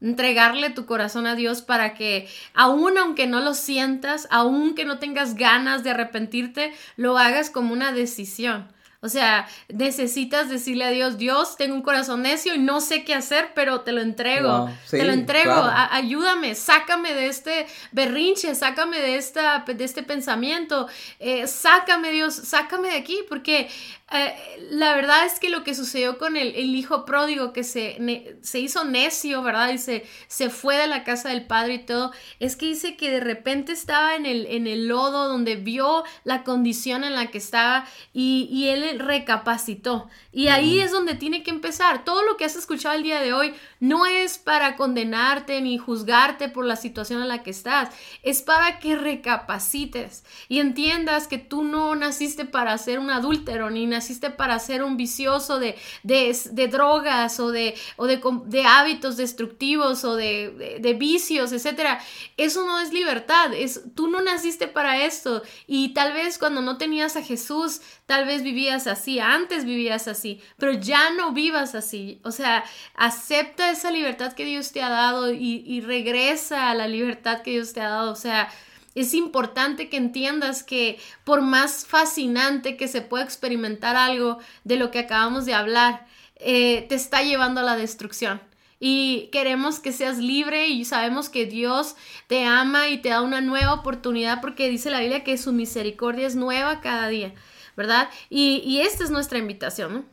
entregarle 0.00 0.70
tu 0.70 0.86
corazón 0.86 1.26
a 1.26 1.34
Dios 1.34 1.62
para 1.62 1.94
que 1.94 2.28
aún 2.54 2.98
aunque 2.98 3.26
no 3.26 3.40
lo 3.40 3.54
sientas, 3.54 4.28
aún 4.30 4.74
que 4.74 4.84
no 4.84 4.98
tengas 4.98 5.34
ganas 5.34 5.82
de 5.84 5.90
arrepentirte, 5.90 6.72
lo 6.96 7.18
hagas 7.18 7.50
como 7.50 7.72
una 7.72 7.92
decisión. 7.92 8.68
O 9.00 9.08
sea, 9.08 9.46
necesitas 9.68 10.48
decirle 10.48 10.84
a 10.84 10.90
Dios, 10.90 11.18
Dios, 11.18 11.56
tengo 11.56 11.72
un 11.72 11.82
corazón 11.82 12.22
necio 12.22 12.56
y 12.56 12.58
no 12.58 12.80
sé 12.80 13.04
qué 13.04 13.14
hacer, 13.14 13.52
pero 13.54 13.82
te 13.82 13.92
lo 13.92 14.00
entrego, 14.00 14.68
te 14.90 15.04
lo 15.04 15.12
entrego, 15.12 15.54
ayúdame, 15.54 16.56
sácame 16.56 17.14
de 17.14 17.28
este 17.28 17.68
berrinche, 17.92 18.56
sácame 18.56 18.98
de, 18.98 19.14
esta, 19.14 19.64
de 19.64 19.84
este 19.84 20.02
pensamiento, 20.02 20.88
eh, 21.20 21.46
sácame 21.46 22.10
Dios, 22.10 22.34
sácame 22.34 22.88
de 22.88 22.96
aquí, 22.96 23.20
porque 23.28 23.70
eh, 24.10 24.34
la 24.70 24.94
verdad 24.94 25.26
es 25.26 25.38
que 25.38 25.50
lo 25.50 25.64
que 25.64 25.74
sucedió 25.74 26.16
con 26.16 26.38
el, 26.38 26.54
hijo 26.56 27.04
pródigo 27.04 27.52
que 27.52 27.62
se, 27.62 28.38
se, 28.40 28.58
hizo 28.58 28.84
necio, 28.84 29.42
¿verdad? 29.42 29.70
Y 29.70 29.76
se, 29.76 30.06
se, 30.28 30.48
fue 30.48 30.78
de 30.78 30.86
la 30.86 31.04
casa 31.04 31.28
del 31.28 31.46
padre 31.46 31.74
y 31.74 31.78
todo, 31.84 32.12
es 32.40 32.56
que 32.56 32.66
dice 32.66 32.96
que 32.96 33.10
de 33.10 33.20
repente 33.20 33.72
estaba 33.72 34.16
en 34.16 34.24
el, 34.24 34.46
en 34.46 34.66
el 34.66 34.88
lodo 34.88 35.28
donde 35.28 35.56
vio 35.56 36.04
la 36.24 36.42
condición 36.42 37.04
en 37.04 37.14
la 37.14 37.26
que 37.26 37.36
estaba 37.36 37.86
y, 38.14 38.48
y 38.50 38.68
él 38.68 38.98
recapacitó. 38.98 40.08
Y 40.32 40.48
ahí 40.48 40.80
es 40.80 40.90
donde 40.90 41.14
tiene 41.14 41.42
que 41.42 41.50
empezar. 41.50 42.04
Todo 42.04 42.22
lo 42.22 42.38
que 42.38 42.46
has 42.46 42.56
escuchado 42.56 42.94
el 42.94 43.02
día 43.02 43.20
de 43.20 43.34
hoy 43.34 43.52
no 43.78 44.06
es 44.06 44.38
para 44.38 44.76
condenarte 44.76 45.60
ni 45.60 45.76
juzgarte 45.76 46.48
por 46.48 46.64
la 46.64 46.76
situación 46.76 47.20
en 47.20 47.28
la 47.28 47.42
que 47.42 47.50
estás, 47.50 47.90
es 48.22 48.40
para 48.40 48.78
que 48.78 48.96
recapacites 48.96 50.24
y 50.48 50.60
entiendas 50.60 51.26
que 51.26 51.36
tú 51.36 51.62
no 51.62 51.94
naciste 51.94 52.46
para 52.46 52.78
ser 52.78 53.00
un 53.00 53.10
adúltero 53.10 53.68
ni 53.68 53.84
naciste 53.84 53.97
para 54.36 54.58
ser 54.58 54.82
un 54.82 54.96
vicioso 54.96 55.58
de, 55.58 55.76
de, 56.02 56.68
drogas 56.68 57.40
o, 57.40 57.50
de, 57.50 57.74
o 57.96 58.06
de, 58.06 58.64
hábitos 58.64 59.16
destructivos 59.16 60.04
o 60.04 60.16
de, 60.16 60.96
vicios, 60.98 61.52
etc. 61.52 61.98
Eso 62.36 62.64
no 62.64 62.80
es 62.80 62.92
libertad, 62.92 63.52
es, 63.54 63.82
tú 63.94 64.08
no 64.08 64.20
naciste 64.20 64.68
para 64.68 65.04
esto 65.04 65.42
y 65.66 65.90
tal 65.90 66.12
vez 66.12 66.38
cuando 66.38 66.62
no 66.62 66.78
tenías 66.78 67.16
a 67.16 67.22
Jesús, 67.22 67.80
tal 68.06 68.26
vez 68.26 68.42
vivías 68.42 68.86
así, 68.86 69.20
antes 69.20 69.64
vivías 69.64 70.08
así, 70.08 70.40
pero 70.56 70.72
ya 70.72 71.10
no 71.10 71.32
vivas 71.32 71.74
así. 71.74 72.20
O 72.24 72.32
sea, 72.32 72.64
acepta 72.94 73.70
esa 73.70 73.90
libertad 73.90 74.32
que 74.32 74.44
Dios 74.44 74.72
te 74.72 74.82
ha 74.82 74.88
dado 74.88 75.32
y, 75.32 75.62
y 75.66 75.80
regresa 75.80 76.70
a 76.70 76.74
la 76.74 76.88
libertad 76.88 77.42
que 77.42 77.52
Dios 77.52 77.72
te 77.72 77.80
ha 77.80 77.88
dado. 77.88 78.12
O 78.12 78.16
sea, 78.16 78.48
es 78.94 79.14
importante 79.14 79.88
que 79.88 79.96
entiendas 79.96 80.62
que 80.62 80.98
por 81.24 81.42
más 81.42 81.86
fascinante 81.86 82.76
que 82.76 82.88
se 82.88 83.02
pueda 83.02 83.24
experimentar 83.24 83.96
algo 83.96 84.38
de 84.64 84.76
lo 84.76 84.90
que 84.90 85.00
acabamos 85.00 85.46
de 85.46 85.54
hablar, 85.54 86.06
eh, 86.36 86.86
te 86.88 86.94
está 86.94 87.22
llevando 87.22 87.60
a 87.60 87.64
la 87.64 87.76
destrucción. 87.76 88.40
Y 88.80 89.28
queremos 89.32 89.80
que 89.80 89.92
seas 89.92 90.18
libre 90.18 90.68
y 90.68 90.84
sabemos 90.84 91.28
que 91.28 91.46
Dios 91.46 91.96
te 92.28 92.44
ama 92.44 92.88
y 92.88 92.98
te 92.98 93.08
da 93.08 93.22
una 93.22 93.40
nueva 93.40 93.74
oportunidad 93.74 94.40
porque 94.40 94.68
dice 94.68 94.90
la 94.90 95.00
Biblia 95.00 95.24
que 95.24 95.36
su 95.36 95.52
misericordia 95.52 96.26
es 96.26 96.36
nueva 96.36 96.80
cada 96.80 97.08
día. 97.08 97.34
¿verdad? 97.78 98.08
Y, 98.28 98.60
y 98.66 98.80
esta 98.80 99.04
es 99.04 99.10
nuestra 99.10 99.38
invitación, 99.38 99.94
¿no? 99.94 100.04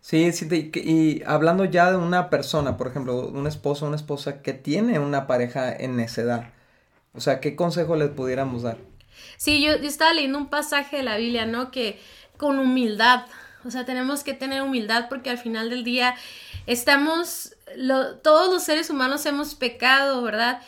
Sí, 0.00 0.32
sí, 0.32 0.72
y 0.74 1.22
hablando 1.24 1.64
ya 1.64 1.92
de 1.92 1.96
una 1.96 2.28
persona, 2.28 2.76
por 2.76 2.88
ejemplo, 2.88 3.28
un 3.28 3.46
esposo, 3.46 3.86
una 3.86 3.94
esposa 3.94 4.42
que 4.42 4.52
tiene 4.52 4.98
una 4.98 5.28
pareja 5.28 5.72
en 5.72 6.00
edad, 6.00 6.52
o 7.14 7.20
sea, 7.20 7.40
¿qué 7.40 7.56
consejo 7.56 7.96
les 7.96 8.10
pudiéramos 8.10 8.62
dar? 8.62 8.78
Sí, 9.36 9.62
yo, 9.62 9.76
yo 9.76 9.88
estaba 9.88 10.12
leyendo 10.12 10.38
un 10.38 10.48
pasaje 10.48 10.98
de 10.98 11.02
la 11.02 11.16
Biblia, 11.16 11.46
¿no? 11.46 11.70
Que 11.70 12.00
con 12.36 12.58
humildad, 12.58 13.26
o 13.64 13.70
sea, 13.70 13.84
tenemos 13.84 14.24
que 14.24 14.34
tener 14.34 14.62
humildad 14.62 15.08
porque 15.08 15.30
al 15.30 15.38
final 15.38 15.70
del 15.70 15.84
día 15.84 16.14
estamos, 16.66 17.54
lo, 17.76 18.16
todos 18.16 18.52
los 18.52 18.62
seres 18.62 18.90
humanos 18.90 19.26
hemos 19.26 19.54
pecado, 19.54 20.22
¿verdad? 20.22 20.60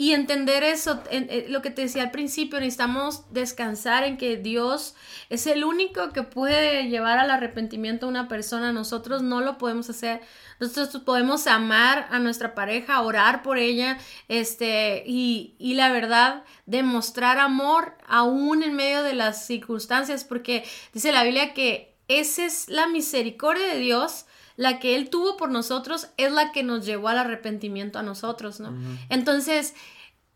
Y 0.00 0.14
entender 0.14 0.62
eso, 0.62 1.02
lo 1.48 1.60
que 1.60 1.68
te 1.68 1.82
decía 1.82 2.04
al 2.04 2.10
principio, 2.10 2.58
necesitamos 2.58 3.30
descansar 3.34 4.02
en 4.02 4.16
que 4.16 4.38
Dios 4.38 4.94
es 5.28 5.46
el 5.46 5.62
único 5.62 6.14
que 6.14 6.22
puede 6.22 6.88
llevar 6.88 7.18
al 7.18 7.30
arrepentimiento 7.30 8.06
a 8.06 8.08
una 8.08 8.26
persona. 8.26 8.72
Nosotros 8.72 9.20
no 9.20 9.42
lo 9.42 9.58
podemos 9.58 9.90
hacer. 9.90 10.22
Nosotros 10.58 11.02
podemos 11.02 11.46
amar 11.46 12.08
a 12.10 12.18
nuestra 12.18 12.54
pareja, 12.54 13.02
orar 13.02 13.42
por 13.42 13.58
ella, 13.58 13.98
este, 14.28 15.04
y, 15.06 15.54
y 15.58 15.74
la 15.74 15.92
verdad, 15.92 16.44
demostrar 16.64 17.36
amor 17.36 17.98
aún 18.06 18.62
en 18.62 18.72
medio 18.72 19.02
de 19.02 19.12
las 19.12 19.44
circunstancias, 19.44 20.24
porque 20.24 20.64
dice 20.94 21.12
la 21.12 21.24
Biblia 21.24 21.52
que 21.52 21.94
esa 22.08 22.46
es 22.46 22.70
la 22.70 22.86
misericordia 22.86 23.66
de 23.66 23.80
Dios 23.80 24.24
la 24.60 24.78
que 24.78 24.94
Él 24.94 25.08
tuvo 25.08 25.38
por 25.38 25.50
nosotros 25.50 26.08
es 26.18 26.30
la 26.32 26.52
que 26.52 26.62
nos 26.62 26.84
llevó 26.84 27.08
al 27.08 27.16
arrepentimiento 27.16 27.98
a 27.98 28.02
nosotros, 28.02 28.60
¿no? 28.60 28.74
Entonces, 29.08 29.72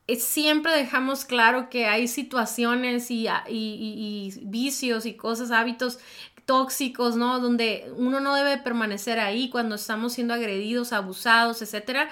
eh, 0.07 0.17
siempre 0.17 0.73
dejamos 0.73 1.27
claro 1.27 1.69
que 1.69 1.85
hay 1.85 2.09
situaciones 2.09 3.11
y, 3.11 3.29
y, 3.51 4.33
vicios 4.45 5.05
y 5.05 5.13
cosas, 5.13 5.51
hábitos 5.51 5.99
tóxicos, 6.47 7.17
¿no? 7.17 7.39
Donde 7.39 7.93
uno 7.99 8.21
no 8.21 8.35
debe 8.35 8.57
permanecer 8.57 9.21
ahí 9.21 9.51
cuando 9.51 9.75
estamos 9.75 10.15
siendo 10.15 10.33
agredidos, 10.33 10.95
abusados, 10.95 11.61
etcétera. 11.61 12.09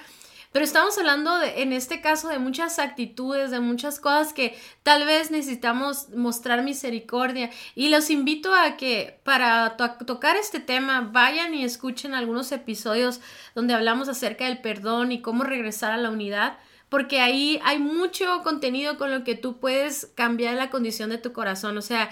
Pero 0.53 0.67
estamos 0.67 0.99
hablando 0.99 1.31
en 1.43 1.73
este 1.73 2.03
caso 2.03 2.29
de 2.29 2.39
muchas 2.39 2.79
actitudes, 2.79 3.51
de 3.51 3.61
muchas 3.61 3.99
cosas 3.99 4.35
que 4.35 4.57
tal 4.83 5.07
vez 5.07 5.31
necesitamos 5.31 6.11
mostrar 6.11 6.63
misericordia. 6.63 7.51
Y 7.75 7.89
los 7.89 8.11
invito 8.11 8.55
a 8.55 8.77
que 8.77 9.19
para 9.25 9.77
tocar 9.79 10.37
este 10.37 10.61
tema 10.61 11.09
vayan 11.13 11.55
y 11.55 11.65
escuchen 11.65 12.15
algunos 12.15 12.53
episodios 12.53 13.21
donde 13.55 13.73
hablamos 13.73 14.11
acerca 14.11 14.45
del 14.45 14.61
perdón 14.61 15.11
y 15.11 15.23
cómo 15.23 15.43
regresar 15.43 15.93
a 15.93 15.97
la 15.97 16.11
unidad 16.11 16.59
porque 16.93 17.21
ahí 17.21 17.59
hay 17.65 17.79
mucho 17.79 18.43
contenido 18.43 18.99
con 18.99 19.11
lo 19.11 19.25
que 19.25 19.35
tú 19.35 19.57
puedes 19.57 20.13
cambiar 20.15 20.57
la 20.57 20.69
condición 20.69 21.09
de 21.09 21.17
tu 21.17 21.33
corazón. 21.33 21.79
O 21.79 21.81
sea, 21.81 22.11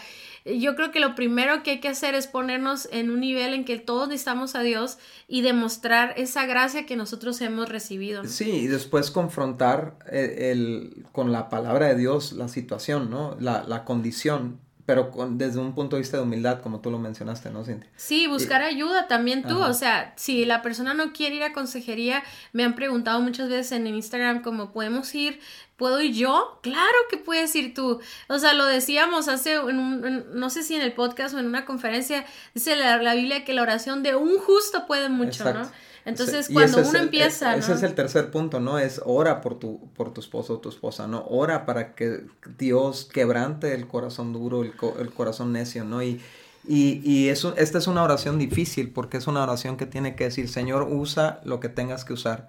yo 0.59 0.75
creo 0.75 0.91
que 0.91 1.01
lo 1.01 1.15
primero 1.15 1.63
que 1.63 1.73
hay 1.73 1.81
que 1.81 1.89
hacer 1.89 2.15
es 2.15 2.27
ponernos 2.27 2.89
en 2.93 3.11
un 3.11 3.21
nivel 3.21 3.55
en 3.55 3.65
que 3.65 3.79
todos 3.79 4.09
necesitamos 4.09 4.55
a 4.55 4.63
Dios 4.63 4.99
y 5.29 5.43
demostrar 5.43 6.15
esa 6.17 6.47
gracia 6.47 6.87
que 6.87 6.97
nosotros 6.97 7.41
hemos 7.41 7.69
recibido. 7.69 8.25
Sí, 8.25 8.51
y 8.51 8.67
después 8.67 9.11
confrontar 9.11 9.99
eh, 10.11 10.51
el, 10.51 11.05
con 11.13 11.33
la 11.33 11.49
palabra 11.49 11.89
de 11.89 11.97
Dios 11.97 12.33
la 12.33 12.49
situación, 12.49 13.11
¿no? 13.11 13.37
La, 13.39 13.63
la 13.65 13.85
condición 13.85 14.59
pero 14.91 15.13
con, 15.13 15.39
desde 15.39 15.61
un 15.61 15.73
punto 15.73 15.95
de 15.95 16.03
vista 16.03 16.17
de 16.17 16.25
humildad, 16.25 16.63
como 16.63 16.81
tú 16.81 16.91
lo 16.91 16.99
mencionaste, 16.99 17.49
¿no, 17.51 17.65
Cintia? 17.65 17.89
Sí, 17.95 18.27
buscar 18.27 18.61
ayuda 18.61 19.07
también 19.07 19.45
tú, 19.45 19.57
o 19.63 19.73
sea, 19.73 20.13
si 20.17 20.45
la 20.45 20.63
persona 20.63 20.95
no 20.95 21.13
quiere 21.13 21.37
ir 21.37 21.45
a 21.45 21.53
consejería, 21.53 22.25
me 22.53 22.65
han 22.65 22.75
preguntado 22.75 23.21
muchas 23.21 23.49
veces 23.49 23.71
en 23.71 23.87
Instagram 23.87 24.43
cómo 24.43 24.73
podemos 24.73 25.15
ir, 25.15 25.39
¿puedo 25.77 26.01
ir 26.01 26.13
yo? 26.13 26.59
Claro 26.65 26.99
que 27.09 27.19
puedes 27.19 27.55
ir 27.55 27.73
tú, 27.73 28.01
o 28.29 28.39
sea, 28.41 28.53
lo 28.55 28.67
decíamos 28.67 29.29
hace, 29.29 29.55
en 29.55 29.79
un, 29.79 30.25
no 30.35 30.51
sé 30.51 30.65
si 30.65 30.75
en 30.75 30.83
el 30.83 30.93
podcast 30.93 31.37
o 31.37 31.39
en 31.39 31.47
una 31.47 31.67
conferencia, 31.67 32.27
dice 32.53 32.75
la, 32.75 32.97
la 33.01 33.15
Biblia 33.15 33.45
que 33.45 33.55
la 33.55 33.63
oración 33.63 34.03
de 34.03 34.17
un 34.17 34.39
justo 34.41 34.89
puede 34.89 35.09
mucho, 35.09 35.55
¿no? 35.55 35.71
Entonces, 36.05 36.49
cuando 36.53 36.79
uno 36.79 36.99
empieza. 36.99 37.57
ese 37.57 37.73
es 37.73 37.83
el 37.83 37.95
tercer 37.95 38.31
punto, 38.31 38.61
¿no? 38.61 38.79
Es 38.79 39.01
ora 39.05 39.41
por 39.41 39.59
tu, 39.59 39.91
por 39.95 40.13
tu 40.13 40.21
esposo 40.21 40.55
o 40.55 40.59
tu 40.59 40.69
esposa, 40.69 41.07
¿no? 41.07 41.25
Ora 41.29 41.67
para 41.67 41.95
que 41.95 42.25
Dios 42.59 43.09
quebrante 43.13 43.75
el 43.75 43.87
corazón 43.87 44.33
duro, 44.33 44.63
el, 44.63 44.73
el 44.99 45.11
corazón 45.13 45.53
necio, 45.53 45.85
¿no? 45.85 46.03
Y, 46.03 46.21
y, 46.67 47.01
y 47.05 47.29
eso, 47.29 47.55
esta 47.57 47.79
es 47.79 47.87
una 47.87 48.03
oración 48.03 48.39
difícil 48.39 48.91
porque 48.91 49.17
es 49.17 49.27
una 49.27 49.43
oración 49.43 49.77
que 49.77 49.87
tiene 49.87 50.15
que 50.15 50.25
decir, 50.25 50.49
Señor, 50.49 50.89
usa 50.91 51.41
lo 51.45 51.61
que 51.61 51.69
tengas 51.69 52.05
que 52.05 52.13
usar 52.13 52.49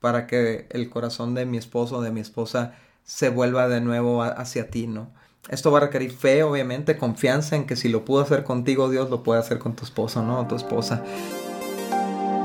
para 0.00 0.26
que 0.26 0.66
el 0.70 0.90
corazón 0.90 1.34
de 1.34 1.46
mi 1.46 1.58
esposo 1.58 1.98
o 1.98 2.02
de 2.02 2.10
mi 2.10 2.20
esposa 2.20 2.74
se 3.04 3.28
vuelva 3.28 3.68
de 3.68 3.80
nuevo 3.80 4.22
hacia 4.22 4.68
ti, 4.70 4.86
¿no? 4.86 5.10
Esto 5.48 5.72
va 5.72 5.78
a 5.78 5.80
requerir 5.82 6.12
fe, 6.12 6.44
obviamente, 6.44 6.96
confianza 6.96 7.56
en 7.56 7.66
que 7.66 7.74
si 7.74 7.88
lo 7.88 8.04
pudo 8.04 8.22
hacer 8.22 8.44
contigo, 8.44 8.90
Dios 8.90 9.10
lo 9.10 9.22
puede 9.22 9.40
hacer 9.40 9.58
con 9.58 9.74
tu 9.74 9.84
esposo, 9.84 10.22
¿no? 10.22 10.40
O 10.40 10.46
tu 10.46 10.54
esposa. 10.54 11.02